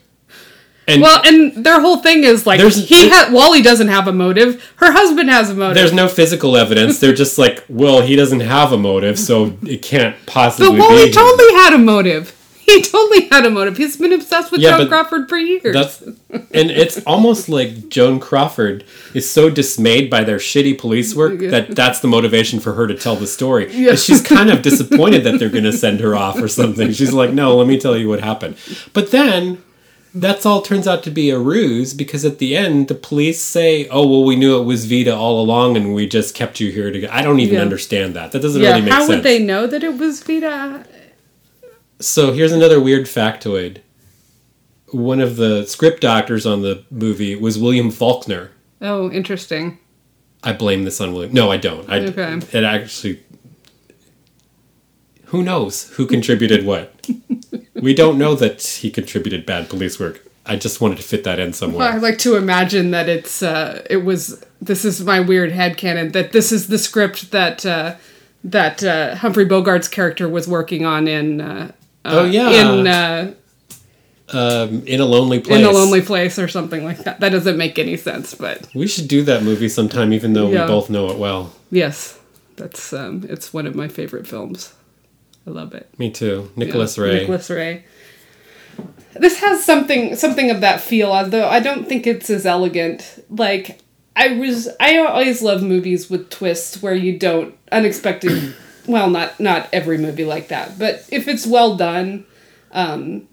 and 0.86 1.00
Well, 1.00 1.22
and 1.24 1.64
their 1.64 1.80
whole 1.80 1.98
thing 1.98 2.24
is 2.24 2.46
like 2.46 2.60
he 2.60 3.08
ha- 3.08 3.30
Wally 3.32 3.62
doesn't 3.62 3.88
have 3.88 4.06
a 4.06 4.12
motive. 4.12 4.62
Her 4.76 4.92
husband 4.92 5.30
has 5.30 5.48
a 5.50 5.54
motive. 5.54 5.76
there's 5.76 5.92
no 5.94 6.08
physical 6.08 6.56
evidence. 6.56 7.00
They're 7.00 7.14
just 7.14 7.38
like, 7.38 7.64
well, 7.68 8.02
he 8.02 8.16
doesn't 8.16 8.40
have 8.40 8.72
a 8.72 8.76
motive, 8.78 9.18
so 9.18 9.56
it 9.62 9.80
can't 9.82 10.14
possibly 10.26 10.78
but 10.78 10.78
Wally 10.80 10.96
be. 11.04 11.08
him. 11.08 11.12
totally 11.14 11.52
had 11.54 11.72
a 11.72 11.78
motive. 11.78 12.38
He 12.74 12.82
totally 12.82 13.28
had 13.28 13.46
a 13.46 13.50
motive. 13.50 13.76
He's 13.76 13.96
been 13.96 14.12
obsessed 14.12 14.50
with 14.50 14.60
Yeah, 14.60 14.78
Joan 14.78 14.88
Crawford 14.88 15.28
for 15.28 15.36
years. 15.38 15.72
That's 15.74 16.02
and 16.02 16.70
it's 16.70 17.00
almost 17.06 17.48
like 17.48 17.88
Joan 17.88 18.18
Crawford 18.18 18.84
is 19.14 19.30
so 19.30 19.48
dismayed 19.48 20.10
by 20.10 20.24
their 20.24 20.38
shitty 20.38 20.76
police 20.78 21.14
work 21.14 21.40
Yeah. 21.40 21.50
that 21.50 21.76
that's 21.76 22.00
the 22.00 22.08
motivation 22.08 22.58
for 22.58 22.72
her 22.74 22.86
to 22.88 22.94
tell 22.94 23.14
the 23.16 23.28
story. 23.28 23.72
Yeah. 23.72 23.94
She's 23.94 24.20
kind 24.22 24.50
of 24.50 24.62
disappointed 24.62 25.22
that 25.24 25.38
they're 25.38 25.48
going 25.50 25.64
to 25.64 25.72
send 25.72 26.00
her 26.00 26.16
off 26.16 26.40
or 26.42 26.48
something. 26.48 26.92
She's 26.92 27.12
like, 27.12 27.32
"No, 27.32 27.56
let 27.56 27.68
me 27.68 27.78
tell 27.78 27.96
you 27.96 28.08
what 28.08 28.20
happened." 28.20 28.56
But 28.92 29.10
then 29.12 29.58
that's 30.16 30.44
all 30.46 30.60
turns 30.62 30.86
out 30.88 31.02
to 31.04 31.10
be 31.10 31.30
a 31.30 31.38
ruse 31.38 31.92
because 31.94 32.24
at 32.24 32.38
the 32.38 32.56
end 32.56 32.88
the 32.88 32.94
police 32.96 33.40
say, 33.42 33.86
"Oh, 33.88 34.06
well, 34.06 34.24
we 34.24 34.34
knew 34.36 34.60
it 34.60 34.64
was 34.64 34.84
Veda 34.86 35.14
all 35.14 35.40
along, 35.40 35.76
and 35.76 35.94
we 35.94 36.08
just 36.08 36.34
kept 36.34 36.58
you 36.60 36.72
here 36.72 36.90
to." 36.90 37.00
Go. 37.02 37.08
I 37.10 37.22
don't 37.22 37.38
even 37.40 37.54
Yeah. 37.56 37.62
understand 37.62 38.14
that. 38.14 38.32
That 38.32 38.42
doesn't 38.42 38.60
yeah, 38.62 38.70
really 38.70 38.82
make 38.82 38.92
how 38.92 39.00
sense. 39.00 39.10
How 39.10 39.14
would 39.16 39.22
they 39.24 39.38
know 39.38 39.66
that 39.68 39.84
it 39.84 39.96
was 39.98 40.20
Veda? 40.24 40.84
So 42.00 42.32
here's 42.32 42.52
another 42.52 42.80
weird 42.80 43.06
factoid. 43.06 43.78
One 44.90 45.20
of 45.20 45.36
the 45.36 45.64
script 45.66 46.00
doctors 46.00 46.46
on 46.46 46.62
the 46.62 46.84
movie 46.90 47.34
was 47.34 47.58
William 47.58 47.90
Faulkner. 47.90 48.50
Oh, 48.80 49.10
interesting. 49.10 49.78
I 50.42 50.52
blame 50.52 50.84
this 50.84 51.00
on 51.00 51.12
William. 51.12 51.32
No, 51.32 51.50
I 51.50 51.56
don't. 51.56 51.88
I, 51.88 52.00
Okay. 52.00 52.34
It 52.52 52.64
actually. 52.64 53.22
Who 55.26 55.42
knows 55.42 55.90
who 55.94 56.06
contributed 56.06 56.64
what? 56.64 56.94
we 57.74 57.94
don't 57.94 58.18
know 58.18 58.34
that 58.34 58.62
he 58.62 58.90
contributed 58.90 59.46
bad 59.46 59.68
police 59.68 59.98
work. 59.98 60.24
I 60.46 60.56
just 60.56 60.80
wanted 60.80 60.98
to 60.98 61.02
fit 61.02 61.24
that 61.24 61.38
in 61.38 61.52
somewhere. 61.54 61.78
Well, 61.78 61.94
I 61.94 61.96
like 61.96 62.18
to 62.18 62.36
imagine 62.36 62.90
that 62.90 63.08
it's 63.08 63.42
uh, 63.42 63.82
it 63.88 64.04
was 64.04 64.44
this 64.60 64.84
is 64.84 65.02
my 65.02 65.20
weird 65.20 65.52
headcanon 65.52 66.12
that 66.12 66.32
this 66.32 66.52
is 66.52 66.68
the 66.68 66.78
script 66.78 67.30
that 67.30 67.64
uh, 67.64 67.96
that 68.44 68.84
uh, 68.84 69.16
Humphrey 69.16 69.46
Bogart's 69.46 69.88
character 69.88 70.28
was 70.28 70.46
working 70.46 70.84
on 70.84 71.08
in 71.08 71.40
uh, 71.40 71.72
Oh, 72.04 72.24
yeah. 72.24 72.50
in 72.50 72.86
uh, 72.86 73.34
Um, 74.32 74.82
in 74.86 75.00
a 75.00 75.04
lonely 75.04 75.40
place. 75.40 75.58
in 75.60 75.64
a 75.66 75.70
lonely 75.70 76.00
place 76.00 76.38
or 76.38 76.48
something 76.48 76.82
like 76.84 77.04
that. 77.04 77.20
That 77.20 77.30
doesn't 77.30 77.56
make 77.56 77.78
any 77.78 77.96
sense, 77.96 78.34
but 78.34 78.66
We 78.74 78.86
should 78.86 79.06
do 79.08 79.22
that 79.24 79.42
movie 79.42 79.68
sometime, 79.68 80.12
even 80.12 80.32
though 80.32 80.50
Yeah. 80.50 80.62
we 80.62 80.68
both 80.68 80.88
know 80.90 81.10
it 81.10 81.18
well. 81.18 81.52
yes, 81.70 82.18
that's 82.56 82.92
um, 82.92 83.24
it's 83.28 83.52
one 83.52 83.66
of 83.66 83.74
my 83.74 83.88
favorite 83.88 84.26
films. 84.26 84.72
I 85.46 85.50
love 85.50 85.74
it. 85.74 85.88
Me 85.98 86.10
too. 86.10 86.50
Nicholas 86.56 86.96
Yeah, 86.96 87.04
Ray. 87.04 87.14
Nicholas 87.20 87.50
Ray. 87.50 87.84
This 89.14 89.38
has 89.40 89.64
something 89.64 90.16
something 90.16 90.50
of 90.50 90.60
that 90.62 90.80
feel, 90.80 91.12
although 91.12 91.46
I 91.46 91.60
don't 91.60 91.86
think 91.88 92.06
it's 92.06 92.30
as 92.30 92.44
elegant. 92.46 93.24
Like 93.30 93.78
I 94.16 94.28
was, 94.38 94.68
I 94.80 94.98
always 94.98 95.42
love 95.42 95.62
movies 95.62 96.08
with 96.10 96.30
twists 96.30 96.82
where 96.82 96.94
you 96.94 97.18
don't 97.18 97.54
unexpected. 97.70 98.54
Well, 98.86 99.08
not 99.10 99.38
not 99.40 99.68
every 99.72 99.98
movie 99.98 100.24
like 100.24 100.48
that, 100.48 100.78
but 100.78 101.06
if 101.10 101.28
it's 101.28 101.46
well 101.46 101.76
done. 101.76 102.24
Um, 102.72 103.28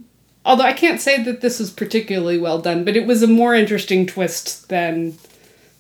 although 0.46 0.64
I 0.64 0.74
can't 0.74 1.02
say 1.02 1.22
that 1.24 1.42
this 1.42 1.60
was 1.60 1.72
particularly 1.72 2.38
well 2.38 2.60
done, 2.60 2.84
but 2.86 2.96
it 2.96 3.06
was 3.08 3.24
a 3.24 3.28
more 3.28 3.56
interesting 3.56 4.06
twist 4.06 4.70
than 4.70 5.18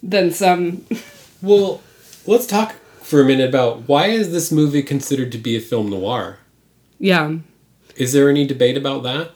than 0.03 0.32
some. 0.32 0.86
Well, 1.43 1.82
let's 2.28 2.45
talk 2.45 2.76
for 3.01 3.19
a 3.19 3.26
minute 3.26 3.49
about 3.49 3.88
why 3.88 4.07
is 4.09 4.32
this 4.32 4.51
movie 4.51 4.84
considered 4.84 5.32
to 5.32 5.39
be 5.39 5.55
a 5.55 5.59
film 5.59 5.89
noir? 5.89 6.38
Yeah, 6.99 7.38
Is 7.95 8.13
there 8.13 8.30
any 8.30 8.45
debate 8.45 8.78
about 8.78 9.01
that? 9.01 9.32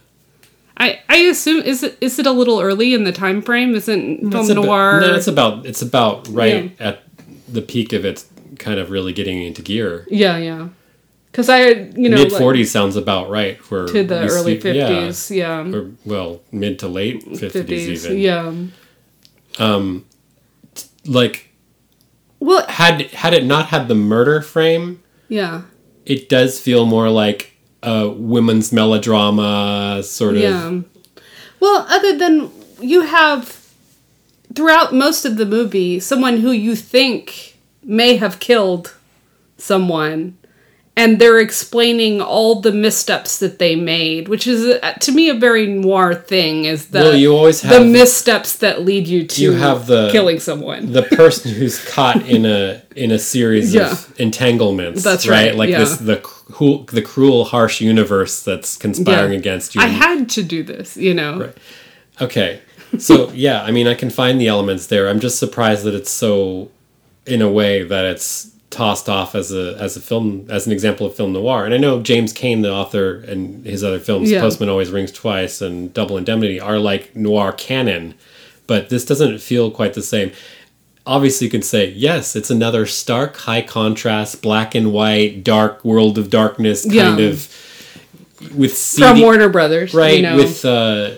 I 0.78 1.00
I 1.10 1.18
assume 1.18 1.64
is 1.64 1.82
it 1.82 1.98
is 2.02 2.20
it 2.20 2.28
a 2.28 2.32
little 2.32 2.60
early 2.62 2.94
in 2.94 3.06
the 3.06 3.12
time 3.12 3.42
frame? 3.42 3.74
Isn't 3.74 4.30
film 4.32 4.36
It's 4.44 4.50
about- 4.52 4.66
noir? 4.66 5.02
no, 5.02 5.16
it's 5.16 5.26
about 5.28 5.66
it's 5.66 5.82
about 5.82 6.28
right 6.28 6.76
at 6.80 7.02
the 7.52 7.64
peak 7.64 7.92
of 7.92 8.06
its 8.06 8.26
kind 8.60 8.80
of 8.80 8.90
really 8.90 9.14
getting 9.14 9.42
into 9.42 9.62
gear. 9.62 10.06
Yeah, 10.10 10.38
yeah. 10.38 10.70
Because 11.32 11.50
I, 11.50 11.68
you 11.70 12.08
know, 12.10 12.16
Mid 12.18 12.32
like, 12.32 12.66
sounds 12.66 12.96
about 12.96 13.30
right 13.30 13.62
for 13.62 13.88
to 13.88 14.04
the 14.04 14.20
early 14.22 14.60
see- 14.62 14.72
yeah, 14.72 14.88
fifties, 14.88 15.32
yeah, 15.32 15.68
or 15.76 15.92
well, 16.06 16.42
mid 16.52 16.80
to 16.80 16.88
late 16.88 17.24
fifties 17.24 17.52
fifties, 17.52 18.06
even. 18.06 18.20
yeah. 18.20 18.54
Um, 19.60 20.06
like 21.06 21.50
Well, 22.40 22.66
had 22.68 23.02
had 23.12 23.34
it 23.34 23.46
not 23.46 23.68
had 23.68 23.88
the 23.90 23.96
murder 23.96 24.42
frame, 24.42 25.04
yeah, 25.28 25.64
it 26.06 26.30
does 26.30 26.60
feel 26.62 26.86
more 26.86 27.10
like 27.10 27.52
a 27.84 28.08
women's 28.10 28.72
melodrama 28.72 30.02
sort 30.04 30.36
of. 30.36 30.42
yeah. 30.42 30.80
Well, 31.60 31.86
other 31.90 32.18
than 32.18 32.50
you 32.82 33.02
have 33.02 33.62
throughout 34.56 34.94
most 34.94 35.26
of 35.26 35.36
the 35.38 35.46
movie 35.46 36.00
someone 36.00 36.38
who 36.40 36.52
you 36.52 36.76
think 36.78 37.55
may 37.86 38.18
have 38.18 38.40
killed 38.40 38.94
someone. 39.58 40.38
And 40.98 41.20
they're 41.20 41.40
explaining 41.40 42.22
all 42.22 42.62
the 42.62 42.72
missteps 42.72 43.40
that 43.40 43.60
they 43.60 43.76
made, 43.76 44.30
which 44.30 44.48
is 44.48 44.80
uh, 44.82 44.94
to 45.02 45.12
me 45.12 45.28
a 45.28 45.34
very 45.34 45.68
noir 45.68 46.16
thing. 46.16 46.64
Is 46.64 46.88
the 46.88 47.00
Well, 47.00 47.16
you 47.18 47.36
always 47.36 47.62
have 47.64 47.82
the 47.82 47.86
missteps 47.86 48.56
that 48.60 48.84
lead 48.86 49.06
you 49.06 49.28
to 49.28 49.42
You 49.42 49.52
have 49.52 49.88
the- 49.88 50.10
killing 50.14 50.40
someone. 50.40 50.94
the 50.94 51.04
person 51.04 51.52
who's 51.52 51.84
caught 51.84 52.26
in 52.26 52.46
a 52.46 52.82
in 52.96 53.12
a 53.12 53.20
series 53.20 53.74
Yeah. 53.74 53.92
of 53.92 54.14
entanglements. 54.20 55.04
That's 55.04 55.28
right, 55.28 55.54
Like 55.54 55.70
yeah. 55.70 55.80
this 55.80 55.98
the 55.98 56.16
cruel, 56.16 56.86
the 56.90 57.02
cruel, 57.02 57.44
harsh 57.44 57.82
universe 57.82 58.42
that's 58.42 58.78
conspiring 58.78 59.34
Yeah. 59.34 59.40
against 59.40 59.76
you. 59.76 59.82
I 59.82 59.88
had 59.88 60.30
to 60.30 60.44
do 60.44 60.64
this, 60.64 60.96
you 60.96 61.14
know. 61.14 61.40
Right. 61.40 61.58
Okay. 62.22 62.60
So 63.00 63.30
yeah, 63.34 63.64
I 63.64 63.72
mean, 63.72 63.86
I 63.88 63.96
can 63.96 64.10
find 64.10 64.40
the 64.40 64.48
elements 64.48 64.88
there. 64.88 65.10
I'm 65.10 65.20
just 65.20 65.40
surprised 65.40 65.84
that 65.84 65.94
it's 65.94 66.10
so, 66.10 66.70
in 67.26 67.42
a 67.42 67.50
way, 67.50 67.84
that 67.84 68.06
it's 68.06 68.52
tossed 68.72 69.08
off 69.08 69.36
as 69.36 69.54
a 69.54 69.78
as 69.80 69.96
a 69.96 70.02
film 70.02 70.48
as 70.50 70.66
an 70.68 70.74
example 70.74 71.08
of 71.08 71.16
film 71.16 71.32
noir. 71.34 71.64
And 71.66 71.74
I 71.74 71.78
know 71.78 72.02
James 72.02 72.34
Cain, 72.34 72.62
the 72.62 72.72
author, 72.72 73.24
and 73.28 73.66
his 73.66 73.84
other 73.84 74.00
films, 74.00 74.30
Yeah. 74.30 74.42
Postman 74.42 74.70
Always 74.70 74.92
Rings 74.92 75.12
Twice 75.12 75.62
and 75.62 75.94
Double 75.94 76.18
Indemnity, 76.18 76.60
are 76.60 76.78
like 76.78 77.16
noir 77.16 77.52
canon, 77.54 78.16
but 78.68 78.90
this 78.90 79.06
doesn't 79.06 79.40
feel 79.40 79.72
quite 79.72 79.94
the 79.94 80.02
same. 80.02 80.32
Obviously, 81.08 81.46
you 81.46 81.52
could 81.52 81.64
say 81.64 81.90
yes, 81.92 82.36
it's 82.36 82.50
another 82.50 82.86
stark, 82.86 83.38
high 83.38 83.62
contrast, 83.62 84.42
black 84.42 84.74
and 84.76 84.92
white, 84.92 85.44
dark 85.44 85.86
world 85.86 86.18
of 86.18 86.30
darkness 86.30 86.84
kind 86.84 87.20
Yeah. 87.20 87.28
of 87.28 87.48
with 88.56 88.78
From 88.78 89.22
Warner 89.22 89.48
Brothers, 89.50 89.94
right 89.94 90.18
You 90.18 90.22
know. 90.24 90.36
with 90.36 90.66
uh, 90.66 91.12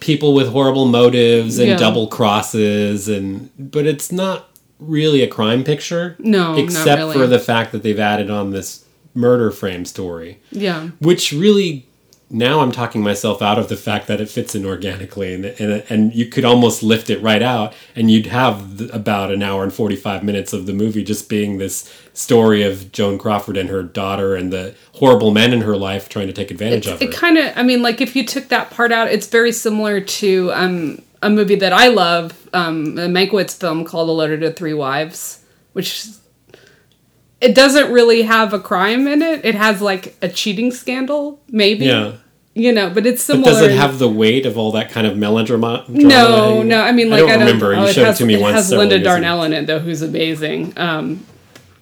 people 0.00 0.34
with 0.34 0.48
horrible 0.48 0.86
motives 0.86 1.58
and 1.58 1.68
Yeah. 1.68 1.76
double 1.76 2.06
crosses 2.08 3.08
and 3.08 3.50
but 3.58 3.86
it's 3.86 4.10
not 4.10 4.48
really 4.78 5.22
a 5.22 5.28
crime 5.28 5.64
picture 5.64 6.16
No, 6.18 6.56
except 6.56 6.98
really. 6.98 7.14
for 7.16 7.26
the 7.26 7.38
fact 7.38 7.72
that 7.72 7.82
they've 7.82 7.98
added 7.98 8.30
on 8.30 8.50
this 8.50 8.84
murder 9.14 9.50
frame 9.50 9.84
story 9.86 10.38
yeah, 10.50 10.88
which 10.98 11.32
really 11.32 11.86
now 12.28 12.58
i'm 12.60 12.72
talking 12.72 13.02
myself 13.02 13.40
out 13.40 13.56
of 13.58 13.68
the 13.68 13.76
fact 13.76 14.08
that 14.08 14.20
it 14.20 14.28
fits 14.28 14.54
in 14.54 14.66
organically 14.66 15.32
and 15.32 15.44
and, 15.44 15.84
and 15.88 16.12
you 16.14 16.26
could 16.26 16.44
almost 16.44 16.82
lift 16.82 17.08
it 17.08 17.22
right 17.22 17.40
out 17.40 17.72
and 17.94 18.10
you'd 18.10 18.26
have 18.26 18.76
th- 18.78 18.90
about 18.92 19.30
an 19.32 19.42
hour 19.44 19.62
and 19.62 19.72
45 19.72 20.24
minutes 20.24 20.52
of 20.52 20.66
the 20.66 20.72
movie 20.72 21.04
just 21.04 21.28
being 21.28 21.56
this 21.58 21.90
story 22.12 22.62
of 22.64 22.90
joan 22.90 23.16
crawford 23.16 23.56
and 23.56 23.68
her 23.68 23.82
daughter 23.84 24.34
and 24.34 24.52
the 24.52 24.74
horrible 24.94 25.30
men 25.30 25.52
in 25.52 25.60
her 25.60 25.76
life 25.76 26.08
trying 26.08 26.26
to 26.26 26.32
take 26.32 26.50
advantage 26.50 26.86
of 26.88 26.98
her 27.00 27.06
it 27.06 27.14
kind 27.14 27.38
of. 27.38 27.52
I 27.56 27.62
mean, 27.62 27.80
like 27.80 28.00
if 28.00 28.16
you 28.16 28.24
took 28.26 28.48
that 28.48 28.70
part 28.70 28.90
out, 28.92 29.08
it's 29.08 29.26
very 29.28 29.52
similar 29.52 30.00
to 30.00 30.50
um, 30.54 31.02
a 31.26 31.30
movie 31.30 31.56
that 31.56 31.72
I 31.72 31.88
love, 31.88 32.48
um, 32.52 32.98
a 32.98 33.08
Mankiewicz 33.08 33.58
film 33.58 33.84
called 33.84 34.08
*A 34.08 34.12
Letter 34.12 34.38
to 34.38 34.52
Three 34.52 34.74
Wives*, 34.74 35.44
which 35.72 36.06
it 37.40 37.54
doesn't 37.54 37.92
really 37.92 38.22
have 38.22 38.52
a 38.52 38.58
crime 38.58 39.06
in 39.06 39.22
it. 39.22 39.44
It 39.44 39.54
has 39.54 39.82
like 39.82 40.16
a 40.22 40.28
cheating 40.28 40.70
scandal, 40.70 41.40
maybe. 41.48 41.84
yeah 41.86 42.16
You 42.54 42.72
know, 42.72 42.88
but 42.88 43.04
it's 43.06 43.22
similar. 43.22 43.52
But 43.52 43.60
does 43.60 43.62
it 43.62 43.72
have 43.72 43.98
the 43.98 44.08
weight 44.08 44.46
of 44.46 44.56
all 44.56 44.72
that 44.72 44.90
kind 44.90 45.06
of 45.06 45.16
melodrama? 45.18 45.84
No, 45.88 46.62
no. 46.62 46.80
I 46.80 46.92
mean, 46.92 47.10
like 47.10 47.24
I 47.24 47.26
don't 47.26 47.30
I 47.30 47.32
don't 47.36 47.46
remember. 47.46 47.74
oh, 47.74 47.82
you 47.82 47.88
it 47.88 47.94
showed 47.94 48.06
has, 48.06 48.16
it 48.16 48.18
to 48.20 48.26
me 48.26 48.34
it 48.34 48.40
once. 48.40 48.54
has 48.56 48.72
Linda. 48.72 48.98
Darnell 48.98 49.42
in 49.42 49.52
it, 49.52 49.66
though, 49.66 49.78
who's 49.78 50.00
amazing. 50.02 50.72
Um, 50.78 51.26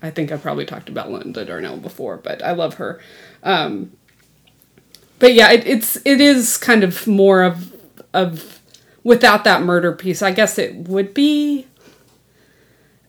I 0.03 0.11
think 0.11 0.33
I 0.33 0.37
probably 0.37 0.67
talked 0.67 0.89
about 0.89 1.11
Linda 1.11 1.45
Darnell 1.45 1.77
before, 1.77 2.17
but 2.17 2.43
I 2.43 2.53
love 2.53 2.75
her. 2.75 3.01
Um, 3.43 3.93
but 5.21 5.33
yeah, 5.35 5.53
it, 5.53 5.67
it's 5.67 5.97
it 6.05 6.21
is 6.21 6.59
kind 6.59 6.83
of 6.83 7.07
more 7.07 7.43
of 7.45 7.73
of 8.13 8.54
without 9.05 9.45
that 9.45 9.63
murder 9.63 9.93
piece. 9.93 10.23
I 10.23 10.33
guess 10.33 10.59
it 10.59 10.75
would 10.89 11.15
be. 11.15 11.67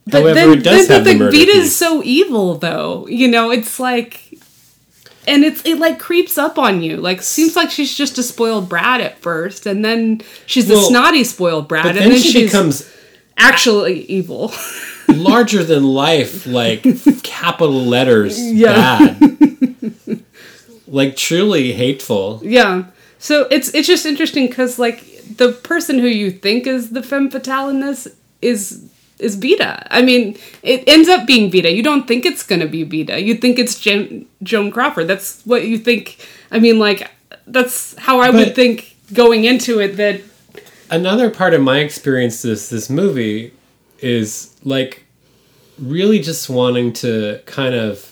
But 0.06 0.22
However, 0.22 0.34
then, 0.36 0.50
it 0.60 0.64
does 0.64 0.88
then 0.88 0.98
have 0.98 1.06
the 1.06 1.16
murder 1.18 1.36
Veda's 1.36 1.54
piece. 1.64 1.76
so 1.76 2.04
evil, 2.04 2.56
though. 2.56 3.08
You 3.08 3.28
know, 3.28 3.50
it's 3.50 3.80
like 3.80 4.22
and 5.28 5.44
it's 5.44 5.66
it 5.66 5.80
like 5.80 6.00
creeps 6.00 6.38
up 6.38 6.60
on 6.60 6.84
you. 6.84 6.98
Like 6.98 7.24
seems 7.24 7.56
like 7.56 7.72
she's 7.72 7.96
just 7.98 8.18
a 8.20 8.24
spoiled 8.24 8.70
brat 8.70 9.02
at 9.02 9.18
first, 9.20 9.66
and 9.66 9.84
then 9.84 10.22
she's 10.46 10.70
a 10.70 10.80
snotty 10.80 11.24
spoiled 11.24 11.68
brat, 11.68 11.88
and 11.88 11.98
then, 11.98 12.10
then 12.10 12.20
she 12.20 12.46
becomes 12.46 12.88
actually 13.38 14.02
evil. 14.04 14.54
larger 15.08 15.64
than 15.64 15.84
life, 15.84 16.46
like 16.46 16.84
capital 17.24 17.74
letters, 17.86 18.40
Yeah. 18.54 19.14
bad, 19.20 20.20
like 20.88 21.16
truly 21.16 21.74
hateful. 21.74 22.42
yeah. 22.44 22.86
So 23.26 23.48
it's 23.50 23.74
it's 23.74 23.88
just 23.88 24.06
interesting 24.06 24.46
because 24.46 24.78
like 24.78 25.04
the 25.38 25.52
person 25.52 25.98
who 25.98 26.06
you 26.08 26.30
think 26.30 26.68
is 26.68 26.92
the 26.92 27.02
femme 27.02 27.32
fatale 27.32 27.70
in 27.70 27.80
this 27.80 28.08
is 28.44 28.88
is 29.18 29.34
Veda. 29.36 29.88
I 29.90 30.04
mean, 30.04 30.38
it 30.62 30.84
ends 30.86 31.10
up 31.10 31.26
being 31.26 31.50
Veda. 31.50 31.72
You 31.72 31.82
don't 31.82 32.08
think 32.08 32.24
it's 32.24 32.44
gonna 32.44 32.68
be 32.68 32.84
Veda. 32.84 33.20
You 33.20 33.34
think 33.34 33.58
it's 33.58 33.80
Jan- 33.80 34.28
Joan 34.44 34.70
Crawford. 34.70 35.08
That's 35.08 35.42
what 35.44 35.66
you 35.66 35.80
think. 35.80 36.18
I 36.52 36.60
mean, 36.60 36.78
like 36.78 37.10
that's 37.48 37.98
how 37.98 38.20
I 38.20 38.30
But- 38.30 38.36
would 38.38 38.56
think 38.56 38.96
going 39.12 39.46
into 39.46 39.80
it 39.80 39.98
that 39.98 40.22
another 40.92 41.32
part 41.32 41.56
of 41.56 41.62
my 41.62 41.80
experience 41.80 42.44
this 42.44 42.70
this 42.70 42.92
movie 42.92 43.54
is 44.02 44.52
like 44.64 45.04
really 45.80 46.20
just 46.20 46.48
wanting 46.48 46.94
to 46.94 47.40
kind 47.48 47.74
of 47.74 48.12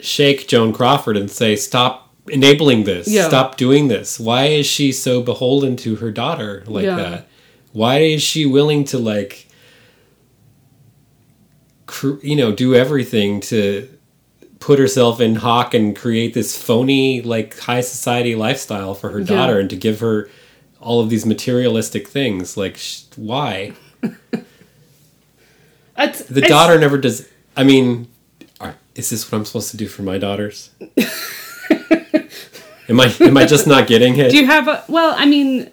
shake 0.00 0.48
Joan 0.48 0.72
Crawford 0.72 1.18
and 1.18 1.30
say 1.30 1.56
stop 1.56 2.05
enabling 2.28 2.84
this 2.84 3.08
Yeah. 3.08 3.28
stop 3.28 3.56
doing 3.56 3.88
this 3.88 4.18
why 4.20 4.46
is 4.46 4.66
she 4.66 4.92
so 4.92 5.22
beholden 5.22 5.76
to 5.76 5.96
her 5.96 6.10
daughter 6.10 6.62
like 6.66 6.84
Yeah. 6.84 6.96
that 6.96 7.28
why 7.72 7.98
is 7.98 8.22
she 8.22 8.46
willing 8.46 8.84
to 8.86 8.98
like 8.98 9.46
cr- 11.86 12.18
you 12.22 12.36
know 12.36 12.52
do 12.52 12.74
everything 12.74 13.40
to 13.40 13.88
put 14.58 14.78
herself 14.78 15.20
in 15.20 15.36
hawk 15.36 15.74
and 15.74 15.96
create 15.96 16.34
this 16.34 16.56
phony 16.60 17.22
like 17.22 17.58
high 17.60 17.80
society 17.80 18.34
lifestyle 18.34 18.94
for 18.94 19.10
her 19.10 19.20
Yeah. 19.20 19.26
daughter 19.26 19.58
and 19.60 19.70
to 19.70 19.76
give 19.76 20.00
her 20.00 20.28
all 20.80 21.00
of 21.00 21.10
these 21.10 21.24
materialistic 21.26 22.08
things 22.08 22.56
like 22.56 22.76
sh- 22.76 23.02
why 23.16 23.72
it's, 24.02 24.16
the 26.24 26.38
it's- 26.38 26.48
daughter 26.48 26.78
never 26.78 26.98
does 26.98 27.28
i 27.56 27.62
mean 27.64 28.08
are, 28.60 28.74
is 28.94 29.10
this 29.10 29.30
what 29.30 29.38
i'm 29.38 29.44
supposed 29.44 29.70
to 29.70 29.76
do 29.76 29.86
for 29.86 30.02
my 30.02 30.18
daughters 30.18 30.70
am 32.88 33.00
i 33.00 33.14
am 33.20 33.36
i 33.36 33.44
just 33.44 33.66
not 33.66 33.86
getting 33.86 34.16
it 34.16 34.30
Do 34.36 34.36
you 34.36 34.46
have 34.46 34.68
a 34.68 34.84
well? 34.88 35.14
I 35.16 35.26
mean, 35.26 35.70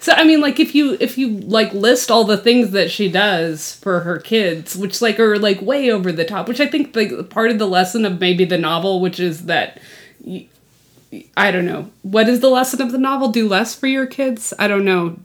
so 0.00 0.12
I 0.12 0.24
mean, 0.24 0.40
like 0.40 0.60
if 0.60 0.74
you 0.74 0.96
if 1.00 1.18
you 1.18 1.38
like 1.40 1.72
list 1.72 2.10
all 2.10 2.24
the 2.24 2.36
things 2.36 2.70
that 2.70 2.90
she 2.90 3.10
does 3.10 3.74
for 3.76 4.00
her 4.00 4.18
kids, 4.18 4.76
which 4.76 5.02
like 5.02 5.18
are 5.18 5.38
like 5.38 5.60
way 5.60 5.90
over 5.90 6.12
the 6.12 6.24
top, 6.24 6.48
which 6.48 6.60
I 6.60 6.66
think 6.66 6.94
like 6.94 7.30
part 7.30 7.50
of 7.50 7.58
the 7.58 7.66
lesson 7.66 8.04
of 8.04 8.20
maybe 8.20 8.44
the 8.44 8.58
novel, 8.58 9.00
which 9.00 9.18
is 9.20 9.46
that. 9.46 9.80
I 11.38 11.50
don't 11.50 11.64
know. 11.64 11.90
What 12.02 12.28
is 12.28 12.40
the 12.40 12.50
lesson 12.50 12.82
of 12.82 12.92
the 12.92 12.98
novel? 12.98 13.28
Do 13.28 13.48
less 13.48 13.74
for 13.74 13.86
your 13.86 14.06
kids? 14.06 14.52
I 14.58 14.68
don't 14.68 14.84
know. 14.84 15.16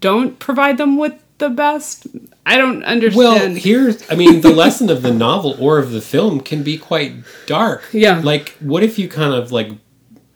Don't 0.00 0.38
provide 0.40 0.78
them 0.78 0.98
with 0.98 1.14
the 1.38 1.48
best. 1.48 2.08
I 2.44 2.56
don't 2.58 2.82
understand. 2.84 3.16
well 3.16 3.54
here's 3.54 4.10
i 4.10 4.14
mean 4.16 4.40
the 4.40 4.50
lesson 4.50 4.90
of 4.90 5.02
the 5.02 5.12
novel 5.12 5.56
or 5.60 5.78
of 5.78 5.92
the 5.92 6.00
film 6.00 6.40
can 6.40 6.62
be 6.62 6.76
quite 6.76 7.12
dark 7.46 7.84
Yeah. 7.92 8.20
like 8.22 8.56
what 8.60 8.82
if 8.82 8.98
you 8.98 9.08
kind 9.08 9.32
of 9.32 9.52
like 9.52 9.70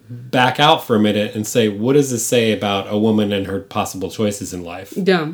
back 0.09 0.61
out 0.61 0.85
for 0.87 0.95
a 0.95 1.01
minute 1.01 1.35
and 1.35 1.47
say 1.47 1.69
what 1.69 1.95
does 1.95 2.11
this 2.13 2.25
say 2.27 2.53
about 2.53 2.87
a 2.93 2.97
woman 2.97 3.33
and 3.33 3.47
her 3.49 3.59
possible 3.61 4.11
choices 4.11 4.53
in 4.55 4.63
life 4.63 4.93
yeah. 4.97 5.33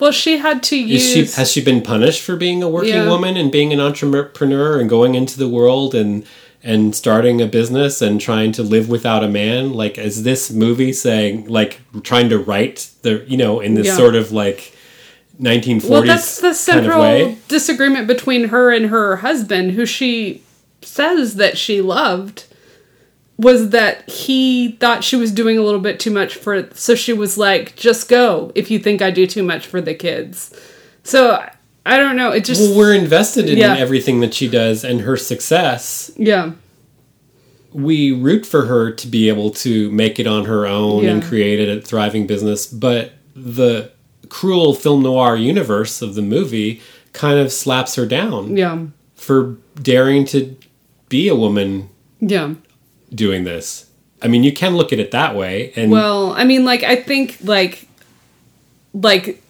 Well, 0.00 0.10
she 0.10 0.38
had 0.38 0.60
to 0.64 0.76
Is 0.76 0.90
use. 1.14 1.32
she 1.32 1.40
has 1.40 1.52
she 1.52 1.62
been 1.62 1.80
punished 1.80 2.20
for 2.20 2.34
being 2.34 2.64
a 2.64 2.68
working 2.68 2.94
Yeah. 2.94 3.08
woman 3.08 3.36
and 3.36 3.52
being 3.52 3.72
an 3.72 3.78
entrepreneur 3.78 4.80
and 4.80 4.90
going 4.90 5.14
into 5.14 5.38
the 5.38 5.48
world 5.48 5.94
and 5.94 6.24
and 6.64 6.96
starting 6.96 7.40
a 7.40 7.46
business 7.46 8.02
and 8.02 8.20
trying 8.20 8.50
to 8.52 8.62
live 8.64 8.88
without 8.88 9.22
a 9.22 9.28
man? 9.28 9.72
Like 9.72 9.96
is 9.96 10.24
this 10.24 10.50
movie 10.50 10.92
saying 10.92 11.46
like 11.46 11.80
trying 12.02 12.28
to 12.30 12.38
write 12.38 12.90
the 13.02 13.24
you 13.28 13.36
know 13.36 13.60
in 13.60 13.74
this 13.74 13.86
Yeah. 13.86 13.96
sort 13.96 14.16
of 14.16 14.32
like 14.32 14.73
1940s 15.40 15.88
well, 15.90 16.02
that's 16.02 16.36
the 16.36 16.42
kind 16.42 16.50
of 16.52 16.56
central 16.56 17.36
disagreement 17.48 18.06
between 18.06 18.48
her 18.48 18.70
and 18.72 18.86
her 18.86 19.16
husband, 19.16 19.72
who 19.72 19.84
she 19.86 20.42
says 20.82 21.34
that 21.36 21.58
she 21.58 21.80
loved, 21.80 22.44
was 23.36 23.70
that 23.70 24.08
he 24.08 24.72
thought 24.80 25.02
she 25.02 25.16
was 25.16 25.32
doing 25.32 25.58
a 25.58 25.62
little 25.62 25.80
bit 25.80 25.98
too 25.98 26.10
much 26.12 26.36
for. 26.36 26.68
So 26.74 26.94
she 26.94 27.12
was 27.12 27.36
like, 27.36 27.74
"Just 27.74 28.08
go 28.08 28.52
if 28.54 28.70
you 28.70 28.78
think 28.78 29.02
I 29.02 29.10
do 29.10 29.26
too 29.26 29.42
much 29.42 29.66
for 29.66 29.80
the 29.80 29.94
kids." 29.94 30.54
So 31.02 31.44
I 31.84 31.96
don't 31.98 32.16
know. 32.16 32.30
It 32.30 32.44
just 32.44 32.60
Well, 32.60 32.78
we're 32.78 32.94
invested 32.94 33.48
in 33.48 33.58
Yeah. 33.58 33.76
everything 33.76 34.20
that 34.20 34.34
she 34.34 34.46
does 34.48 34.84
and 34.84 35.00
her 35.00 35.16
success. 35.16 36.12
yeah, 36.16 36.52
we 37.72 38.12
root 38.12 38.46
for 38.46 38.66
her 38.66 38.92
to 38.92 39.06
be 39.08 39.28
able 39.28 39.50
to 39.50 39.90
make 39.90 40.20
it 40.20 40.26
on 40.28 40.44
her 40.44 40.64
own 40.66 41.04
and 41.04 41.22
Yeah. 41.22 41.28
create 41.28 41.68
a 41.68 41.80
thriving 41.80 42.26
business, 42.26 42.66
but 42.66 43.12
the 43.34 43.90
cruel 44.34 44.74
film 44.74 45.00
noir 45.00 45.36
universe 45.36 46.02
of 46.02 46.16
the 46.16 46.22
movie 46.22 46.80
kind 47.12 47.38
of 47.38 47.52
slaps 47.52 47.94
her 47.94 48.04
down 48.04 48.56
yeah, 48.56 48.84
for 49.14 49.56
daring 49.80 50.24
to 50.24 50.56
be 51.08 51.28
a 51.28 51.36
woman 51.36 51.88
yeah. 52.18 52.52
doing 53.14 53.44
this. 53.44 53.88
I 54.20 54.26
mean, 54.26 54.42
you 54.42 54.52
can 54.52 54.76
look 54.76 54.92
at 54.92 54.98
it 54.98 55.12
that 55.12 55.36
way, 55.36 55.72
and 55.76 55.92
Well, 55.92 56.32
I 56.32 56.42
mean, 56.42 56.64
like 56.64 56.82
I 56.82 56.96
think 56.96 57.38
like 57.44 57.86
like 58.92 59.40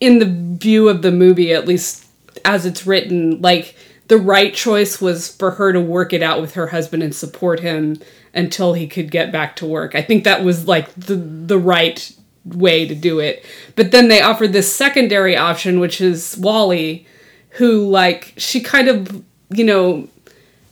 in 0.00 0.18
the 0.18 0.56
view 0.58 0.88
of 0.88 1.02
the 1.02 1.12
movie, 1.12 1.52
at 1.52 1.68
least 1.68 2.04
as 2.44 2.66
it's 2.66 2.88
written, 2.88 3.40
like 3.40 3.76
the 4.08 4.18
right 4.18 4.52
choice 4.52 5.00
was 5.00 5.28
for 5.28 5.52
her 5.52 5.72
to 5.72 5.80
work 5.80 6.12
it 6.12 6.20
out 6.20 6.40
with 6.40 6.54
her 6.54 6.66
husband 6.66 7.04
and 7.04 7.14
support 7.14 7.60
him 7.60 8.00
until 8.34 8.72
he 8.72 8.88
could 8.88 9.12
get 9.12 9.30
back 9.30 9.54
to 9.56 9.66
work. 9.66 9.94
I 9.94 10.02
think 10.02 10.24
that 10.24 10.42
was 10.42 10.66
like 10.66 10.92
the 10.94 11.14
the 11.14 11.58
right 11.58 12.12
way 12.44 12.86
to 12.86 12.94
do 12.94 13.18
it. 13.18 13.44
But 13.76 13.90
then 13.90 14.08
they 14.08 14.20
offered 14.20 14.52
this 14.52 14.74
secondary 14.74 15.36
option, 15.36 15.80
which 15.80 16.00
is 16.00 16.36
Wally, 16.38 17.06
who 17.50 17.88
like 17.88 18.34
she 18.36 18.60
kind 18.60 18.88
of 18.88 19.24
you 19.50 19.64
know 19.64 20.08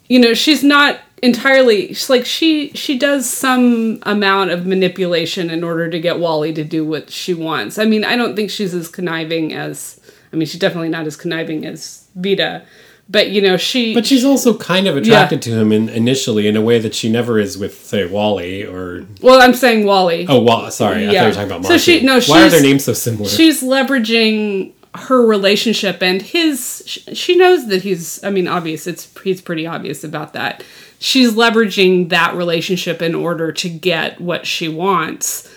you 0.09 0.19
know 0.19 0.35
she's 0.35 0.63
not 0.63 1.01
entirely 1.21 1.89
she's 1.89 2.09
like 2.09 2.25
she 2.25 2.71
she 2.71 2.97
does 2.97 3.29
some 3.29 3.99
amount 4.05 4.51
of 4.51 4.65
manipulation 4.65 5.51
in 5.51 5.65
order 5.65 5.91
to 5.91 5.99
get 5.99 6.21
Wally 6.21 6.53
to 6.53 6.65
do 6.65 6.85
what 6.85 7.11
she 7.11 7.35
wants. 7.35 7.79
I 7.79 7.85
mean, 7.85 8.05
I 8.05 8.17
don't 8.17 8.37
think 8.37 8.51
she's 8.51 8.75
as 8.75 8.89
conniving 8.89 9.53
as 9.53 10.01
I 10.33 10.37
mean, 10.37 10.47
she's 10.47 10.61
definitely 10.61 10.91
not 10.91 11.07
as 11.07 11.17
conniving 11.17 11.65
as 11.65 12.07
Veda, 12.15 12.65
but 13.09 13.31
you 13.31 13.41
know, 13.41 13.57
she 13.57 13.95
but 13.95 14.07
she's 14.07 14.25
also 14.25 14.57
kind 14.57 14.87
of 14.87 14.97
attracted 14.97 15.41
to 15.43 15.51
him 15.59 15.73
in, 15.73 15.89
initially 15.89 16.47
in 16.47 16.57
a 16.57 16.61
way 16.61 16.79
that 16.79 16.95
she 16.95 17.11
never 17.11 17.39
is 17.39 17.57
with, 17.57 17.75
say, 17.85 18.07
Wally 18.07 18.65
or 18.65 19.07
well, 19.23 19.41
I'm 19.41 19.55
saying 19.55 19.87
Wally. 19.87 20.27
oh, 20.29 20.41
Wall. 20.41 20.71
Sorry, 20.71 21.05
I 21.09 21.13
thought 21.13 21.21
you 21.23 21.29
were 21.29 21.33
talking 21.35 21.51
about 21.51 21.65
So 21.67 21.79
she- 21.79 22.03
no, 22.03 22.21
Why 22.23 22.47
are 22.47 22.51
their 22.51 22.63
names 22.63 22.85
so 22.85 22.93
similar? 22.93 23.29
she's 23.29 23.63
leveraging 23.63 24.73
her 24.95 25.25
relationship 25.25 26.03
and 26.03 26.23
his 26.23 26.83
she 27.13 27.37
knows 27.37 27.69
that 27.69 27.83
he's 27.83 28.25
i 28.25 28.31
mean 28.31 28.49
obvious 28.49 28.87
it's 28.87 29.07
he's 29.23 29.41
pretty 29.41 29.67
obvious 29.67 30.03
about 30.03 30.33
that 30.33 30.65
she's 30.99 31.33
leveraging 31.35 32.09
that 32.09 32.35
relationship 32.35 33.01
in 33.03 33.15
order 33.15 33.53
to 33.53 33.69
get 33.69 34.19
what 34.21 34.47
she 34.47 34.67
wants 34.67 35.49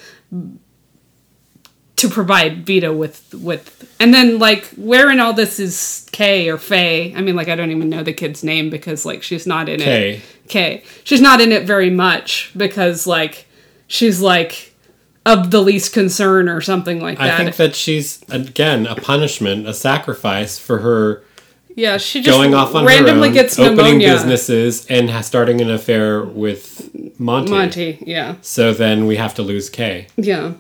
to 2.02 2.10
provide 2.10 2.66
Veda 2.66 2.92
with 2.94 3.34
with 3.34 3.94
and 4.00 4.14
then 4.14 4.38
like 4.40 4.66
where 4.76 5.10
in 5.12 5.20
all 5.20 5.34
this 5.34 5.60
is 5.60 6.08
Kay 6.12 6.50
or 6.50 6.58
Faye 6.58 7.14
I 7.16 7.22
mean 7.22 7.36
like 7.36 7.48
I 7.48 7.56
don't 7.56 7.72
even 7.72 7.90
know 7.90 8.04
the 8.04 8.14
kid's 8.14 8.44
name 8.44 8.70
because 8.70 9.06
like 9.06 9.24
she's 9.24 9.48
not 9.48 9.70
in 9.70 9.80
Kay. 9.80 10.16
it 10.16 10.22
Kay 10.50 10.84
she's 11.04 11.22
not 11.22 11.40
in 11.42 11.52
it 11.52 11.64
very 11.66 11.90
much 11.90 12.52
because 12.56 13.08
like 13.08 13.48
she's 13.88 14.22
like 14.22 14.74
of 15.26 15.52
the 15.52 15.62
least 15.62 15.94
concern 15.94 16.50
or 16.50 16.62
something 16.62 17.00
like 17.00 17.20
that. 17.20 17.40
I 17.40 17.44
think 17.44 17.56
that 17.58 17.76
she's 17.76 18.24
again 18.30 18.88
a 18.88 18.96
punishment, 18.96 19.68
a 19.68 19.74
sacrifice 19.74 20.58
for 20.58 20.80
her 20.80 21.24
Yeah, 21.76 21.98
she 21.98 22.22
just 22.24 22.36
going 22.36 22.56
off 22.56 22.74
on 22.74 22.86
randomly 22.86 23.22
her 23.22 23.26
own, 23.28 23.34
gets 23.34 23.60
opening 23.60 23.76
pneumonia. 24.00 24.14
businesses, 24.14 24.86
and 24.88 25.12
ha- 25.12 25.22
starting 25.22 25.62
an 25.62 25.70
affair 25.70 26.24
with 26.26 26.90
Monty. 27.20 27.52
Monty, 27.52 27.98
yeah, 28.06 28.36
So 28.42 28.74
then 28.74 29.06
we 29.06 29.18
have 29.18 29.36
to 29.36 29.44
lose 29.44 29.70
Kay. 29.70 30.08
yeah. 30.18 30.54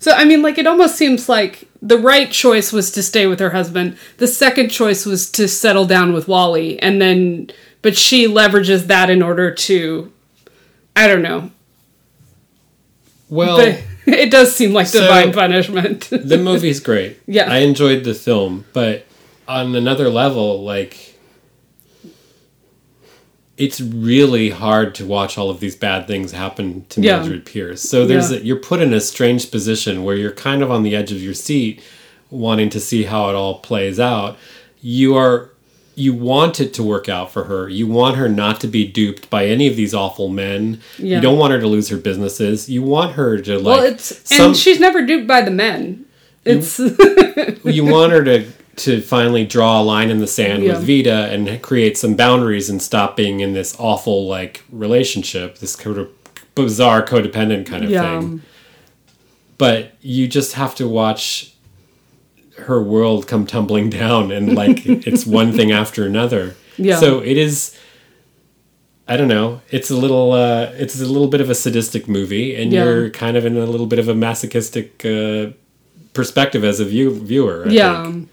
So 0.00 0.12
I 0.12 0.24
mean, 0.24 0.42
like, 0.42 0.58
it 0.58 0.66
almost 0.66 0.96
seems 0.96 1.28
like 1.28 1.68
the 1.82 1.98
right 1.98 2.30
choice 2.30 2.72
was 2.72 2.90
to 2.92 3.02
stay 3.02 3.26
with 3.26 3.38
her 3.38 3.50
husband. 3.50 3.96
The 4.16 4.26
second 4.26 4.70
choice 4.70 5.06
was 5.06 5.30
to 5.32 5.46
settle 5.46 5.84
down 5.86 6.12
with 6.12 6.26
Wally, 6.26 6.80
and 6.80 7.00
then, 7.00 7.50
but 7.82 7.96
she 7.96 8.26
leverages 8.26 8.86
that 8.88 9.08
in 9.10 9.22
order 9.22 9.54
to, 9.54 10.10
I 10.96 11.06
don't 11.06 11.22
know. 11.22 11.50
Well, 13.28 13.58
But 13.58 13.82
it 14.18 14.30
does 14.30 14.54
seem 14.54 14.72
like 14.72 14.86
So- 14.86 15.00
divine 15.02 15.32
punishment. 15.32 16.08
the 16.10 16.38
movie's 16.38 16.80
great. 16.80 17.18
Yeah. 17.26 17.50
I 17.52 17.58
enjoyed 17.58 18.04
the 18.04 18.14
film, 18.14 18.64
but 18.72 19.06
on 19.46 19.74
another 19.76 20.08
level, 20.10 20.62
like 20.64 21.09
it's 23.60 23.78
really 23.80 24.48
hard 24.48 24.94
to 24.94 25.04
watch 25.04 25.36
all 25.36 25.50
of 25.50 25.60
these 25.60 25.76
bad 25.76 26.06
things 26.06 26.32
happen 26.32 26.86
to 26.88 27.00
Yeah. 27.02 27.18
Mildred 27.18 27.44
Pierce. 27.44 27.82
So 27.82 28.06
there's 28.06 28.32
Yeah. 28.32 28.38
a, 28.38 28.40
you're 28.40 28.56
put 28.56 28.80
in 28.80 28.94
a 28.94 29.00
strange 29.00 29.50
position 29.50 30.02
where 30.02 30.16
you're 30.16 30.30
kind 30.32 30.62
of 30.62 30.70
on 30.70 30.82
the 30.82 30.96
edge 30.96 31.12
of 31.12 31.22
your 31.22 31.34
seat, 31.34 31.80
wanting 32.30 32.70
to 32.70 32.80
see 32.80 33.02
how 33.04 33.28
it 33.28 33.34
all 33.34 33.58
plays 33.58 34.00
out. 34.00 34.38
You 34.80 35.14
are 35.14 35.50
you 35.96 36.14
want 36.14 36.60
it 36.60 36.72
to 36.72 36.82
work 36.82 37.10
out 37.10 37.30
for 37.30 37.44
her. 37.44 37.68
You 37.68 37.86
want 37.86 38.16
her 38.16 38.26
not 38.26 38.58
to 38.62 38.66
be 38.66 38.86
duped 38.86 39.28
by 39.28 39.44
any 39.44 39.66
of 39.66 39.76
these 39.76 39.92
awful 39.92 40.28
men. 40.30 40.80
Yeah. 40.98 41.16
You 41.16 41.20
don't 41.20 41.36
want 41.36 41.52
her 41.52 41.60
to 41.60 41.66
lose 41.66 41.90
her 41.90 41.98
businesses. 41.98 42.70
You 42.70 42.82
want 42.82 43.12
her 43.16 43.36
to 43.42 43.58
like 43.58 43.80
well, 43.80 43.82
it's 43.92 44.32
and 44.32 44.56
she's 44.56 44.80
never 44.80 45.04
duped 45.04 45.26
by 45.26 45.42
the 45.42 45.50
men. 45.50 46.06
It's 46.46 46.78
you 47.64 47.84
want 47.84 48.12
her 48.12 48.24
to 48.24 48.46
to 48.80 49.00
finally 49.00 49.44
draw 49.46 49.80
a 49.80 49.84
line 49.84 50.10
in 50.10 50.18
the 50.18 50.26
sand 50.26 50.62
Yeah. 50.62 50.72
with 50.74 50.84
Veda 50.84 51.26
and 51.30 51.60
create 51.62 51.96
some 51.98 52.14
boundaries 52.14 52.68
and 52.70 52.80
stop 52.82 53.16
being 53.16 53.40
in 53.40 53.52
this 53.52 53.74
awful 53.78 54.26
like 54.26 54.62
relationship, 54.70 55.58
this 55.58 55.76
kind 55.76 55.96
of 55.98 56.08
bizarre 56.54 57.02
codependent 57.04 57.66
kind 57.66 57.84
of 57.84 57.90
yeah, 57.90 58.20
thing. 58.20 58.42
But 59.58 59.92
you 60.00 60.26
just 60.28 60.54
have 60.54 60.74
to 60.76 60.88
watch 60.88 61.52
her 62.58 62.82
world 62.82 63.26
come 63.26 63.46
tumbling 63.46 63.90
down 64.02 64.32
and 64.32 64.54
like 64.54 64.84
it's 65.06 65.26
one 65.26 65.52
thing 65.52 65.72
after 65.72 66.04
another. 66.06 66.54
Yeah. 66.76 66.96
So 66.98 67.20
it 67.20 67.36
is 67.36 67.76
I 69.06 69.16
don't 69.16 69.28
know. 69.28 69.60
It's 69.70 69.90
a 69.90 69.96
little 69.96 70.32
uh, 70.32 70.70
it's 70.76 71.00
a 71.00 71.04
little 71.04 71.26
bit 71.28 71.40
of 71.40 71.50
a 71.50 71.54
sadistic 71.54 72.06
movie, 72.08 72.54
and 72.54 72.72
Yeah. 72.72 72.84
you're 72.84 73.10
kind 73.10 73.36
of 73.36 73.44
in 73.44 73.56
a 73.56 73.66
little 73.66 73.86
bit 73.86 73.98
of 73.98 74.08
a 74.08 74.14
masochistic 74.14 75.04
uh, 75.04 75.50
perspective 76.12 76.62
as 76.64 76.78
a 76.80 76.84
view, 76.84 77.10
viewer. 77.12 77.64
I 77.66 77.70
yeah. 77.70 78.04
think. 78.04 78.29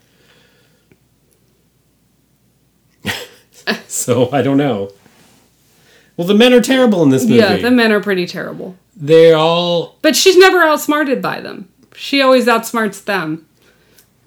So 3.88 4.30
I 4.32 4.41
don't 4.41 4.57
know. 4.57 4.91
Well, 6.18 6.28
the 6.28 6.34
men 6.34 6.53
are 6.53 6.61
terrible 6.61 7.03
in 7.03 7.09
this 7.09 7.24
movie. 7.24 7.36
Yeah, 7.36 7.57
the 7.57 7.72
men 7.72 7.91
are 7.91 8.01
pretty 8.01 8.26
terrible. 8.26 8.76
They're 8.95 9.38
all 9.38 9.97
But 10.01 10.15
she's 10.15 10.38
never 10.38 10.61
outsmarted 10.63 11.22
by 11.22 11.41
them. 11.41 11.70
She 11.95 12.22
always 12.22 12.47
outsmarts 12.47 13.03
them. 13.03 13.45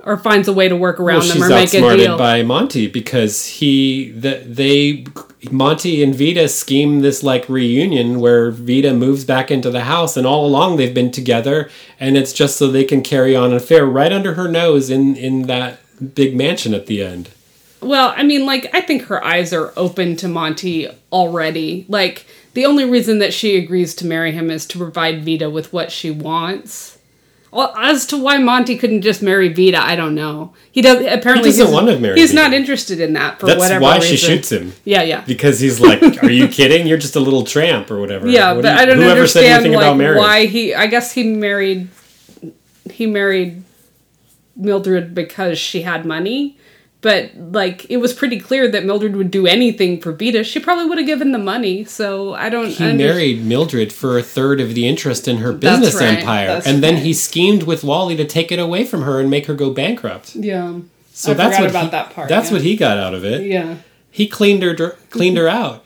Or 0.03 0.17
finds 0.17 0.49
a 0.49 0.53
way 0.55 0.67
to 0.67 0.77
work 0.77 0.99
around 0.99 1.21
well, 1.21 1.35
them 1.35 1.43
or 1.43 1.49
make 1.51 1.69
a 1.69 1.73
deal. 1.73 1.85
outsmarted 1.85 2.19
by 2.19 2.43
Monty 2.43 2.87
because 2.87 3.47
he 3.47 4.11
that 4.13 4.57
they 4.57 5.05
Monty 5.51 6.03
and 6.03 6.15
Veda 6.15 6.49
scheme 6.49 7.01
this 7.01 7.23
like 7.23 7.47
reunion 7.51 8.19
where 8.19 8.51
Veda 8.51 8.95
moves 8.95 9.27
back 9.27 9.51
into 9.51 9.71
the 9.71 9.85
house 9.85 10.17
and 10.17 10.27
all 10.27 10.47
along 10.47 10.77
they've 10.79 10.95
been 10.95 11.11
together 11.11 11.69
and 11.99 12.17
it's 12.17 12.33
just 12.33 12.57
so 12.57 12.69
they 12.69 12.85
can 12.85 13.03
carry 13.03 13.37
on 13.37 13.51
an 13.51 13.57
affair 13.59 13.85
right 13.85 14.11
under 14.11 14.35
her 14.35 14.49
nose 14.49 14.89
in 14.89 15.17
in 15.17 15.43
that 15.49 15.81
big 16.15 16.35
mansion 16.35 16.73
at 16.73 16.87
the 16.87 17.03
end. 17.03 17.29
Well, 17.81 18.13
I 18.17 18.23
mean, 18.23 18.45
like, 18.47 18.69
I 18.75 18.81
think 18.83 19.03
her 19.05 19.23
eyes 19.25 19.53
are 19.53 19.73
open 19.77 20.17
to 20.17 20.29
Monty 20.29 20.89
already. 21.13 21.87
Like, 21.89 22.27
the 22.55 22.67
only 22.67 22.85
reason 22.85 23.19
that 23.21 23.33
she 23.33 23.57
agrees 23.57 23.95
to 23.97 24.07
marry 24.07 24.33
him 24.33 24.51
is 24.51 24.67
to 24.67 24.79
provide 24.79 25.23
Veda 25.25 25.49
with 25.49 25.73
what 25.73 25.91
she 25.91 26.11
wants. 26.11 26.99
Well, 27.53 27.75
as 27.77 28.07
to 28.07 28.17
why 28.17 28.39
Monty 28.39 28.77
couldn't 28.77 29.03
just 29.03 29.23
marry 29.23 29.49
Veda, 29.49 29.83
I 29.83 29.97
don't 29.97 30.15
know. 30.15 30.53
He 30.71 30.83
does 30.83 30.99
apparently 31.01 31.51
He 31.51 31.57
doesn't 31.59 31.67
he's- 31.67 31.73
want 31.75 31.89
to 31.89 31.99
marry 31.99 32.21
He's 32.21 32.31
Veda. 32.31 32.43
not 32.43 32.53
interested 32.53 33.01
in 33.01 33.15
that 33.15 33.41
for 33.41 33.47
That's 33.47 33.59
whatever 33.59 33.83
why 33.83 33.97
reason. 33.97 34.11
she 34.11 34.17
shoots 34.19 34.53
him. 34.53 34.73
Yeah, 34.85 35.03
yeah. 35.03 35.23
Because 35.27 35.59
he's 35.59 35.81
like, 35.81 36.01
"Are 36.23 36.31
you 36.31 36.47
kidding? 36.47 36.87
You're 36.87 36.99
just 36.99 37.17
a 37.17 37.21
little 37.21 37.43
tramp 37.43 37.91
or 37.91 37.99
whatever." 37.99 38.29
Yeah, 38.29 38.53
What 38.53 38.63
but 38.63 38.75
you- 38.77 38.81
I 38.83 38.85
don't 38.85 39.03
understand 39.03 39.65
like 39.73 39.83
about 39.97 40.17
why 40.19 40.47
he. 40.47 40.75
I 40.75 40.87
guess 40.87 41.13
he 41.13 41.25
married. 41.25 41.89
He 42.89 43.07
married 43.07 43.65
Mildred 44.57 45.15
because 45.15 45.59
she 45.59 45.83
had 45.83 46.05
money, 46.05 46.57
but 47.01 47.31
like 47.37 47.87
it 47.91 47.97
was 47.97 48.13
pretty 48.13 48.39
clear 48.39 48.69
that 48.69 48.85
Mildred 48.85 49.17
would 49.17 49.31
do 49.31 49.47
anything 49.47 50.01
for 50.01 50.13
Veda. 50.13 50.45
She 50.45 50.61
probably 50.61 50.85
would 50.87 50.99
have 50.99 51.07
given 51.07 51.33
the 51.33 51.39
money. 51.39 51.85
So 51.85 52.35
I 52.35 52.49
don't. 52.49 52.69
He 52.71 52.85
under- 52.85 53.05
married 53.05 53.45
Mildred 53.45 53.93
for 53.93 54.19
a 54.19 54.23
third 54.23 54.61
of 54.61 54.75
the 54.75 54.87
interest 54.87 55.27
in 55.27 55.39
her 55.39 55.53
That's 55.53 55.81
business 55.81 56.01
right, 56.01 56.19
empire, 56.19 56.47
that's 56.49 56.67
and 56.67 56.83
then 56.83 56.99
he 56.99 57.13
schemed 57.13 57.63
with 57.65 57.83
Wally 57.85 58.17
to 58.17 58.25
take 58.27 58.53
it 58.53 58.59
away 58.59 58.85
from 58.85 59.03
her 59.03 59.21
and 59.21 59.31
make 59.31 59.47
her 59.47 59.55
go 59.55 59.71
bankrupt. 59.71 60.35
Yeah. 60.35 60.81
So 61.13 61.33
I 61.33 61.35
that's 61.35 61.59
what 61.59 61.71
about 61.71 61.85
he, 61.85 61.91
that 61.91 62.11
part, 62.15 62.29
That's 62.29 62.49
yeah. 62.49 62.53
what 62.55 62.63
he 62.63 62.77
got 62.77 62.97
out 62.97 63.15
of 63.15 63.25
it. 63.25 63.43
Yeah. 63.43 63.77
He 64.11 64.27
cleaned 64.27 64.63
her 64.63 64.75
dr- 64.75 65.11
cleaned 65.11 65.37
her 65.37 65.49
out. 65.49 65.85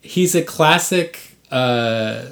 He's 0.00 0.34
a 0.34 0.42
classic 0.42 1.36
uh, 1.50 2.26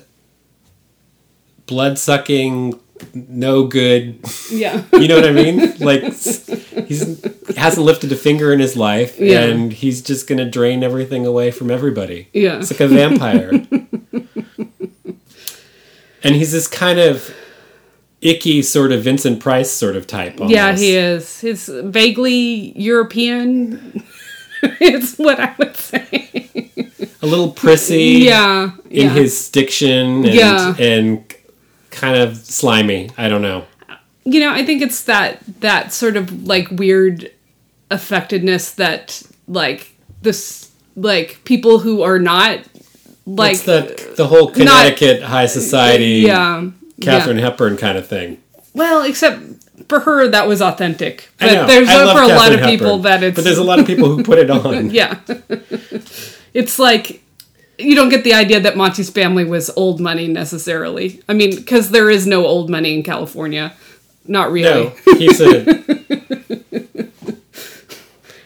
blood 1.66 1.98
sucking, 1.98 2.78
no 3.14 3.66
good. 3.66 4.18
Yeah. 4.50 4.82
You 4.92 5.08
know 5.08 5.16
what 5.16 5.26
I 5.26 5.32
mean? 5.32 5.74
Like 5.80 6.02
he's 6.02 7.20
hasn't 7.56 7.84
lifted 7.84 8.12
a 8.12 8.16
finger 8.16 8.52
in 8.52 8.60
his 8.60 8.76
life, 8.76 9.18
Yeah. 9.18 9.42
and 9.44 9.72
he's 9.72 10.00
just 10.02 10.26
gonna 10.28 10.48
drain 10.48 10.82
everything 10.82 11.26
away 11.26 11.50
from 11.50 11.70
everybody. 11.70 12.28
Yeah. 12.32 12.58
It's 12.58 12.70
like 12.70 12.80
a 12.80 12.88
vampire. 12.88 13.50
and 16.22 16.34
he's 16.36 16.52
this 16.52 16.68
kind 16.68 16.98
of 17.00 17.34
icky 18.20 18.62
sort 18.62 18.92
of 18.92 19.02
Vincent 19.02 19.40
Price 19.40 19.70
sort 19.70 19.96
of 19.96 20.06
type. 20.06 20.34
Almost. 20.40 20.52
Yeah, 20.54 20.76
he 20.76 20.94
is. 20.96 21.40
He's 21.40 21.68
vaguely 21.68 22.72
European. 22.78 24.04
it's 24.62 25.18
what 25.18 25.40
I 25.40 25.54
would 25.58 25.76
say. 25.76 26.40
A 27.20 27.26
little 27.26 27.50
prissy. 27.50 28.20
Yeah. 28.24 28.72
In 28.90 29.06
yeah. 29.06 29.10
his 29.10 29.48
diction 29.48 30.24
and, 30.24 30.34
Yeah. 30.34 30.74
and 30.78 31.31
kind 31.92 32.16
of 32.16 32.36
slimy. 32.36 33.10
I 33.16 33.28
don't 33.28 33.42
know. 33.42 33.64
you 34.24 34.38
know 34.40 34.52
i 34.52 34.64
think 34.64 34.80
it's 34.82 35.04
that 35.04 35.40
that 35.60 35.92
sort 35.92 36.16
of 36.16 36.46
like 36.46 36.70
weird 36.70 37.30
affectedness 37.90 38.74
that 38.76 39.22
like 39.48 39.94
this 40.22 40.70
like 40.96 41.40
people 41.44 41.80
who 41.80 42.02
are 42.02 42.18
not 42.18 42.60
like 43.26 43.52
it's 43.54 43.62
the 43.64 44.14
the 44.16 44.26
whole 44.26 44.50
Connecticut 44.50 45.22
high 45.22 45.46
society 45.46 46.22
yeah 46.26 46.70
Catherine 47.00 47.38
yeah. 47.38 47.44
Hepburn 47.50 47.76
kind 47.76 47.98
of 47.98 48.06
thing. 48.06 48.40
well 48.74 49.02
except 49.02 49.40
for 49.88 50.00
her 50.00 50.28
that 50.28 50.46
was 50.46 50.62
authentic 50.62 51.28
I 51.40 51.46
but 51.48 51.54
know. 51.54 51.66
there's 51.66 51.88
I 51.88 52.14
for 52.14 52.22
a 52.22 52.28
lot 52.28 52.52
of 52.52 52.60
people 52.62 52.98
that 52.98 53.22
it's 53.24 53.34
But 53.36 53.44
there's 53.44 53.58
a 53.58 53.64
lot 53.64 53.78
of 53.80 53.86
people 53.86 54.08
who 54.08 54.22
put 54.22 54.38
it 54.38 54.50
on. 54.60 54.90
yeah 54.90 55.18
it's 56.54 56.78
like 56.78 57.22
you 57.78 57.94
don't 57.94 58.08
get 58.08 58.24
the 58.24 58.34
idea 58.34 58.60
that 58.60 58.76
monty's 58.76 59.10
family 59.10 59.44
was 59.44 59.70
old 59.76 60.00
money 60.00 60.28
necessarily. 60.28 61.22
I 61.28 61.34
mean 61.34 61.54
because 61.56 61.90
there 61.90 62.10
is 62.10 62.26
no 62.26 62.46
old 62.46 62.70
money 62.70 62.94
in 62.94 63.02
california. 63.02 63.74
Not 64.26 64.52
really. 64.52 64.92
No, 65.06 65.14
he's 65.16 65.40
a 65.40 66.61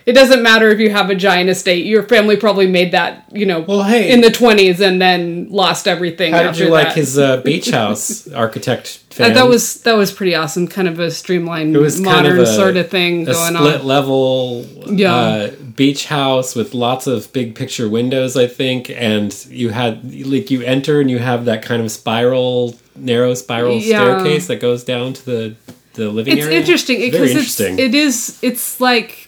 It 0.06 0.12
doesn't 0.12 0.40
matter 0.40 0.68
if 0.70 0.78
you 0.78 0.90
have 0.90 1.10
a 1.10 1.16
giant 1.16 1.50
estate. 1.50 1.84
Your 1.84 2.04
family 2.04 2.36
probably 2.36 2.68
made 2.68 2.92
that, 2.92 3.24
you 3.32 3.44
know, 3.44 3.60
Well, 3.60 3.82
hey. 3.82 4.08
in 4.12 4.20
the 4.20 4.28
20s 4.30 4.78
and 4.80 5.02
then 5.02 5.48
lost 5.50 5.88
everything. 5.88 6.32
How 6.32 6.44
did 6.44 6.58
you 6.58 6.68
like 6.68 6.92
his 6.92 7.18
uh, 7.18 7.38
beach 7.38 7.70
house 7.70 8.28
architect? 8.32 9.00
Uh, 9.10 9.14
Fan? 9.14 9.34
that 9.34 9.48
was 9.48 9.80
that 9.82 9.96
was 9.96 10.12
pretty 10.12 10.34
awesome. 10.36 10.68
Kind 10.68 10.86
of 10.88 11.00
a 11.00 11.10
streamlined, 11.10 11.72
modern 11.72 12.04
kind 12.04 12.26
of 12.28 12.38
a, 12.38 12.46
sort 12.46 12.76
of 12.76 12.88
thing 12.88 13.22
a 13.22 13.32
going 13.32 13.54
split 13.56 13.80
on. 13.80 13.86
level 13.86 14.64
Yeah. 14.86 15.14
uh, 15.14 15.50
beach 15.74 16.06
house 16.06 16.54
with 16.54 16.72
lots 16.74 17.06
of 17.08 17.32
big 17.32 17.54
picture 17.56 17.88
windows, 17.88 18.36
I 18.36 18.46
think, 18.46 18.90
and 18.90 19.34
you 19.50 19.70
had 19.70 20.04
like 20.26 20.50
you 20.52 20.62
enter 20.62 21.00
and 21.00 21.10
you 21.10 21.18
have 21.18 21.46
that 21.46 21.62
kind 21.62 21.82
of 21.82 21.90
spiral, 21.90 22.76
narrow 22.94 23.34
spiral 23.34 23.78
Yeah. 23.78 24.02
staircase 24.20 24.46
that 24.48 24.60
goes 24.60 24.84
down 24.84 25.14
to 25.14 25.24
the 25.26 25.54
the 25.94 26.10
living 26.10 26.36
It's 26.36 26.46
area. 26.46 26.60
interesting 26.60 26.98
Very 26.98 27.10
because 27.10 27.30
it's 27.30 27.38
interesting. 27.58 27.78
it 27.80 27.94
is 27.94 28.38
it's 28.42 28.80
like 28.82 29.25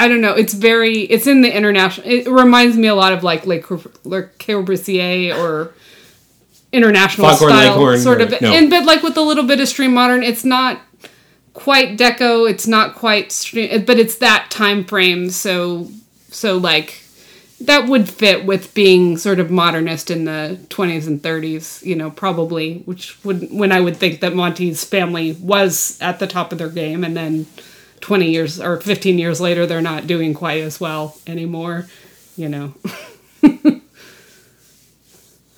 I 0.00 0.08
don't 0.08 0.22
know. 0.22 0.32
It's 0.34 0.54
very 0.54 1.00
it's 1.02 1.26
in 1.26 1.42
the 1.42 1.54
international. 1.54 2.06
It 2.08 2.26
reminds 2.26 2.76
me 2.76 2.88
a 2.88 2.94
lot 2.94 3.12
of 3.12 3.22
like 3.22 3.44
Le, 3.46 3.56
Le 4.04 4.22
Corbusier 4.38 5.36
or 5.36 5.74
international 6.72 7.28
Foghorn 7.28 7.52
style 7.52 7.72
Leghorn 7.72 8.00
sort 8.00 8.20
or- 8.20 8.24
of. 8.24 8.40
no. 8.40 8.52
And 8.52 8.70
but 8.70 8.84
like 8.84 9.02
with 9.02 9.16
a 9.16 9.20
little 9.22 9.44
bit 9.44 9.60
of 9.60 9.68
stream 9.68 9.92
modern, 9.94 10.22
it's 10.22 10.44
not 10.44 10.80
quite 11.52 11.98
deco. 11.98 12.48
It's 12.48 12.66
not 12.66 12.94
quite 12.94 13.30
stream, 13.30 13.84
but 13.84 13.98
it's 13.98 14.16
that 14.16 14.50
time 14.50 14.84
frame. 14.84 15.30
So 15.30 15.88
so 16.30 16.56
like 16.56 17.02
that 17.60 17.86
would 17.86 18.08
fit 18.08 18.46
with 18.46 18.72
being 18.72 19.18
sort 19.18 19.38
of 19.38 19.50
modernist 19.50 20.10
in 20.10 20.24
the 20.24 20.58
20s 20.70 21.06
and 21.06 21.20
30s, 21.20 21.84
you 21.84 21.94
know, 21.94 22.10
probably, 22.10 22.78
which 22.86 23.22
would 23.22 23.48
when 23.50 23.70
I 23.70 23.80
would 23.80 23.98
think 23.98 24.20
that 24.20 24.34
Monty's 24.34 24.82
family 24.82 25.32
was 25.32 25.98
at 26.00 26.20
the 26.20 26.26
top 26.26 26.52
of 26.52 26.58
their 26.58 26.70
game 26.70 27.04
and 27.04 27.14
then 27.14 27.44
20 28.00 28.30
years 28.30 28.60
or 28.60 28.80
15 28.80 29.18
years 29.18 29.40
later 29.40 29.66
they're 29.66 29.80
not 29.80 30.06
doing 30.06 30.34
quite 30.34 30.62
as 30.62 30.80
well 30.80 31.16
anymore, 31.26 31.86
you 32.36 32.48
know. 32.48 32.74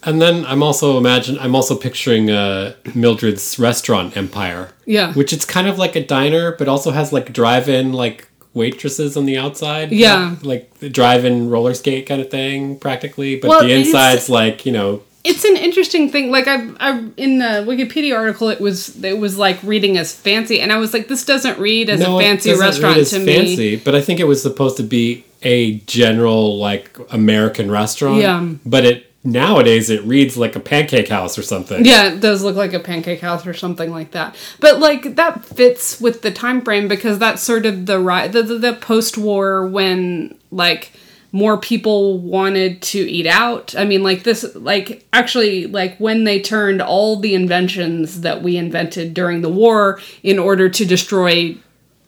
And 0.04 0.20
then 0.20 0.44
I'm 0.46 0.62
also 0.62 0.98
imagine 0.98 1.38
I'm 1.38 1.54
also 1.54 1.76
picturing 1.76 2.30
uh, 2.30 2.74
Mildred's 2.94 3.58
restaurant 3.58 4.16
empire. 4.16 4.70
Yeah. 4.84 5.12
Which 5.12 5.32
it's 5.32 5.44
kind 5.44 5.68
of 5.68 5.78
like 5.78 5.94
a 5.94 6.04
diner, 6.04 6.56
but 6.56 6.68
also 6.68 6.90
has 6.90 7.12
like 7.12 7.32
drive-in 7.32 7.92
like 7.92 8.28
waitresses 8.52 9.16
on 9.16 9.26
the 9.26 9.38
outside. 9.38 9.92
Yeah. 9.92 10.36
Like 10.42 10.74
the 10.78 10.88
drive-in 10.88 11.50
roller 11.50 11.74
skate 11.74 12.06
kind 12.06 12.20
of 12.20 12.30
thing, 12.30 12.78
practically. 12.78 13.36
But 13.36 13.50
Well, 13.50 13.62
the 13.62 13.72
inside's 13.72 14.28
like 14.28 14.66
you 14.66 14.72
know 14.72 15.02
It's 15.24 15.44
an 15.44 15.56
interesting 15.56 16.10
thing. 16.10 16.30
Like 16.30 16.48
I, 16.48 16.68
I 16.80 16.98
in 17.16 17.38
the 17.38 17.64
Wikipedia 17.66 18.16
article, 18.16 18.48
it 18.48 18.60
was 18.60 19.02
it 19.04 19.18
was 19.18 19.38
like 19.38 19.62
reading 19.62 19.96
as 19.96 20.12
fancy, 20.14 20.60
and 20.60 20.72
I 20.72 20.78
was 20.78 20.92
like, 20.92 21.08
this 21.08 21.24
doesn't 21.24 21.58
read 21.58 21.90
as 21.90 22.00
no, 22.00 22.18
a 22.18 22.22
fancy 22.22 22.52
restaurant 22.54 22.96
read 22.96 23.02
as 23.02 23.10
to 23.10 23.20
me. 23.20 23.36
fancy, 23.36 23.76
But 23.76 23.94
I 23.94 24.02
think 24.02 24.18
it 24.18 24.24
was 24.24 24.42
supposed 24.42 24.76
to 24.78 24.82
be 24.82 25.24
a 25.42 25.78
general 25.80 26.58
like 26.58 26.96
American 27.10 27.70
restaurant. 27.70 28.20
Yeah. 28.20 28.48
But 28.66 28.84
it 28.84 29.06
nowadays 29.24 29.90
it 29.90 30.02
reads 30.04 30.36
like 30.36 30.56
a 30.56 30.60
pancake 30.60 31.08
house 31.08 31.38
or 31.38 31.42
something. 31.42 31.84
Yeah, 31.84 32.12
it 32.12 32.20
does 32.20 32.42
look 32.42 32.56
like 32.56 32.72
a 32.72 32.80
pancake 32.80 33.20
house 33.20 33.46
or 33.46 33.54
something 33.54 33.90
like 33.90 34.10
that. 34.12 34.34
But 34.60 34.80
like 34.80 35.14
that 35.16 35.44
fits 35.44 36.00
with 36.00 36.22
the 36.22 36.30
time 36.30 36.62
frame 36.62 36.88
because 36.88 37.18
that's 37.18 37.42
sort 37.42 37.66
of 37.66 37.86
the 37.86 38.00
right 38.00 38.30
the, 38.30 38.42
the, 38.42 38.58
the 38.58 38.72
post-war 38.74 39.66
when 39.66 40.36
like 40.50 40.92
more 41.32 41.56
people 41.56 42.18
wanted 42.18 42.82
to 42.82 42.98
eat 42.98 43.26
out. 43.26 43.74
I 43.74 43.84
mean 43.84 44.02
like 44.02 44.22
this 44.22 44.54
like 44.54 45.06
actually 45.12 45.66
like 45.66 45.96
when 45.96 46.24
they 46.24 46.40
turned 46.40 46.82
all 46.82 47.16
the 47.16 47.34
inventions 47.34 48.20
that 48.20 48.42
we 48.42 48.58
invented 48.58 49.14
during 49.14 49.40
the 49.40 49.48
war 49.48 50.00
in 50.22 50.38
order 50.38 50.68
to 50.68 50.84
destroy 50.84 51.56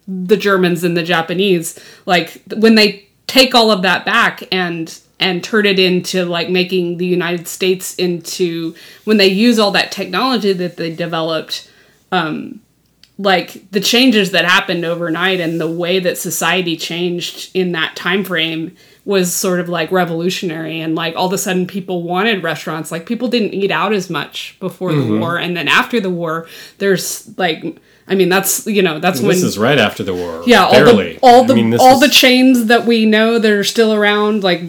the 0.07 0.37
Germans 0.37 0.85
and 0.85 0.97
the 0.97 1.03
Japanese, 1.03 1.79
like 2.05 2.43
when 2.55 2.75
they 2.75 3.09
take 3.27 3.55
all 3.55 3.71
of 3.71 3.83
that 3.83 4.05
back 4.05 4.43
and 4.53 5.01
and 5.19 5.43
turn 5.43 5.65
it 5.65 5.79
into 5.79 6.27
like 6.27 6.51
making 6.51 6.99
the 6.99 7.07
United 7.07 7.49
States 7.49 7.95
into 7.95 8.75
when 9.05 9.17
they 9.17 9.29
use 9.29 9.59
all 9.59 9.71
that 9.71 9.91
technology 9.91 10.53
that 10.53 10.77
they 10.77 10.95
developed, 10.95 11.71
um, 12.13 12.61
like 13.17 13.71
the 13.71 13.81
changes 13.81 14.33
that 14.33 14.45
happened 14.45 14.85
overnight 14.85 15.41
and 15.41 15.61
the 15.61 15.71
way 15.71 15.99
that 16.01 16.19
society 16.19 16.77
changed 16.77 17.51
in 17.55 17.73
that 17.73 17.97
time 17.97 18.25
frame 18.25 18.77
was 19.07 19.35
sort 19.35 19.61
of 19.61 19.69
like 19.69 19.91
revolutionary 19.93 20.81
and 20.81 20.95
like 20.95 21.15
all 21.15 21.27
of 21.27 21.33
a 21.33 21.39
sudden 21.39 21.67
people 21.67 22.03
wanted 22.03 22.43
restaurants 22.43 22.91
like 22.91 23.05
people 23.05 23.29
didn't 23.29 23.53
eat 23.53 23.71
out 23.71 23.93
as 23.93 24.09
much 24.09 24.57
before 24.61 24.91
Mm-hmm. 24.93 25.13
the 25.15 25.19
war 25.21 25.37
and 25.37 25.55
then 25.57 25.69
after 25.69 26.01
the 26.01 26.09
war 26.11 26.47
there's 26.79 27.37
like 27.39 27.77
i 28.09 28.15
mean 28.15 28.31
that's 28.31 28.67
you 28.67 28.81
know 28.83 28.99
that's 28.99 29.21
when 29.21 29.29
This 29.31 29.43
is 29.43 29.59
right 29.59 29.79
after 29.79 30.03
the 30.03 30.15
war. 30.15 30.43
yeah 30.47 30.65
all 30.65 30.73
barely. 30.73 31.13
the 31.15 31.19
all 31.23 31.45
I 31.45 31.47
the 31.49 31.55
mean, 31.55 31.75
all 31.79 31.95
is- 31.95 32.01
the 32.01 32.09
chains 32.09 32.67
that 32.67 32.87
we 32.87 33.05
know 33.05 33.39
that 33.39 33.51
are 33.53 33.65
still 33.65 33.93
around 33.93 34.43
like 34.43 34.63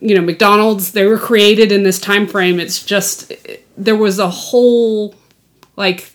you 0.00 0.14
know 0.16 0.22
mcdonald's 0.22 0.92
they 0.92 1.04
were 1.06 1.18
created 1.18 1.70
in 1.70 1.82
this 1.82 2.00
time 2.00 2.26
frame 2.26 2.58
it's 2.60 2.82
just 2.84 3.30
there 3.76 3.96
was 3.96 4.18
a 4.18 4.30
whole 4.30 5.14
like 5.76 6.14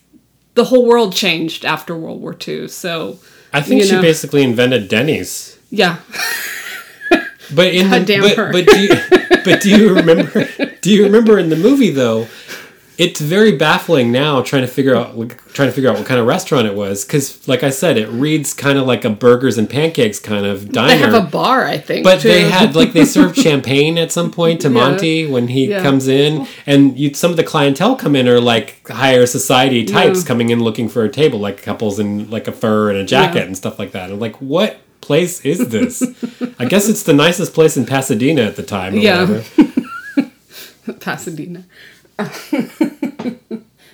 the 0.55 0.63
whole 0.65 0.86
world 0.88 1.13
changed 1.13 1.63
after 1.63 1.95
world 1.95 2.21
war 2.21 2.36
ii 2.47 2.67
so 2.67 3.19
I 3.53 3.61
think 3.61 3.84
she 3.84 3.91
know. 3.93 4.01
basically 4.01 4.41
invented 4.43 4.89
Denny's. 4.89 5.57
yeah 5.69 5.97
But 7.53 7.73
in 7.73 7.89
the, 7.89 7.99
damn 8.01 8.21
but, 8.21 8.35
her. 8.35 8.51
but 8.51 8.65
do 8.65 8.79
you, 8.81 8.89
but 9.45 9.61
do 9.61 9.69
you 9.69 9.93
remember 9.95 10.45
do 10.81 10.91
you 10.93 11.03
remember 11.03 11.37
in 11.39 11.49
the 11.49 11.55
movie 11.55 11.89
though 11.91 12.27
it's 12.97 13.21
very 13.21 13.51
baffling 13.55 14.11
now 14.11 14.41
trying 14.41 14.63
to 14.63 14.67
figure 14.67 14.95
out 14.95 15.15
like, 15.15 15.37
trying 15.53 15.67
to 15.69 15.71
figure 15.71 15.87
out 15.87 15.95
what 15.97 16.05
kind 16.07 16.19
of 16.19 16.25
restaurant 16.25 16.65
it 16.65 16.73
was 16.73 17.03
cuz 17.05 17.47
like 17.47 17.63
I 17.63 17.69
said 17.69 17.95
it 17.95 18.09
reads 18.09 18.53
kind 18.55 18.79
of 18.79 18.87
like 18.87 19.05
a 19.05 19.09
burgers 19.11 19.57
and 19.59 19.69
pancakes 19.69 20.19
kind 20.19 20.47
of 20.47 20.71
diner 20.71 20.87
they 20.89 20.97
have 20.97 21.13
a 21.13 21.21
bar 21.21 21.65
i 21.65 21.77
think 21.77 22.03
but 22.03 22.21
too. 22.21 22.27
they 22.27 22.41
had 22.49 22.75
like 22.75 22.93
they 22.93 23.05
served 23.17 23.37
champagne 23.37 23.99
at 23.99 24.11
some 24.11 24.31
point 24.31 24.61
to 24.61 24.69
Monty 24.71 25.27
when 25.27 25.47
he 25.49 25.67
Yeah. 25.69 25.83
comes 25.83 26.07
in, 26.07 26.47
and 26.65 26.97
you 26.97 27.13
some 27.13 27.29
of 27.29 27.37
the 27.37 27.43
clientele 27.43 27.95
come 27.95 28.15
in 28.15 28.27
are 28.27 28.41
like 28.41 28.87
higher 28.87 29.27
society 29.27 29.83
types 29.85 30.21
Yeah. 30.21 30.27
coming 30.27 30.49
in 30.49 30.59
looking 30.59 30.89
for 30.89 31.03
a 31.03 31.09
table, 31.09 31.37
like 31.39 31.61
couples 31.61 31.99
in 31.99 32.29
like 32.31 32.47
a 32.47 32.51
fur 32.51 32.89
and 32.89 32.97
a 32.97 33.03
jacket 33.05 33.39
Yeah. 33.39 33.45
and 33.45 33.55
stuff 33.55 33.77
like 33.77 33.91
that. 33.91 34.09
I'm 34.09 34.19
like, 34.19 34.37
what 34.41 34.79
place 35.01 35.43
is 35.45 35.69
this? 35.69 36.01
I 36.59 36.65
guess 36.65 36.87
it's 36.89 37.03
the 37.03 37.13
nicest 37.13 37.53
place 37.53 37.77
in 37.77 37.85
Pasadena 37.85 38.41
at 38.43 38.55
the 38.55 38.63
time. 38.63 38.93
Or 38.95 38.97
Yeah. 38.97 39.43
pasadena 41.01 41.65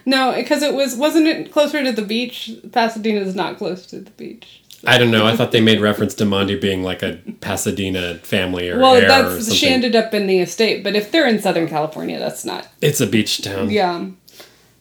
no 0.05 0.33
because 0.35 0.61
it 0.61 0.73
was 0.73 0.95
wasn't 0.95 1.25
it 1.27 1.51
closer 1.51 1.83
to 1.83 1.91
the 1.91 2.01
beach 2.03 2.51
pasadena 2.71 3.19
is 3.21 3.33
not 3.35 3.57
close 3.57 3.85
to 3.87 3.99
the 3.99 4.11
beach 4.11 4.59
I 4.85 4.97
don't 4.97 5.11
know. 5.11 5.25
I 5.25 5.37
thought 5.37 5.53
they 5.53 5.61
made 5.61 5.79
reference 5.79 6.13
to 6.15 6.25
Monty 6.25 6.59
being 6.59 6.83
like 6.83 7.01
a 7.03 7.17
Pasadena 7.39 8.15
family 8.15 8.69
or 8.69 8.79
well 8.79 8.95
heir 8.95 9.05
or 9.05 9.07
that's 9.07 9.29
something. 9.45 9.53
she 9.55 9.67
ended 9.69 9.95
up 9.95 10.13
in 10.13 10.27
the 10.27 10.39
estate 10.39 10.83
but 10.83 10.93
if 10.95 11.09
they're 11.11 11.27
in 11.27 11.41
southern 11.41 11.67
california 11.69 12.19
that's 12.19 12.43
not 12.45 12.67
it's 12.81 12.99
a 13.01 13.07
beach 13.07 13.41
town. 13.41 13.69
Yeah. 13.71 14.07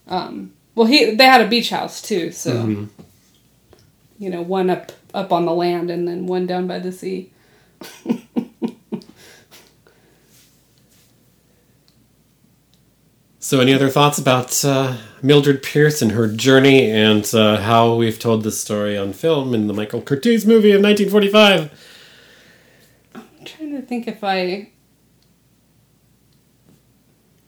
Um, 0.07 0.53
well, 0.75 0.85
he 0.87 1.15
they 1.15 1.25
had 1.25 1.39
a 1.41 1.47
beach 1.47 1.69
house 1.69 2.01
too, 2.01 2.31
so 2.31 2.51
Mm-hmm. 2.53 2.83
you 4.19 4.29
know, 4.29 4.41
one 4.41 4.69
up 4.69 4.91
up 5.13 5.31
on 5.31 5.45
the 5.45 5.53
land 5.53 5.89
and 5.89 6.07
then 6.07 6.25
one 6.27 6.45
down 6.45 6.67
by 6.67 6.79
the 6.79 6.91
sea. 6.91 7.31
So, 13.39 13.59
any 13.59 13.73
other 13.73 13.89
thoughts 13.89 14.17
about 14.17 14.63
uh, 14.63 14.95
Mildred 15.21 15.61
Pierce 15.61 16.01
and 16.01 16.13
her 16.13 16.29
journey 16.29 16.89
and 16.89 17.29
uh, 17.35 17.57
how 17.57 17.93
we've 17.93 18.17
told 18.17 18.43
this 18.43 18.59
story 18.59 18.97
on 18.97 19.11
film 19.11 19.53
in 19.53 19.67
the 19.67 19.73
Michael 19.73 20.01
Curtiz 20.01 20.45
movie 20.45 20.71
of 20.71 20.81
1945? 20.81 21.69
I'm 23.13 23.23
trying 23.43 23.73
to 23.73 23.81
think 23.81 24.07
if 24.07 24.23
I 24.23 24.71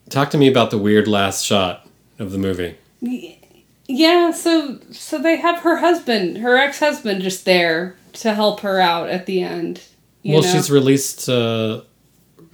Talk 0.10 0.30
to 0.32 0.38
me 0.38 0.48
about 0.48 0.70
the 0.70 0.78
weird 0.78 1.08
last 1.08 1.46
shot 1.46 1.88
of 2.20 2.32
the 2.32 2.38
movie. 2.38 2.78
Yeah, 3.02 3.36
so 4.32 4.80
so 4.92 5.18
they 5.20 5.38
have 5.38 5.60
her 5.60 5.78
husband, 5.78 6.38
her 6.38 6.58
ex-husband 6.58 7.22
just 7.22 7.46
there 7.46 7.96
to 8.14 8.34
help 8.34 8.62
her 8.62 8.80
out 8.80 9.10
at 9.10 9.26
the 9.26 9.42
end. 9.42 9.82
you 10.22 10.34
well, 10.34 10.44
know? 10.44 10.52
she's 10.52 10.72
released. 10.72 11.30
Uh, 11.30 11.82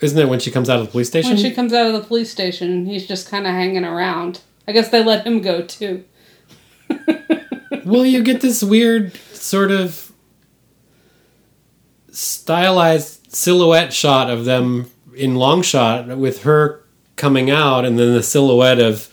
isn't 0.02 0.18
it 0.18 0.28
when 0.28 0.40
she 0.40 0.52
comes 0.52 0.70
out 0.70 0.80
of 0.80 0.86
the 0.86 0.92
police 0.92 1.08
station? 1.08 1.32
when 1.32 1.40
she 1.40 1.52
comes 1.52 1.74
out 1.74 1.86
of 1.86 1.94
the 1.94 2.08
police 2.08 2.32
station, 2.32 2.86
he's 2.86 3.08
just 3.08 3.30
kind 3.30 3.46
of 3.46 3.54
hanging 3.54 3.86
around. 3.86 4.42
I 4.68 4.72
guess 4.72 4.90
they 4.90 5.04
let 5.04 5.26
him 5.26 5.42
go 5.42 5.62
too. 5.62 6.04
well, 7.86 8.06
you 8.06 8.24
get 8.24 8.42
this 8.42 8.64
weird 8.64 9.16
sort 9.34 9.72
of 9.72 10.12
stylized 12.12 13.32
silhouette 13.34 13.94
shot 13.94 14.30
of 14.30 14.46
them 14.46 14.90
in 15.16 15.36
long 15.36 15.62
shot 15.62 16.08
with 16.18 16.44
her 16.44 16.84
coming 17.16 17.52
out, 17.52 17.86
and 17.86 17.98
then 17.98 18.14
the 18.14 18.24
silhouette 18.24 18.80
of 18.80 19.11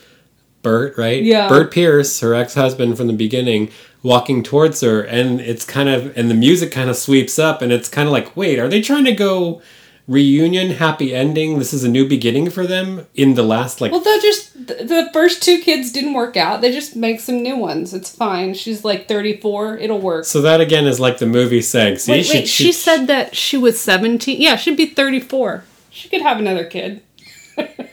Bert, 0.62 0.96
right? 0.98 1.22
Yeah. 1.22 1.48
Bert 1.48 1.72
Pierce, 1.72 2.20
her 2.20 2.34
ex 2.34 2.54
husband 2.54 2.96
from 2.96 3.06
the 3.06 3.12
beginning, 3.12 3.70
walking 4.02 4.42
towards 4.42 4.80
her, 4.80 5.02
and 5.02 5.40
it's 5.40 5.64
kind 5.64 5.88
of, 5.88 6.16
and 6.16 6.30
the 6.30 6.34
music 6.34 6.72
kind 6.72 6.90
of 6.90 6.96
sweeps 6.96 7.38
up, 7.38 7.62
and 7.62 7.72
it's 7.72 7.88
kind 7.88 8.06
of 8.06 8.12
like, 8.12 8.36
wait, 8.36 8.58
are 8.58 8.68
they 8.68 8.80
trying 8.80 9.04
to 9.04 9.12
go 9.12 9.62
reunion, 10.06 10.70
happy 10.70 11.14
ending? 11.14 11.58
This 11.58 11.72
is 11.72 11.84
a 11.84 11.88
new 11.88 12.08
beginning 12.08 12.50
for 12.50 12.66
them 12.66 13.06
in 13.14 13.34
the 13.34 13.42
last, 13.42 13.80
like, 13.80 13.92
Well, 13.92 14.00
they'll 14.00 14.20
just 14.20 14.48
the 14.68 15.08
first 15.12 15.42
two 15.42 15.58
kids 15.60 15.90
didn't 15.90 16.12
work 16.12 16.36
out. 16.36 16.60
They 16.60 16.72
just 16.72 16.94
make 16.94 17.20
some 17.20 17.42
new 17.42 17.56
ones. 17.56 17.94
It's 17.94 18.14
fine. 18.14 18.54
She's 18.54 18.84
like 18.84 19.08
34. 19.08 19.78
It'll 19.78 20.00
work. 20.00 20.24
so 20.24 20.42
that 20.42 20.60
again 20.60 20.86
is 20.86 21.00
like 21.00 21.18
the 21.18 21.26
movie 21.26 21.62
saying, 21.62 21.98
see, 21.98 22.12
wait, 22.12 22.26
she, 22.26 22.38
wait. 22.38 22.48
She, 22.48 22.72
said 22.72 23.06
that 23.06 23.34
she 23.34 23.56
was 23.56 23.80
17. 23.80 24.40
Yeah, 24.40 24.56
she'd 24.56 24.76
be 24.76 24.86
34. 24.86 25.64
She 25.90 26.08
could 26.08 26.22
have 26.22 26.38
another 26.38 26.64
kid. 26.64 27.02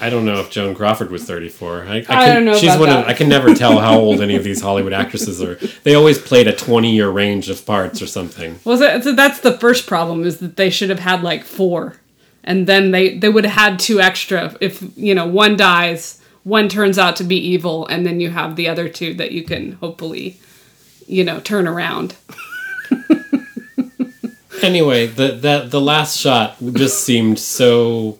I 0.00 0.10
don't 0.10 0.24
know 0.24 0.40
if 0.40 0.50
Joan 0.50 0.74
Crawford 0.74 1.10
was 1.10 1.24
34. 1.24 1.84
I, 1.84 1.96
I, 1.96 2.04
I 2.08 2.32
don't 2.32 2.44
know 2.44 2.54
She's 2.54 2.76
one 2.76 2.88
Of. 2.88 3.06
I 3.06 3.12
can 3.12 3.28
never 3.28 3.54
tell 3.54 3.78
how 3.78 3.98
old 3.98 4.20
any 4.20 4.34
of 4.34 4.44
these 4.44 4.60
Hollywood 4.60 4.92
actresses 4.92 5.42
are. 5.42 5.56
They 5.82 5.94
always 5.94 6.18
played 6.18 6.48
a 6.48 6.54
20 6.54 6.90
year 6.92 7.10
range 7.10 7.48
of 7.50 7.64
parts 7.66 8.00
or 8.00 8.06
something. 8.06 8.58
Well, 8.64 8.78
so, 8.78 9.00
so 9.00 9.12
that's 9.12 9.40
the 9.40 9.58
first 9.58 9.86
problem 9.86 10.24
is 10.24 10.38
that 10.38 10.56
they 10.56 10.70
should 10.70 10.90
have 10.90 11.00
had 11.00 11.22
like 11.22 11.44
four, 11.44 11.96
and 12.42 12.66
then 12.66 12.90
they 12.90 13.18
they 13.18 13.28
would 13.28 13.44
have 13.44 13.54
had 13.54 13.78
two 13.78 14.00
extra. 14.00 14.56
If 14.60 14.82
you 14.96 15.14
know 15.14 15.26
one 15.26 15.56
dies, 15.56 16.20
one 16.44 16.68
turns 16.68 16.98
out 16.98 17.16
to 17.16 17.24
be 17.24 17.36
evil, 17.36 17.86
and 17.86 18.06
then 18.06 18.20
you 18.20 18.30
have 18.30 18.56
the 18.56 18.68
other 18.68 18.88
two 18.88 19.14
that 19.14 19.32
you 19.32 19.44
can 19.44 19.72
hopefully, 19.72 20.40
you 21.06 21.24
know, 21.24 21.40
turn 21.40 21.68
around. 21.68 22.16
Anyway, 24.62 25.06
the, 25.06 25.32
the, 25.32 25.66
the 25.68 25.80
last 25.80 26.18
shot 26.18 26.56
just 26.74 27.04
seemed 27.04 27.38
so. 27.38 28.18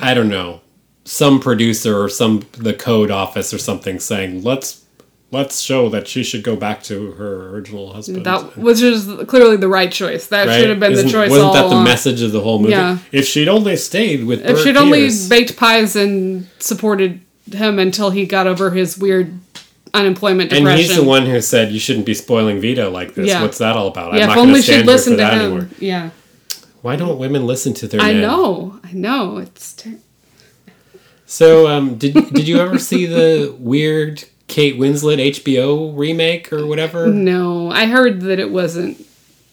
I 0.00 0.14
don't 0.14 0.28
know. 0.28 0.60
Some 1.04 1.38
producer 1.40 2.00
or 2.02 2.08
some 2.08 2.46
the 2.52 2.72
code 2.74 3.10
office 3.10 3.52
or 3.52 3.58
something 3.58 4.00
saying 4.00 4.42
let's 4.42 4.82
let's 5.30 5.60
show 5.60 5.88
that 5.90 6.06
she 6.08 6.22
should 6.22 6.42
go 6.42 6.56
back 6.56 6.82
to 6.84 7.10
her 7.12 7.50
original 7.50 7.92
husband. 7.92 8.24
That 8.24 8.56
which 8.56 8.80
is 8.80 9.06
clearly 9.26 9.56
the 9.56 9.68
right 9.68 9.90
choice. 9.92 10.28
That 10.28 10.46
Right? 10.46 10.60
should 10.60 10.70
have 10.70 10.80
been 10.80 10.92
Isn't- 10.92 11.06
the 11.06 11.12
choice 11.12 11.30
Wasn't 11.30 11.46
all 11.48 11.54
that 11.54 11.68
the 11.76 11.82
message 11.82 12.22
of 12.22 12.32
the 12.32 12.40
whole 12.40 12.58
movie? 12.58 12.70
Yeah. 12.72 12.98
If 13.12 13.26
she'd 13.26 13.48
only 13.48 13.76
stayed 13.76 14.24
with 14.24 14.40
If 14.40 14.56
Bert 14.56 14.58
she'd 14.64 14.76
only 14.76 15.10
baked 15.28 15.56
pies 15.56 15.94
and 15.96 16.46
supported 16.58 17.20
him 17.52 17.78
until 17.78 18.10
he 18.10 18.24
got 18.24 18.46
over 18.46 18.70
his 18.70 18.96
weird 18.96 19.38
unemployment 19.92 20.50
depression. 20.50 20.68
And 20.68 20.78
he's 20.80 20.96
the 20.96 21.04
one 21.04 21.26
who 21.26 21.40
said 21.40 21.70
you 21.72 21.78
shouldn't 21.78 22.06
be 22.06 22.14
spoiling 22.14 22.60
Veda 22.60 22.88
like 22.88 23.14
this. 23.14 23.28
Yeah. 23.28 23.42
What's 23.42 23.58
that 23.58 23.76
all 23.76 23.88
about? 23.88 24.14
Yeah, 24.14 24.22
if 24.22 24.28
not 24.28 24.38
only 24.38 24.52
gonna 24.54 24.62
she'd 24.62 24.72
stand 24.72 24.88
here 24.88 24.98
for 24.98 25.10
to 25.10 25.16
that 25.16 25.32
him. 25.34 25.40
anymore. 25.40 25.68
Yeah, 25.78 26.10
Why 26.84 26.96
don't 26.96 27.18
women 27.18 27.46
listen 27.46 27.72
to 27.74 27.88
their 27.88 28.02
I 28.02 28.12
men? 28.12 28.20
know, 28.20 28.78
I 28.84 28.92
know. 28.92 29.38
It's 29.38 29.72
ter- 29.72 29.96
So, 31.24 31.66
um, 31.66 31.94
did 31.96 32.12
did 32.34 32.46
you 32.46 32.58
ever 32.58 32.78
see 32.78 33.06
the 33.06 33.54
weird 33.58 34.24
Kate 34.48 34.78
Winslet 34.78 35.18
HBO 35.18 35.96
remake 35.96 36.52
or 36.52 36.66
whatever? 36.66 37.06
no. 37.06 37.70
I 37.70 37.86
heard 37.86 38.20
that 38.20 38.38
it 38.38 38.50
wasn't 38.50 39.02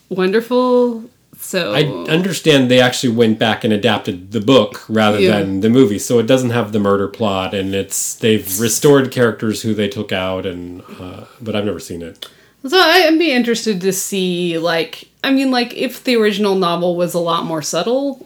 wonderful. 0.09 1.05
So 1.39 1.73
I 1.73 1.83
understand 2.11 2.69
they 2.69 2.81
actually 2.81 3.13
went 3.15 3.39
back 3.39 3.63
and 3.63 3.71
adapted 3.71 4.33
the 4.33 4.41
book 4.41 4.83
rather 4.89 5.17
Yeah. 5.21 5.39
than 5.39 5.61
the 5.61 5.69
movie, 5.69 5.99
so 5.99 6.19
it 6.19 6.27
doesn't 6.27 6.49
have 6.49 6.73
the 6.73 6.79
murder 6.79 7.07
plot, 7.07 7.53
and 7.53 7.73
it's 7.73 8.13
they've 8.13 8.59
restored 8.59 9.09
characters 9.09 9.61
who 9.61 9.73
they 9.73 9.87
took 9.87 10.11
out, 10.11 10.45
and 10.45 10.83
uh, 10.99 11.23
but 11.41 11.55
I've 11.55 11.63
never 11.65 11.79
seen 11.79 12.01
it. 12.01 12.27
So 12.67 12.77
I'd 12.77 13.17
be 13.17 13.31
interested 13.31 13.79
to 13.81 13.93
see, 13.93 14.57
like, 14.59 15.07
I 15.23 15.31
mean, 15.31 15.51
like, 15.51 15.73
if 15.75 16.03
the 16.03 16.15
original 16.15 16.55
novel 16.55 16.95
was 16.95 17.13
a 17.13 17.19
lot 17.19 17.45
more 17.45 17.61
subtle, 17.61 18.25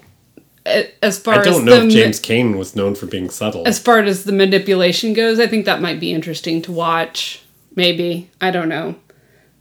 as 0.65 1.19
far 1.19 1.35
I 1.35 1.43
don't 1.43 1.55
as 1.55 1.63
know 1.63 1.79
the 1.81 1.87
if 1.87 1.93
James 1.93 2.19
Cain 2.19 2.57
was 2.57 2.75
known 2.75 2.95
for 2.95 3.05
being 3.05 3.29
subtle. 3.29 3.67
as 3.67 3.77
far 3.79 3.99
as 3.99 4.23
the 4.23 4.31
manipulation 4.31 5.13
goes, 5.13 5.39
I 5.39 5.47
think 5.47 5.65
that 5.65 5.81
might 5.81 5.99
be 5.99 6.11
interesting 6.11 6.61
to 6.63 6.71
watch. 6.71 7.43
Maybe 7.75 8.29
I 8.41 8.51
don't 8.51 8.69
know. 8.69 8.95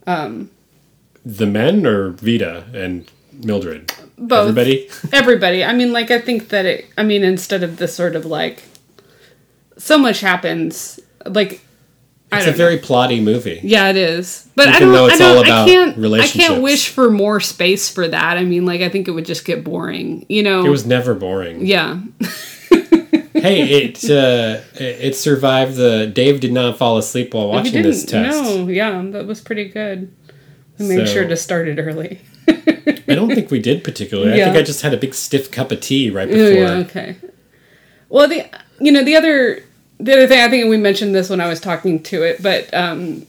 Um, 0.07 0.51
the 1.25 1.47
men 1.47 1.87
or 1.87 2.11
Veda 2.11 2.67
and 2.73 3.11
Mildred, 3.33 3.93
Both. 4.17 4.49
everybody. 4.49 4.89
Everybody. 5.13 5.65
I 5.65 5.73
mean, 5.73 5.93
like, 5.93 6.11
I 6.11 6.21
think 6.21 6.49
that 6.51 6.65
it. 6.67 6.87
I 6.97 7.03
mean, 7.03 7.25
instead 7.25 7.63
of 7.63 7.79
the 7.79 7.89
sort 7.89 8.15
of 8.15 8.25
like, 8.25 8.63
so 9.77 9.99
much 9.99 10.21
happens. 10.21 11.01
Like, 11.27 11.61
It's 12.39 12.47
a 12.47 12.51
don't 12.51 12.57
very 12.57 12.79
plotty 12.79 13.23
movie. 13.23 13.61
Yeah, 13.63 13.89
it 13.91 13.97
is. 13.97 14.49
But 14.55 14.69
I 14.69 14.77
Even 14.77 14.83
don't. 14.83 14.93
though 14.93 15.07
it's 15.07 15.15
I 15.17 15.19
don't. 15.19 15.37
all 15.37 15.43
about 15.43 15.69
I 15.69 15.73
can't. 15.73 15.99
I 16.15 16.27
can't 16.27 16.63
wish 16.63 16.89
for 16.89 17.11
more 17.11 17.41
space 17.41 17.89
for 17.91 18.07
that. 18.09 18.37
I 18.39 18.45
mean, 18.45 18.65
like, 18.67 18.81
I 18.81 18.89
think 18.89 19.09
it 19.09 19.13
would 19.13 19.25
just 19.27 19.45
get 19.45 19.65
boring. 19.65 20.25
You 20.29 20.43
know. 20.43 20.65
It 20.65 20.71
was 20.71 20.87
never 20.87 21.15
boring. 21.15 21.65
Yeah. 21.67 22.01
hey, 23.35 23.85
it 23.85 24.05
uh, 24.11 24.61
it 24.75 25.17
survived 25.17 25.77
the. 25.77 26.07
Dave 26.07 26.41
did 26.41 26.53
not 26.53 26.79
fall 26.79 26.99
asleep 26.99 27.35
while 27.35 27.49
watching 27.49 27.83
this 27.83 28.05
test. 28.05 28.43
No. 28.43 28.69
Yeah, 28.69 29.03
that 29.11 29.27
was 29.27 29.41
pretty 29.41 29.69
good. 29.69 30.15
We 30.79 30.89
made 30.89 31.07
So- 31.09 31.15
sure 31.15 31.29
to 31.29 31.37
start 31.37 31.69
it 31.69 31.79
early. 31.81 32.21
I 32.49 33.15
don't 33.15 33.29
think 33.35 33.51
we 33.51 33.59
did 33.59 33.85
particularly. 33.85 34.35
I 34.35 34.45
think 34.45 34.57
I 34.57 34.63
just 34.63 34.83
had 34.83 34.93
a 34.93 34.97
big 34.97 35.15
stiff 35.15 35.51
cup 35.51 35.73
of 35.73 35.81
tea 35.81 36.11
right 36.11 36.29
Oh, 36.29 36.33
before. 36.33 36.53
yeah, 36.53 36.71
okay. 36.79 37.17
Well, 38.09 38.29
the 38.29 38.47
you 38.81 38.93
know 38.93 39.03
the 39.05 39.17
other 39.17 39.63
the 40.05 40.13
other 40.13 40.29
thing 40.29 40.41
I 40.41 40.49
think 40.49 40.69
we 40.69 40.77
mentioned 40.77 41.15
this 41.15 41.31
when 41.31 41.41
I 41.41 41.49
was 41.49 41.61
talking 41.61 42.03
to 42.05 42.23
it, 42.23 42.43
but 42.43 42.73
um, 42.75 43.27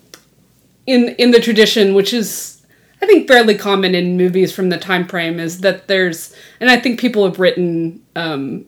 in 0.86 1.09
in 1.17 1.32
the 1.32 1.39
tradition, 1.39 1.95
which 1.95 2.13
is 2.13 2.61
I 3.01 3.05
think 3.05 3.28
fairly 3.28 3.55
common 3.55 3.95
in 3.95 4.17
movies 4.17 4.51
from 4.53 4.69
the 4.69 4.78
time 4.78 5.07
frame, 5.07 5.39
is 5.39 5.61
that 5.61 5.88
there's 5.88 6.36
and 6.59 6.69
I 6.69 6.78
think 6.78 6.99
people 6.99 7.23
have 7.23 7.39
written 7.39 8.03
um, 8.15 8.65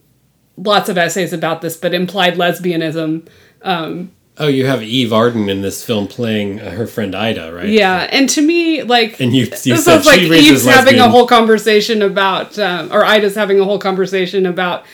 lots 0.56 0.88
of 0.88 0.98
essays 0.98 1.34
about 1.34 1.62
this, 1.62 1.76
but 1.76 1.94
implied 1.94 2.36
lesbianism. 2.36 3.28
Oh, 4.40 4.48
you 4.48 4.68
have 4.68 4.84
Eve 4.84 5.12
Arden 5.12 5.50
in 5.50 5.62
this 5.62 5.84
film 5.84 6.08
playing 6.08 6.62
uh, 6.62 6.72
her 6.72 6.86
friend 6.86 7.14
Ida, 7.16 7.52
right? 7.54 7.68
Yeah, 7.68 8.08
and 8.12 8.30
to 8.30 8.42
me, 8.42 8.84
like 8.84 9.20
And 9.20 9.34
you, 9.36 9.44
you 9.44 9.50
this 9.50 9.64
said 9.64 9.78
sounds 9.78 10.06
like 10.06 10.22
Eve's 10.22 10.66
as 10.66 10.74
having 10.74 11.00
a 11.00 11.10
whole 11.10 11.28
conversation 11.28 12.04
about, 12.04 12.58
um, 12.60 12.92
or 12.94 13.04
Ida's 13.04 13.36
having 13.36 13.60
a 13.60 13.66
whole 13.66 13.80
conversation 13.80 14.46
about. 14.46 14.86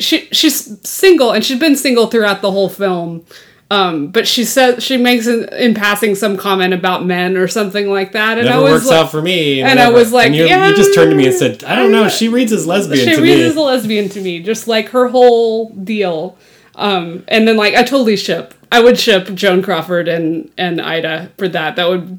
She 0.00 0.28
she's 0.32 0.78
single 0.88 1.32
and 1.32 1.44
she's 1.44 1.58
been 1.58 1.76
single 1.76 2.06
throughout 2.08 2.42
the 2.42 2.50
whole 2.50 2.68
film, 2.68 3.24
um, 3.70 4.08
but 4.08 4.26
she 4.26 4.44
says 4.44 4.82
she 4.82 4.96
makes 4.96 5.26
in, 5.26 5.48
in 5.54 5.74
passing 5.74 6.14
some 6.16 6.36
comment 6.36 6.74
about 6.74 7.04
men 7.04 7.36
or 7.36 7.46
something 7.46 7.88
like 7.88 8.12
that, 8.12 8.38
and 8.38 8.46
Never 8.46 8.58
I 8.58 8.62
was 8.62 8.72
works 8.72 8.86
like, 8.86 9.04
out 9.04 9.10
for 9.10 9.22
me. 9.22 9.62
and 9.62 9.78
I 9.78 9.90
was 9.90 10.12
like, 10.12 10.26
and 10.26 10.34
you, 10.34 10.46
yeah, 10.46 10.68
you 10.68 10.74
just 10.76 10.94
turned 10.94 11.10
to 11.10 11.16
me 11.16 11.26
and 11.26 11.34
said, 11.34 11.62
I 11.64 11.76
don't 11.76 11.92
know. 11.92 12.08
She 12.08 12.28
reads 12.28 12.52
as 12.52 12.66
lesbian 12.66 13.06
she 13.08 13.20
reads 13.20 13.40
me. 13.40 13.42
as 13.44 13.56
a 13.56 13.60
lesbian 13.60 14.08
to 14.10 14.20
me, 14.20 14.40
just 14.40 14.66
like 14.66 14.88
her 14.88 15.08
whole 15.08 15.70
deal. 15.70 16.36
Um, 16.74 17.24
and 17.28 17.46
then 17.46 17.56
like 17.56 17.74
I 17.74 17.82
totally 17.82 18.16
ship. 18.16 18.54
I 18.72 18.80
would 18.80 18.98
ship 18.98 19.34
Joan 19.34 19.62
Crawford 19.62 20.08
and 20.08 20.50
and 20.56 20.80
Ida 20.80 21.30
for 21.38 21.48
that. 21.48 21.76
That 21.76 21.88
would. 21.88 22.18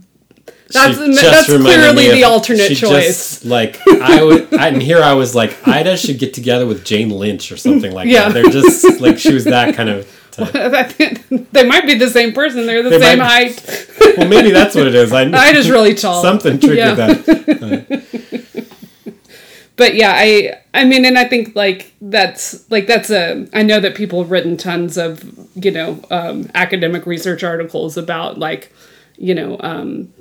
That's 0.74 0.98
that's 0.98 1.46
clearly 1.48 2.08
me 2.08 2.12
the 2.12 2.24
alternate 2.24 2.76
choice. 2.76 3.06
Just, 3.40 3.46
like 3.46 3.80
I 3.88 4.24
would, 4.24 4.54
I- 4.54 4.68
and 4.70 4.82
here 4.82 5.02
I 5.02 5.14
was 5.14 5.34
like, 5.36 5.68
Ida 5.68 5.98
should 5.98 6.20
get 6.20 6.34
together 6.34 6.66
with 6.66 6.84
Jane 6.86 7.10
Lynch 7.10 7.52
or 7.52 7.58
something 7.58 7.92
like 7.92 8.08
Yeah. 8.08 8.30
that. 8.30 8.34
They're 8.34 8.52
just 8.52 9.00
like 9.02 9.18
she 9.20 9.34
was 9.34 9.46
that 9.46 9.76
kind 9.76 9.90
of. 9.90 10.18
They 11.52 11.66
might 11.66 11.86
be 11.86 11.96
the 11.96 12.10
same 12.10 12.32
person. 12.32 12.66
They're 12.66 12.84
the 12.84 12.90
They 12.92 13.00
same 13.00 13.20
might- 13.20 13.60
height. 13.60 13.88
Well, 14.18 14.28
maybe 14.28 14.52
that's 14.52 14.76
what 14.76 14.88
it 14.88 14.96
is. 14.96 15.14
I 15.14 15.24
Ida's 15.32 15.70
really 15.70 15.94
tall. 15.94 16.22
something 16.22 16.60
triggered 16.60 16.78
Yeah. 16.78 16.96
that. 16.96 18.52
But 19.78 19.96
yeah, 19.96 20.14
I 20.16 20.60
I 20.74 20.84
mean, 20.84 21.06
and 21.06 21.18
I 21.18 21.26
think 21.26 21.56
like 21.56 21.94
that's 22.02 22.70
like 22.70 22.88
that's 22.88 23.10
a. 23.10 23.48
I 23.54 23.64
know 23.64 23.80
that 23.80 23.96
people 23.96 24.22
have 24.22 24.30
written 24.30 24.58
tons 24.58 24.98
of 24.98 25.24
you 25.56 25.72
know 25.72 26.00
um, 26.12 26.50
academic 26.54 27.06
research 27.06 27.44
articles 27.44 27.98
about 27.98 28.38
like 28.38 28.72
you 29.18 29.34
know 29.34 29.58
um, 29.62 30.14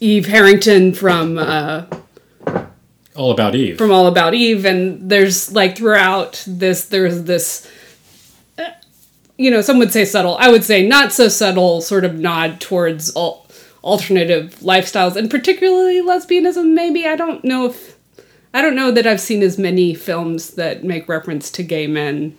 Eve 0.00 0.26
Harrington 0.26 0.92
from. 0.94 1.38
Uh, 1.38 1.84
All 3.16 3.30
about 3.32 3.54
Eve. 3.54 3.78
from 3.78 3.90
All 3.90 4.06
About 4.06 4.34
Eve, 4.34 4.64
and 4.64 5.10
there's 5.10 5.52
like 5.52 5.76
throughout 5.76 6.44
this, 6.46 6.84
there's 6.86 7.24
this, 7.24 7.68
uh, 8.58 8.70
you 9.36 9.50
know, 9.50 9.60
some 9.60 9.78
would 9.78 9.92
say 9.92 10.04
subtle, 10.04 10.36
I 10.38 10.48
would 10.48 10.62
say 10.64 10.86
not 10.86 11.12
so 11.12 11.28
subtle, 11.28 11.80
sort 11.80 12.04
of 12.04 12.14
nod 12.14 12.60
towards 12.60 13.14
al- 13.16 13.44
alternative 13.82 14.56
lifestyles, 14.60 15.16
and 15.16 15.28
particularly 15.30 16.00
lesbianism. 16.00 16.74
Maybe 16.74 17.06
I 17.06 17.16
don't 17.16 17.42
know 17.44 17.66
if 17.66 17.96
I 18.54 18.62
don't 18.62 18.76
know 18.76 18.92
that 18.92 19.06
I've 19.06 19.20
seen 19.20 19.42
as 19.42 19.58
many 19.58 19.94
films 19.94 20.50
that 20.52 20.84
make 20.84 21.08
reference 21.08 21.50
to 21.52 21.62
gay 21.64 21.88
men 21.88 22.38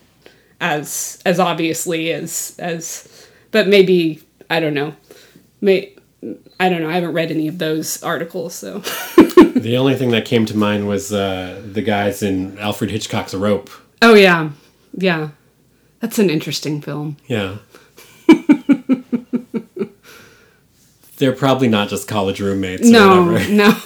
as 0.61 1.21
as 1.25 1.39
obviously 1.39 2.11
as 2.13 2.55
as, 2.57 3.27
but 3.51 3.67
maybe 3.67 4.23
I 4.49 4.61
don't 4.61 4.73
know, 4.73 4.95
may. 5.59 5.93
I 6.59 6.67
don't 6.69 6.81
know. 6.81 6.89
I 6.89 6.93
haven't 6.93 7.13
read 7.13 7.31
any 7.31 7.47
of 7.47 7.57
those 7.59 8.01
articles, 8.03 8.53
so 8.55 8.79
The 9.55 9.75
only 9.77 9.95
thing 9.95 10.11
that 10.11 10.25
came 10.25 10.45
to 10.47 10.57
mind 10.57 10.87
was 10.87 11.11
uh, 11.13 11.61
the 11.65 11.81
guys 11.81 12.21
in 12.23 12.57
Alfred 12.59 12.91
Hitchcock's 12.91 13.33
Rope. 13.33 13.69
Oh 14.01 14.13
yeah, 14.15 14.49
yeah. 14.93 15.29
That's 16.01 16.19
an 16.19 16.29
interesting 16.29 16.81
film. 16.81 17.17
Yeah. 17.27 17.57
they're 21.17 21.33
probably 21.33 21.67
not 21.67 21.89
just 21.89 22.07
college 22.07 22.39
roommates. 22.39 22.87
Or 22.87 22.91
No, 22.91 23.25
whatever. 23.31 23.51
no. 23.53 23.77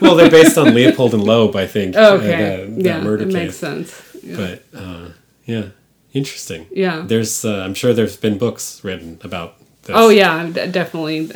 Well, 0.00 0.16
they're 0.16 0.30
based 0.30 0.58
on 0.58 0.74
Leopold 0.74 1.14
and 1.14 1.22
Loeb, 1.24 1.56
I 1.56 1.66
think. 1.66 1.96
uh, 1.96 2.16
okay, 2.18 2.26
that, 2.66 2.74
that 2.74 2.84
yeah, 2.84 3.00
murder 3.00 3.22
it 3.22 3.26
case. 3.26 3.32
makes 3.34 3.56
sense. 3.56 4.16
Yeah. 4.22 4.36
But 4.36 4.64
uh, 4.78 5.08
yeah, 5.46 5.68
interesting. 6.12 6.66
Yeah. 6.70 7.04
There's, 7.06 7.42
uh, 7.42 7.60
I'm 7.64 7.72
sure 7.72 7.94
there's 7.94 8.18
been 8.18 8.36
books 8.36 8.84
written 8.84 9.18
about 9.24 9.56
this. 9.84 9.96
oh 9.98 10.10
yeah, 10.10 10.46
definitely. 10.50 11.30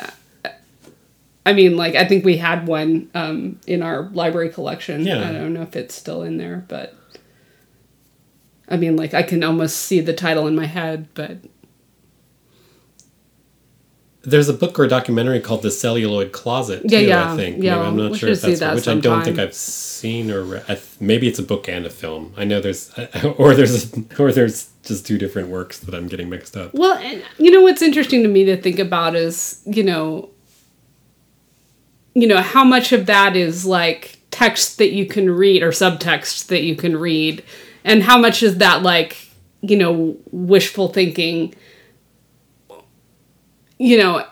I 1.48 1.54
mean, 1.54 1.78
like 1.78 1.94
I 1.94 2.04
think 2.04 2.26
we 2.26 2.36
had 2.36 2.66
one 2.66 3.10
um, 3.14 3.58
in 3.66 3.82
our 3.82 4.02
library 4.10 4.50
collection. 4.50 5.06
Yeah. 5.06 5.26
I 5.26 5.32
don't 5.32 5.54
know 5.54 5.62
if 5.62 5.76
it's 5.76 5.94
still 5.94 6.22
in 6.22 6.36
there, 6.36 6.64
but 6.68 6.94
I 8.68 8.76
mean, 8.76 8.96
like 8.96 9.14
I 9.14 9.22
can 9.22 9.42
almost 9.42 9.76
see 9.78 10.00
the 10.00 10.12
title 10.12 10.46
in 10.46 10.54
my 10.54 10.66
head, 10.66 11.08
but 11.14 11.38
There's 14.22 14.48
a 14.48 14.52
book 14.52 14.78
or 14.78 14.84
a 14.84 14.88
documentary 14.88 15.40
called 15.40 15.62
The 15.62 15.70
Celluloid 15.70 16.32
Closet. 16.32 16.82
Yeah, 16.84 16.98
too, 17.00 17.06
yeah, 17.06 17.32
I 17.32 17.36
think. 17.36 17.62
yeah, 17.62 17.76
Maybe 17.76 17.86
I'm 17.86 17.96
not 17.96 18.10
we 18.12 18.18
sure 18.18 18.28
if 18.28 18.42
that's 18.42 18.60
that 18.60 18.74
which 18.74 18.88
I 18.88 18.98
don't 19.00 19.24
think. 19.24 19.38
I've 19.38 19.54
seen 19.54 20.30
or 20.30 20.42
re- 20.42 20.62
I 20.68 20.74
th- 20.74 21.00
maybe 21.00 21.28
it's 21.28 21.38
a 21.38 21.42
book 21.42 21.66
and 21.68 21.86
a 21.86 21.90
film. 21.90 22.34
I 22.36 22.44
know 22.44 22.60
there's 22.60 22.92
or 23.38 23.54
there's 23.54 23.94
or 24.18 24.32
there's 24.32 24.68
just 24.84 25.06
two 25.06 25.16
different 25.16 25.48
works 25.48 25.78
that 25.78 25.94
I'm 25.94 26.08
getting 26.08 26.28
mixed 26.28 26.56
up. 26.58 26.74
Well, 26.74 26.98
and 26.98 27.24
you 27.38 27.50
know 27.50 27.62
what's 27.62 27.80
interesting 27.80 28.22
to 28.22 28.28
me 28.28 28.44
to 28.44 28.60
think 28.60 28.78
about 28.78 29.16
is, 29.16 29.62
you 29.64 29.82
know, 29.82 30.28
you 32.20 32.26
know 32.26 32.42
how 32.42 32.64
much 32.64 32.92
of 32.92 33.06
that 33.06 33.36
is 33.36 33.64
like 33.64 34.18
text 34.32 34.78
that 34.78 34.90
you 34.92 35.06
can 35.06 35.30
read 35.30 35.62
or 35.62 35.70
subtext 35.70 36.48
that 36.48 36.62
you 36.62 36.74
can 36.74 36.96
read, 36.96 37.44
and 37.84 38.02
how 38.02 38.18
much 38.18 38.42
is 38.42 38.58
that 38.58 38.82
like, 38.82 39.16
you 39.60 39.76
know, 39.76 40.16
wishful 40.32 40.88
thinking. 40.88 41.54
You 43.78 43.98
know, 43.98 44.26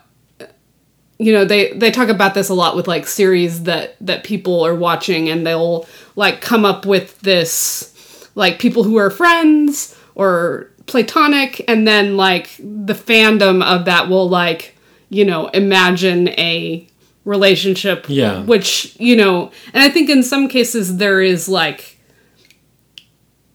you 1.19 1.33
know 1.33 1.45
they 1.45 1.73
they 1.75 1.93
talk 1.93 2.09
about 2.09 2.35
this 2.35 2.49
a 2.49 2.55
lot 2.55 2.75
with 2.75 2.89
like 2.89 3.07
series 3.07 3.63
that 3.63 3.97
that 4.01 4.25
people 4.25 4.67
are 4.67 4.75
watching 4.75 5.29
and 5.29 5.47
they'll 5.47 5.87
like 6.17 6.41
come 6.41 6.65
up 6.65 6.85
with 6.85 7.21
this 7.21 8.29
like 8.35 8.59
people 8.59 8.83
who 8.83 8.97
are 8.97 9.11
friends 9.11 9.97
or 10.17 10.73
platonic 10.87 11.65
and 11.69 11.87
then 11.87 12.17
like 12.17 12.57
the 12.59 12.95
fandom 12.95 13.63
of 13.65 13.85
that 13.85 14.09
will 14.09 14.29
like 14.29 14.77
you 15.09 15.25
know 15.25 15.47
imagine 15.49 16.29
a 16.31 16.87
relationship 17.27 18.07
Yeah. 18.09 18.43
which 18.43 18.97
you 18.99 19.17
know 19.17 19.51
and 19.75 19.83
i 19.83 19.89
think 19.91 20.09
in 20.09 20.23
some 20.23 20.49
cases 20.49 20.97
there 20.97 21.21
is 21.21 21.49
like 21.49 21.99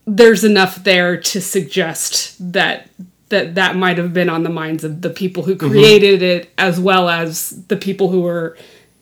there's 0.05 0.43
enough 0.43 0.83
there 0.83 1.15
to 1.17 1.41
suggest 1.41 2.35
that 2.53 2.89
that 3.29 3.55
that 3.55 3.75
might 3.77 3.97
have 3.97 4.13
been 4.13 4.29
on 4.29 4.43
the 4.43 4.49
minds 4.49 4.83
of 4.83 5.01
the 5.01 5.09
people 5.09 5.43
who 5.43 5.55
mm-hmm. 5.55 5.69
created 5.69 6.21
it 6.21 6.51
as 6.57 6.79
well 6.79 7.07
as 7.09 7.65
the 7.67 7.77
people 7.77 8.09
who 8.09 8.21
were 8.21 8.57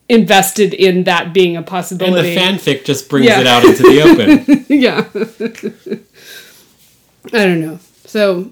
invested 0.07 0.73
in 0.73 1.03
that 1.03 1.33
being 1.33 1.55
a 1.55 1.61
possibility. 1.61 2.35
And 2.35 2.59
the 2.59 2.61
fanfic 2.61 2.83
just 2.83 3.09
brings 3.09 3.27
Yeah. 3.27 3.41
it 3.41 3.47
out 3.47 3.63
into 3.63 3.83
the 3.83 4.01
open. 4.01 4.65
yeah 4.69 5.05
i 7.37 7.45
don't 7.45 7.61
know 7.61 7.79
so 8.05 8.51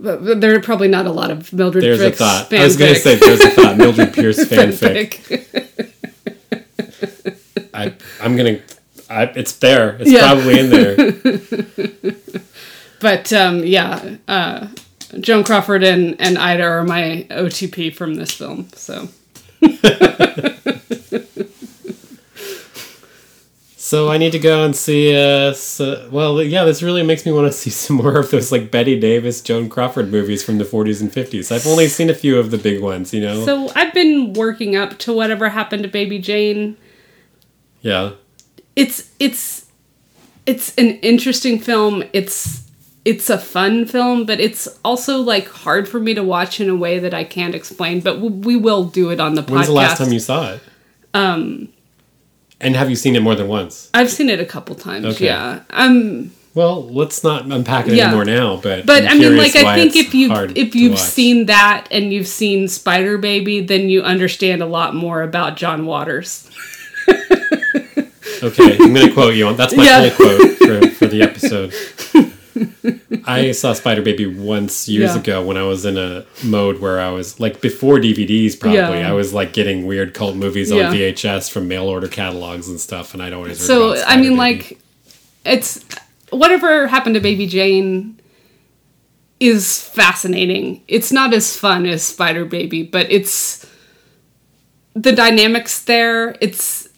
but, 0.00 0.40
there 0.40 0.56
are 0.56 0.60
probably 0.60 0.88
not 0.88 1.06
a 1.06 1.12
lot 1.12 1.30
of 1.30 1.52
mildred 1.52 1.84
There's 1.84 2.00
a 2.00 2.04
Fix 2.06 2.18
thought. 2.18 2.52
I 2.52 2.64
was 2.64 2.76
going 2.76 2.94
to 2.94 3.00
say 3.00 3.16
there's 3.16 3.40
a 3.40 3.50
thought. 3.50 3.76
Mildred 3.76 4.12
Pierce 4.14 4.38
fanfic. 4.44 5.10
fanfic. 5.20 5.88
I, 7.74 7.94
I'm 8.20 8.36
going 8.36 8.56
to. 8.56 8.62
It's 9.38 9.52
there. 9.56 9.96
It's 10.00 10.10
Yeah. 10.10 10.20
probably 10.32 10.58
in 10.60 10.70
there. 10.70 12.14
But 13.00 13.32
um, 13.32 13.64
yeah, 13.64 14.16
uh, 14.28 14.68
Joan 15.20 15.42
Crawford 15.42 15.82
and, 15.82 16.20
and 16.20 16.36
Ida 16.36 16.62
are 16.62 16.84
my 16.84 17.26
OTP 17.30 17.94
from 17.94 18.16
this 18.16 18.30
film. 18.32 18.68
So 18.74 19.08
So 23.90 24.08
I 24.08 24.18
need 24.18 24.30
to 24.30 24.38
go 24.38 24.64
and 24.64 24.76
see. 24.76 25.16
Uh, 25.16 25.52
so, 25.52 26.08
well, 26.12 26.40
yeah, 26.40 26.62
this 26.62 26.80
really 26.80 27.02
makes 27.02 27.26
me 27.26 27.32
want 27.32 27.48
to 27.48 27.52
see 27.58 27.70
some 27.70 27.96
more 27.96 28.18
of 28.18 28.30
those 28.30 28.52
like 28.52 28.70
Bette 28.70 29.00
Davis, 29.00 29.40
Joan 29.40 29.68
Crawford 29.68 30.12
movies 30.12 30.44
from 30.44 30.58
the 30.58 30.64
40s 30.64 31.00
and 31.00 31.10
50s. 31.10 31.50
I've 31.50 31.66
only 31.66 31.88
seen 31.88 32.08
a 32.08 32.14
few 32.14 32.38
of 32.38 32.52
the 32.52 32.56
big 32.56 32.80
ones, 32.80 33.12
you 33.12 33.20
know. 33.20 33.44
so 33.44 33.68
I've 33.74 33.92
been 33.92 34.32
working 34.34 34.76
up 34.76 35.00
to 35.00 35.12
whatever 35.12 35.48
happened 35.48 35.82
to 35.82 35.88
Baby 35.88 36.20
Jane. 36.20 36.76
yeah, 37.80 38.12
It's 38.76 39.10
it's 39.18 39.66
it's 40.46 40.72
an 40.76 40.90
interesting 41.00 41.58
film. 41.58 42.04
It's 42.12 42.70
it's 43.04 43.28
a 43.28 43.38
fun 43.38 43.86
film, 43.86 44.24
but 44.24 44.38
it's 44.38 44.68
also 44.84 45.18
like 45.18 45.48
hard 45.48 45.88
for 45.88 45.98
me 45.98 46.14
to 46.14 46.22
watch 46.22 46.60
in 46.60 46.68
a 46.68 46.76
way 46.76 47.00
that 47.00 47.12
I 47.12 47.24
can't 47.24 47.56
explain. 47.56 48.02
But 48.02 48.20
we, 48.20 48.28
we 48.28 48.56
will 48.56 48.84
do 48.84 49.10
it 49.10 49.18
on 49.18 49.34
the 49.34 49.42
podcast. 49.42 49.50
when's 49.50 49.66
the 49.66 49.72
last 49.72 49.98
time 49.98 50.12
you 50.12 50.20
saw 50.20 50.52
it? 50.52 50.60
Um, 51.12 51.72
and 52.60 52.76
have 52.76 52.90
you 52.90 52.96
seen 52.96 53.16
it 53.16 53.20
more 53.22 53.34
than 53.34 53.48
once? 53.48 53.90
I've 53.94 54.10
seen 54.10 54.28
it 54.28 54.40
a 54.40 54.44
couple 54.44 54.74
times. 54.74 55.06
Okay. 55.06 55.26
Yeah. 55.26 55.60
Um 55.70 56.32
Well, 56.54 56.88
let's 56.88 57.22
not 57.22 57.46
unpack 57.46 57.86
it 57.88 57.94
Yeah. 57.94 58.06
anymore 58.08 58.24
now. 58.24 58.56
But 58.62 58.84
But 58.86 59.04
I'm 59.04 59.10
I 59.12 59.14
mean, 59.14 59.36
like, 59.36 59.54
I 59.56 59.74
think 59.76 59.94
if 59.96 60.14
you 60.14 60.32
if 60.54 60.74
you've 60.74 60.98
seen 60.98 61.46
that 61.46 61.86
and 61.90 62.12
you've 62.12 62.26
seen 62.28 62.68
Spider 62.68 63.18
Baby, 63.18 63.60
then 63.60 63.88
you 63.88 64.02
understand 64.02 64.62
a 64.62 64.66
lot 64.66 64.94
more 64.94 65.22
about 65.22 65.56
John 65.56 65.86
Waters. 65.86 66.48
Okay, 68.42 68.72
I'm 68.78 68.94
going 68.94 69.06
to 69.08 69.12
quote 69.12 69.34
you 69.34 69.46
on. 69.48 69.56
That's 69.56 69.76
my 69.76 69.84
Yeah. 69.84 70.08
full 70.10 70.26
quote 70.38 70.56
for, 70.56 70.90
for 70.92 71.06
the 71.06 71.20
episode. 71.22 71.74
I 73.26 73.52
saw 73.52 73.72
Spider 73.72 74.02
Baby 74.02 74.26
once 74.26 74.88
years 74.88 75.14
Yeah. 75.14 75.20
ago 75.20 75.42
when 75.44 75.56
I 75.56 75.62
was 75.64 75.84
in 75.84 75.96
a 75.96 76.24
mode 76.44 76.80
where 76.80 77.00
I 77.00 77.10
was 77.10 77.38
like 77.40 77.60
before 77.60 77.98
DVDs. 77.98 78.58
Probably 78.58 78.78
Yeah. 78.78 79.08
I 79.10 79.12
was 79.12 79.32
like 79.32 79.52
getting 79.52 79.86
weird 79.86 80.14
cult 80.14 80.36
movies 80.36 80.70
Yeah. 80.70 80.88
on 80.88 80.94
VHS 80.94 81.50
from 81.50 81.68
mail 81.68 81.84
order 81.84 82.08
catalogs 82.08 82.68
and 82.68 82.80
stuff, 82.80 83.14
and 83.14 83.22
I'd 83.22 83.32
always 83.32 83.58
So 83.58 83.92
I 84.04 84.16
mean, 84.16 84.34
Spider-Baby. 84.34 84.36
like, 84.36 84.78
it's 85.44 85.84
whatever 86.30 86.86
happened 86.88 87.14
to 87.14 87.20
Baby 87.20 87.46
Jane 87.46 88.20
is 89.40 89.80
fascinating. 89.80 90.82
It's 90.86 91.10
not 91.10 91.32
as 91.32 91.56
fun 91.56 91.86
as 91.86 92.02
Spider 92.02 92.44
Baby, 92.44 92.82
but 92.82 93.10
it's 93.10 93.64
the 94.94 95.12
dynamics 95.12 95.80
there. 95.82 96.36
It's 96.42 96.89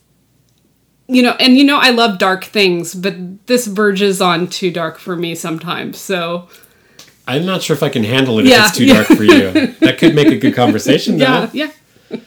you 1.08 1.22
know, 1.22 1.32
and 1.40 1.56
you 1.56 1.64
know, 1.64 1.78
I 1.78 1.90
love 1.90 2.18
dark 2.18 2.44
things, 2.44 2.94
but 2.94 3.14
this 3.46 3.66
verges 3.66 4.20
on 4.20 4.46
too 4.48 4.70
dark 4.70 4.98
for 4.98 5.16
me 5.16 5.34
sometimes. 5.34 5.98
So 5.98 6.48
I'm 7.26 7.44
not 7.46 7.62
sure 7.62 7.74
if 7.76 7.82
I 7.82 7.88
can 7.88 8.04
handle 8.04 8.38
it 8.38 8.46
Yeah, 8.46 8.60
if 8.64 8.68
it's 8.70 8.78
too 8.78 8.84
yeah. 8.86 8.94
dark 8.94 9.06
for 9.08 9.24
you. 9.24 9.74
That 9.80 9.98
could 9.98 10.14
make 10.14 10.28
a 10.28 10.36
good 10.36 10.54
conversation, 10.54 11.18
though. 11.18 11.48
yeah, 11.52 11.70
yeah. 12.12 12.20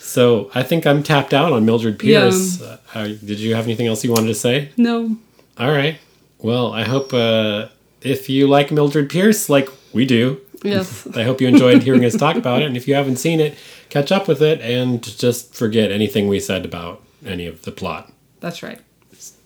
So 0.00 0.50
I 0.54 0.62
think 0.62 0.86
I'm 0.86 1.02
tapped 1.02 1.32
out 1.34 1.52
on 1.52 1.64
Mildred 1.64 1.98
Pierce. 1.98 2.60
Uh, 2.60 2.78
uh, 2.94 3.04
did 3.06 3.38
you 3.38 3.54
have 3.54 3.64
anything 3.66 3.86
else 3.86 4.02
you 4.04 4.10
wanted 4.12 4.28
to 4.28 4.34
say? 4.34 4.70
No, 4.76 5.16
All 5.58 5.70
right. 5.70 5.98
Well, 6.38 6.72
I 6.72 6.84
hope 6.84 7.12
uh, 7.12 7.68
if 8.00 8.28
you 8.28 8.46
like 8.48 8.70
Mildred 8.70 9.10
Pierce, 9.10 9.48
like 9.48 9.68
we 9.92 10.06
do, 10.06 10.40
yes, 10.62 11.06
I 11.14 11.24
hope 11.24 11.40
you 11.40 11.48
enjoyed 11.48 11.82
hearing 11.82 12.04
us 12.04 12.16
talk 12.16 12.36
about 12.36 12.62
it. 12.62 12.66
And 12.66 12.76
if 12.76 12.88
you 12.88 12.94
haven't 12.94 13.16
seen 13.16 13.38
it, 13.40 13.56
catch 13.90 14.10
up 14.12 14.28
with 14.28 14.40
it 14.42 14.60
and 14.60 15.02
just 15.02 15.54
forget 15.54 15.90
anything 15.92 16.26
we 16.28 16.40
said 16.40 16.64
about 16.64 17.02
any 17.24 17.46
of 17.46 17.62
the 17.62 17.72
plot. 17.72 18.10
that's 18.40 18.62
right. 18.62 18.80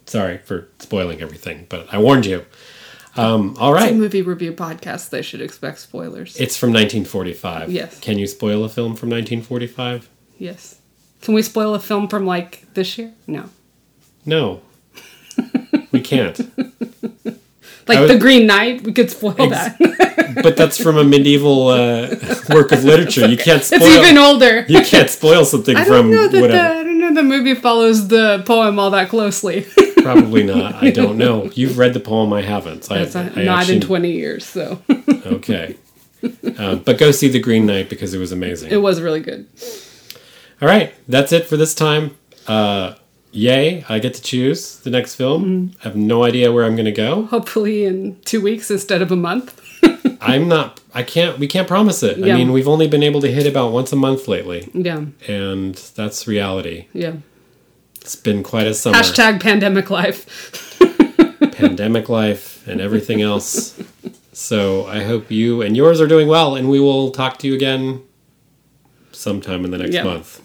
Sorry 0.06 0.38
for 0.38 0.68
spoiling 0.78 1.22
everything, 1.22 1.66
but 1.70 1.86
I 1.92 1.98
warned 1.98 2.26
you. 2.26 2.44
Um, 3.16 3.56
all 3.58 3.74
It's 3.76 3.92
a 3.92 3.94
movie 3.94 4.20
review 4.22 4.52
podcast. 4.52 5.10
They 5.10 5.22
should 5.22 5.40
expect 5.40 5.78
spoilers. 5.80 6.36
It's 6.38 6.56
from 6.56 6.70
1945. 6.70 7.70
Yes. 7.70 7.98
Can 8.00 8.18
you 8.18 8.26
spoil 8.26 8.64
a 8.64 8.68
film 8.68 8.96
from 8.96 9.10
1945? 9.10 10.08
yes. 10.38 10.78
Can 11.22 11.34
we 11.34 11.42
spoil 11.42 11.72
a 11.74 11.78
film 11.78 12.08
from 12.08 12.26
like 12.26 12.66
this 12.74 12.98
year? 12.98 13.12
No. 13.28 13.48
No. 14.26 14.60
we 15.92 16.00
can't. 16.00 16.40
Like 17.88 17.98
was- 17.98 18.10
The 18.12 18.18
Green 18.18 18.46
Knight, 18.46 18.82
we 18.82 18.92
could 18.92 19.10
spoil 19.10 19.34
Ex- 19.52 19.76
that. 19.78 20.34
But 20.42 20.56
that's 20.56 20.78
from 20.80 20.96
a 20.98 21.04
medieval 21.04 21.68
uh, 21.68 22.14
work 22.48 22.70
of 22.72 22.84
literature. 22.84 23.26
You 23.28 23.36
can't 23.36 23.62
spoil. 23.64 23.80
it's 23.82 23.96
even 24.08 24.18
older. 24.18 24.64
You 24.68 24.80
can't 24.82 25.10
spoil 25.10 25.44
something 25.44 25.76
I 25.76 25.84
from 25.84 26.10
don't 26.10 26.10
know 26.12 26.28
that 26.28 26.40
the, 26.40 26.48
whatever. 27.14 27.34
I 27.34 27.34
don't 27.34 27.36
know 27.36 27.38
the 27.38 27.44
movie 27.44 27.54
follows 27.60 28.08
the 28.08 28.42
poem 28.46 28.78
all 28.78 28.90
that 28.90 29.08
closely. 29.08 29.66
Probably 30.02 30.42
not. 30.42 30.82
I 30.82 30.90
don't 30.90 31.16
know. 31.16 31.50
You've 31.54 31.78
read 31.78 31.94
the 31.94 32.00
poem. 32.00 32.32
I 32.32 32.42
haven't. 32.42 32.90
I, 32.90 32.98
That's 32.98 33.14
not 33.14 33.36
I 33.38 33.42
in 33.42 33.48
actually- 33.48 33.80
twenty 33.80 34.12
years, 34.12 34.44
so 34.44 34.82
Okay. 35.26 35.76
Uh, 36.56 36.76
but 36.76 36.98
go 36.98 37.10
see 37.10 37.28
The 37.28 37.40
Green 37.40 37.66
Knight 37.66 37.88
because 37.88 38.14
it 38.14 38.18
was 38.18 38.30
amazing. 38.32 38.70
it 38.70 38.76
was 38.80 39.00
really 39.00 39.20
good. 39.20 39.46
All 40.60 40.68
right. 40.68 40.94
That's 41.08 41.32
it 41.32 41.46
for 41.46 41.56
this 41.56 41.74
time. 41.74 42.16
Uh, 42.46 42.94
yay. 43.32 43.84
I 43.88 43.98
get 43.98 44.14
to 44.14 44.22
choose 44.22 44.78
the 44.78 44.90
next 44.90 45.14
film. 45.16 45.44
Mm-hmm. 45.44 45.78
I 45.80 45.82
have 45.84 45.96
no 45.96 46.22
idea 46.24 46.52
where 46.52 46.64
I'm 46.64 46.76
going 46.76 46.84
to 46.86 46.92
go. 46.92 47.24
Hopefully 47.26 47.84
in 47.84 48.20
two 48.24 48.40
weeks 48.40 48.70
instead 48.70 49.02
of 49.02 49.10
a 49.10 49.16
month. 49.16 49.60
I'm 50.22 50.48
not, 50.48 50.80
I 50.94 51.02
can't, 51.02 51.38
we 51.38 51.46
can't 51.46 51.66
promise 51.68 52.02
it. 52.02 52.18
I 52.18 52.34
mean, 52.34 52.52
we've 52.52 52.68
only 52.68 52.86
been 52.88 53.02
able 53.02 53.20
to 53.22 53.30
hit 53.32 53.46
about 53.46 53.72
once 53.72 53.92
a 53.92 53.96
month 53.96 54.28
lately, 54.28 54.68
Yeah, 54.72 55.04
and 55.28 55.74
that's 55.74 56.26
reality. 56.26 56.86
yeah. 56.92 57.14
It's 58.00 58.16
been 58.16 58.42
quite 58.42 58.66
a 58.66 58.74
summer. 58.74 58.96
Hashtag 58.98 59.40
pandemic 59.40 59.88
life. 59.90 60.78
pandemic 61.52 62.08
life 62.08 62.66
and 62.66 62.80
everything 62.80 63.22
else. 63.22 63.80
So 64.32 64.86
I 64.86 65.04
hope 65.04 65.30
you 65.30 65.62
and 65.62 65.76
yours 65.76 66.00
are 66.00 66.08
doing 66.08 66.26
well, 66.28 66.56
and 66.56 66.68
we 66.68 66.80
will 66.80 67.10
talk 67.10 67.38
to 67.38 67.46
you 67.46 67.54
again 67.54 68.02
sometime 69.12 69.64
in 69.64 69.70
the 69.70 69.78
next 69.78 69.94
Yeah. 69.94 70.04
month. 70.04 70.40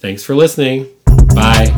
Thanks 0.00 0.22
for 0.22 0.34
listening. 0.34 0.88
Bye. 1.34 1.74